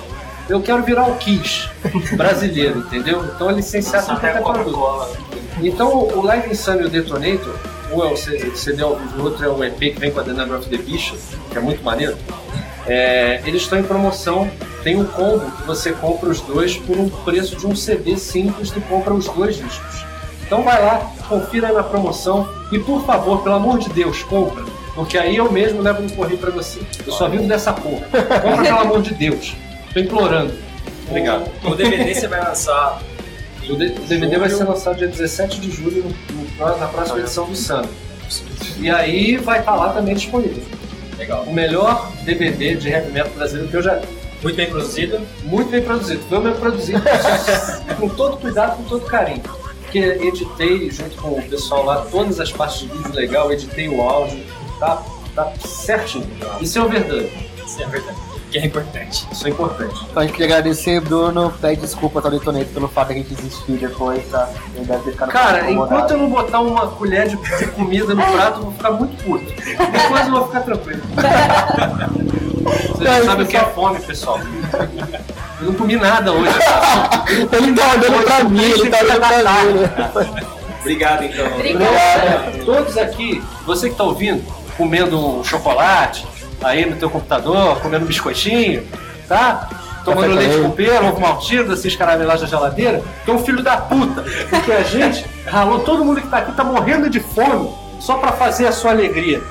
Eu 0.49 0.63
quero 0.63 0.81
virar 0.81 1.07
o 1.07 1.15
Kiss 1.17 1.69
brasileiro, 2.17 2.79
entendeu? 2.79 3.23
Então 3.23 3.51
é 3.51 3.53
licenciado 3.53 4.13
Até 4.13 4.31
qualquer 4.31 4.63
produto. 4.63 5.15
Então 5.61 5.95
o 5.95 6.23
Live 6.23 6.49
Insane 6.49 6.81
e 6.81 6.85
o 6.85 6.89
Detonator, 6.89 7.53
um 7.91 8.03
é 8.03 8.11
o 8.11 8.17
CD 8.17 8.81
ao 8.81 8.95
vivo, 8.95 9.21
o 9.21 9.25
outro 9.25 9.45
é 9.45 9.47
o 9.47 9.63
EP 9.63 9.77
que 9.77 9.99
vem 9.99 10.09
com 10.09 10.21
a 10.21 10.23
The 10.23 10.31
Number 10.31 10.57
of 10.57 10.67
the 10.69 10.77
Beast, 10.77 11.13
que 11.51 11.57
é 11.57 11.61
muito 11.61 11.83
maneiro. 11.83 12.17
É, 12.87 13.43
eles 13.45 13.61
estão 13.61 13.77
em 13.77 13.83
promoção, 13.83 14.49
tem 14.87 14.95
um 14.95 15.03
combo 15.03 15.51
que 15.51 15.63
você 15.63 15.91
compra 15.91 16.29
os 16.29 16.39
dois 16.39 16.77
por 16.77 16.97
um 16.97 17.09
preço 17.09 17.57
de 17.57 17.67
um 17.67 17.75
CD 17.75 18.15
simples, 18.15 18.71
tu 18.71 18.79
compra 18.79 19.13
os 19.13 19.25
dois 19.27 19.57
discos. 19.57 20.05
Então 20.45 20.63
vai 20.63 20.81
lá, 20.81 21.11
confira 21.27 21.73
na 21.73 21.83
promoção 21.83 22.47
e 22.71 22.79
por 22.79 23.05
favor, 23.05 23.43
pelo 23.43 23.55
amor 23.55 23.79
de 23.79 23.89
Deus, 23.89 24.23
compra. 24.23 24.63
Porque 24.95 25.17
aí 25.17 25.35
eu 25.35 25.51
mesmo 25.51 25.81
levo 25.81 26.01
no 26.03 26.09
correio 26.13 26.37
pra 26.39 26.51
você. 26.51 26.79
Eu 27.05 27.11
só 27.11 27.27
vivo 27.27 27.45
dessa 27.49 27.73
porra. 27.73 28.05
Compra 28.41 28.63
pelo 28.63 28.79
amor 28.79 29.01
de 29.01 29.13
Deus. 29.13 29.57
Tô 29.93 29.99
implorando. 29.99 30.53
Obrigado. 31.09 31.51
O 31.65 31.75
DVD 31.75 32.15
você 32.15 32.27
vai 32.29 32.39
lançar. 32.45 33.01
O 33.69 33.75
D- 33.75 33.87
o 33.87 34.07
DVD 34.07 34.37
vai 34.37 34.49
ser 34.49 34.63
lançado 34.63 34.95
dia 34.99 35.09
17 35.09 35.59
de 35.59 35.69
julho 35.69 36.05
no- 36.31 36.65
no- 36.65 36.77
na 36.77 36.87
próxima 36.87 37.19
edição 37.19 37.43
do 37.45 37.57
Samba. 37.57 37.89
E 38.79 38.89
aí 38.89 39.35
vai 39.35 39.59
estar 39.59 39.75
lá 39.75 39.89
também 39.89 40.15
disponível. 40.15 40.63
Legal. 41.17 41.43
O 41.43 41.53
melhor 41.53 42.09
DVD 42.23 42.75
de 42.75 42.87
heavy 42.87 43.11
metal 43.11 43.33
brasileiro 43.35 43.69
que 43.69 43.75
eu 43.75 43.81
já 43.83 43.95
vi. 43.95 44.07
Muito 44.47 44.55
bem 44.55 44.69
produzido. 44.69 45.19
Muito 45.43 45.69
bem 45.69 45.81
produzido. 45.81 46.23
Foi 46.29 46.37
o 46.37 46.41
meu 46.41 46.55
produzido 46.55 47.01
com 47.99 48.07
todo 48.07 48.37
cuidado, 48.37 48.77
com 48.77 48.83
todo 48.83 49.05
carinho. 49.05 49.41
Porque 49.81 49.99
editei 49.99 50.89
junto 50.89 51.17
com 51.17 51.31
o 51.31 51.43
pessoal 51.49 51.83
lá 51.83 52.05
todas 52.09 52.39
as 52.39 52.49
partes 52.49 52.79
de 52.79 52.87
vídeo 52.87 53.13
legal, 53.13 53.51
editei 53.51 53.89
o 53.89 54.01
áudio, 54.01 54.41
tá, 54.79 55.03
tá 55.35 55.51
certinho. 55.59 56.25
Isso 56.61 56.79
é 56.79 56.81
o 56.81 56.87
verdadeiro. 56.87 57.29
Isso 57.65 57.83
é 57.83 57.87
verdade. 57.87 58.17
Que 58.49 58.59
é 58.59 58.65
importante. 58.65 59.27
Isso 59.29 59.47
é 59.47 59.49
importante. 59.49 60.05
Então 60.09 60.23
a 60.23 60.25
gente 60.25 60.31
queria 60.31 60.55
agradecer, 60.55 61.01
Bruno. 61.01 61.53
Pede 61.59 61.81
desculpa 61.81 62.21
ao 62.23 62.31
Detonator 62.31 62.73
pelo 62.73 62.87
fato 62.87 63.09
de 63.09 63.13
a 63.15 63.17
gente 63.17 63.35
desistir 63.35 63.73
depois, 63.73 64.25
tá? 64.29 64.49
Ele 64.73 64.85
deve 64.85 65.03
ter 65.03 65.11
ficado 65.11 65.29
Cara, 65.29 65.69
enquanto 65.69 66.11
eu 66.11 66.17
não 66.19 66.29
botar 66.29 66.61
uma 66.61 66.87
colher 66.87 67.27
de 67.27 67.35
de 67.35 67.67
comida 67.75 68.15
no 68.15 68.23
prato, 68.23 68.59
eu 68.59 68.63
vou 68.63 68.71
ficar 68.71 68.91
muito 68.91 69.23
puto. 69.25 69.45
Depois 69.45 70.25
eu 70.25 70.31
vou 70.31 70.47
ficar 70.47 70.61
tranquilo. 70.61 71.01
Vocês 72.97 73.19
não 73.19 73.25
sabem 73.25 73.45
o 73.45 73.47
que 73.47 73.57
é 73.57 73.63
fome, 73.63 73.99
pessoal. 73.99 74.39
Eu 75.59 75.67
não 75.67 75.73
comi 75.75 75.95
nada 75.95 76.31
hoje. 76.31 76.49
Ele 77.53 77.73
tá 77.75 77.91
olhando 77.91 78.23
pra 78.23 78.43
mim, 78.43 78.63
ele 78.63 78.89
tá 78.89 78.97
olhando 78.99 79.19
pra 79.19 80.23
mim. 80.23 80.47
Obrigado, 80.79 81.23
então. 81.23 81.47
Obrigada. 81.53 82.65
Todos 82.65 82.97
aqui, 82.97 83.43
você 83.65 83.89
que 83.89 83.95
tá 83.95 84.03
ouvindo, 84.03 84.43
comendo 84.77 85.39
um 85.39 85.43
chocolate, 85.43 86.25
aí 86.63 86.85
no 86.85 86.95
teu 86.95 87.09
computador, 87.09 87.79
comendo 87.81 88.05
um 88.05 88.07
biscoitinho, 88.07 88.87
tá? 89.27 89.69
Tomando 90.05 90.35
Café 90.35 90.47
leite 90.47 90.61
com 90.61 90.69
com 90.69 90.75
pera, 90.75 91.05
ovo 91.05 91.19
maltido, 91.19 91.73
esses 91.73 91.95
caramelados 91.95 92.41
da 92.41 92.47
geladeira, 92.47 93.03
que 93.25 93.29
é 93.29 93.33
um 93.33 93.39
filho 93.39 93.61
da 93.61 93.77
puta. 93.77 94.23
Porque 94.49 94.71
a 94.71 94.83
gente 94.83 95.25
ralou, 95.45 95.79
todo 95.79 96.05
mundo 96.05 96.21
que 96.21 96.27
tá 96.27 96.37
aqui 96.37 96.53
tá 96.53 96.63
morrendo 96.63 97.09
de 97.09 97.19
fome 97.19 97.69
só 97.99 98.17
pra 98.17 98.31
fazer 98.33 98.67
a 98.67 98.71
sua 98.71 98.91
alegria. 98.91 99.41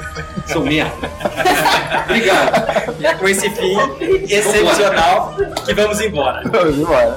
Seu 0.47 0.63
merda. 0.63 1.11
Obrigado. 2.05 3.01
E 3.01 3.07
é 3.07 3.15
com 3.15 3.29
esse 3.29 3.51
fim 3.51 3.77
excepcional 4.29 5.35
que 5.65 5.75
vamos 5.75 6.01
embora. 6.01 6.43
Vamos 6.49 6.79
embora. 6.79 7.17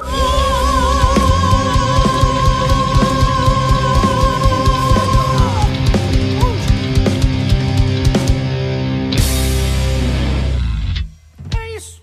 É 11.56 11.76
isso. 11.76 12.02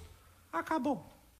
Acabou. 0.51 1.16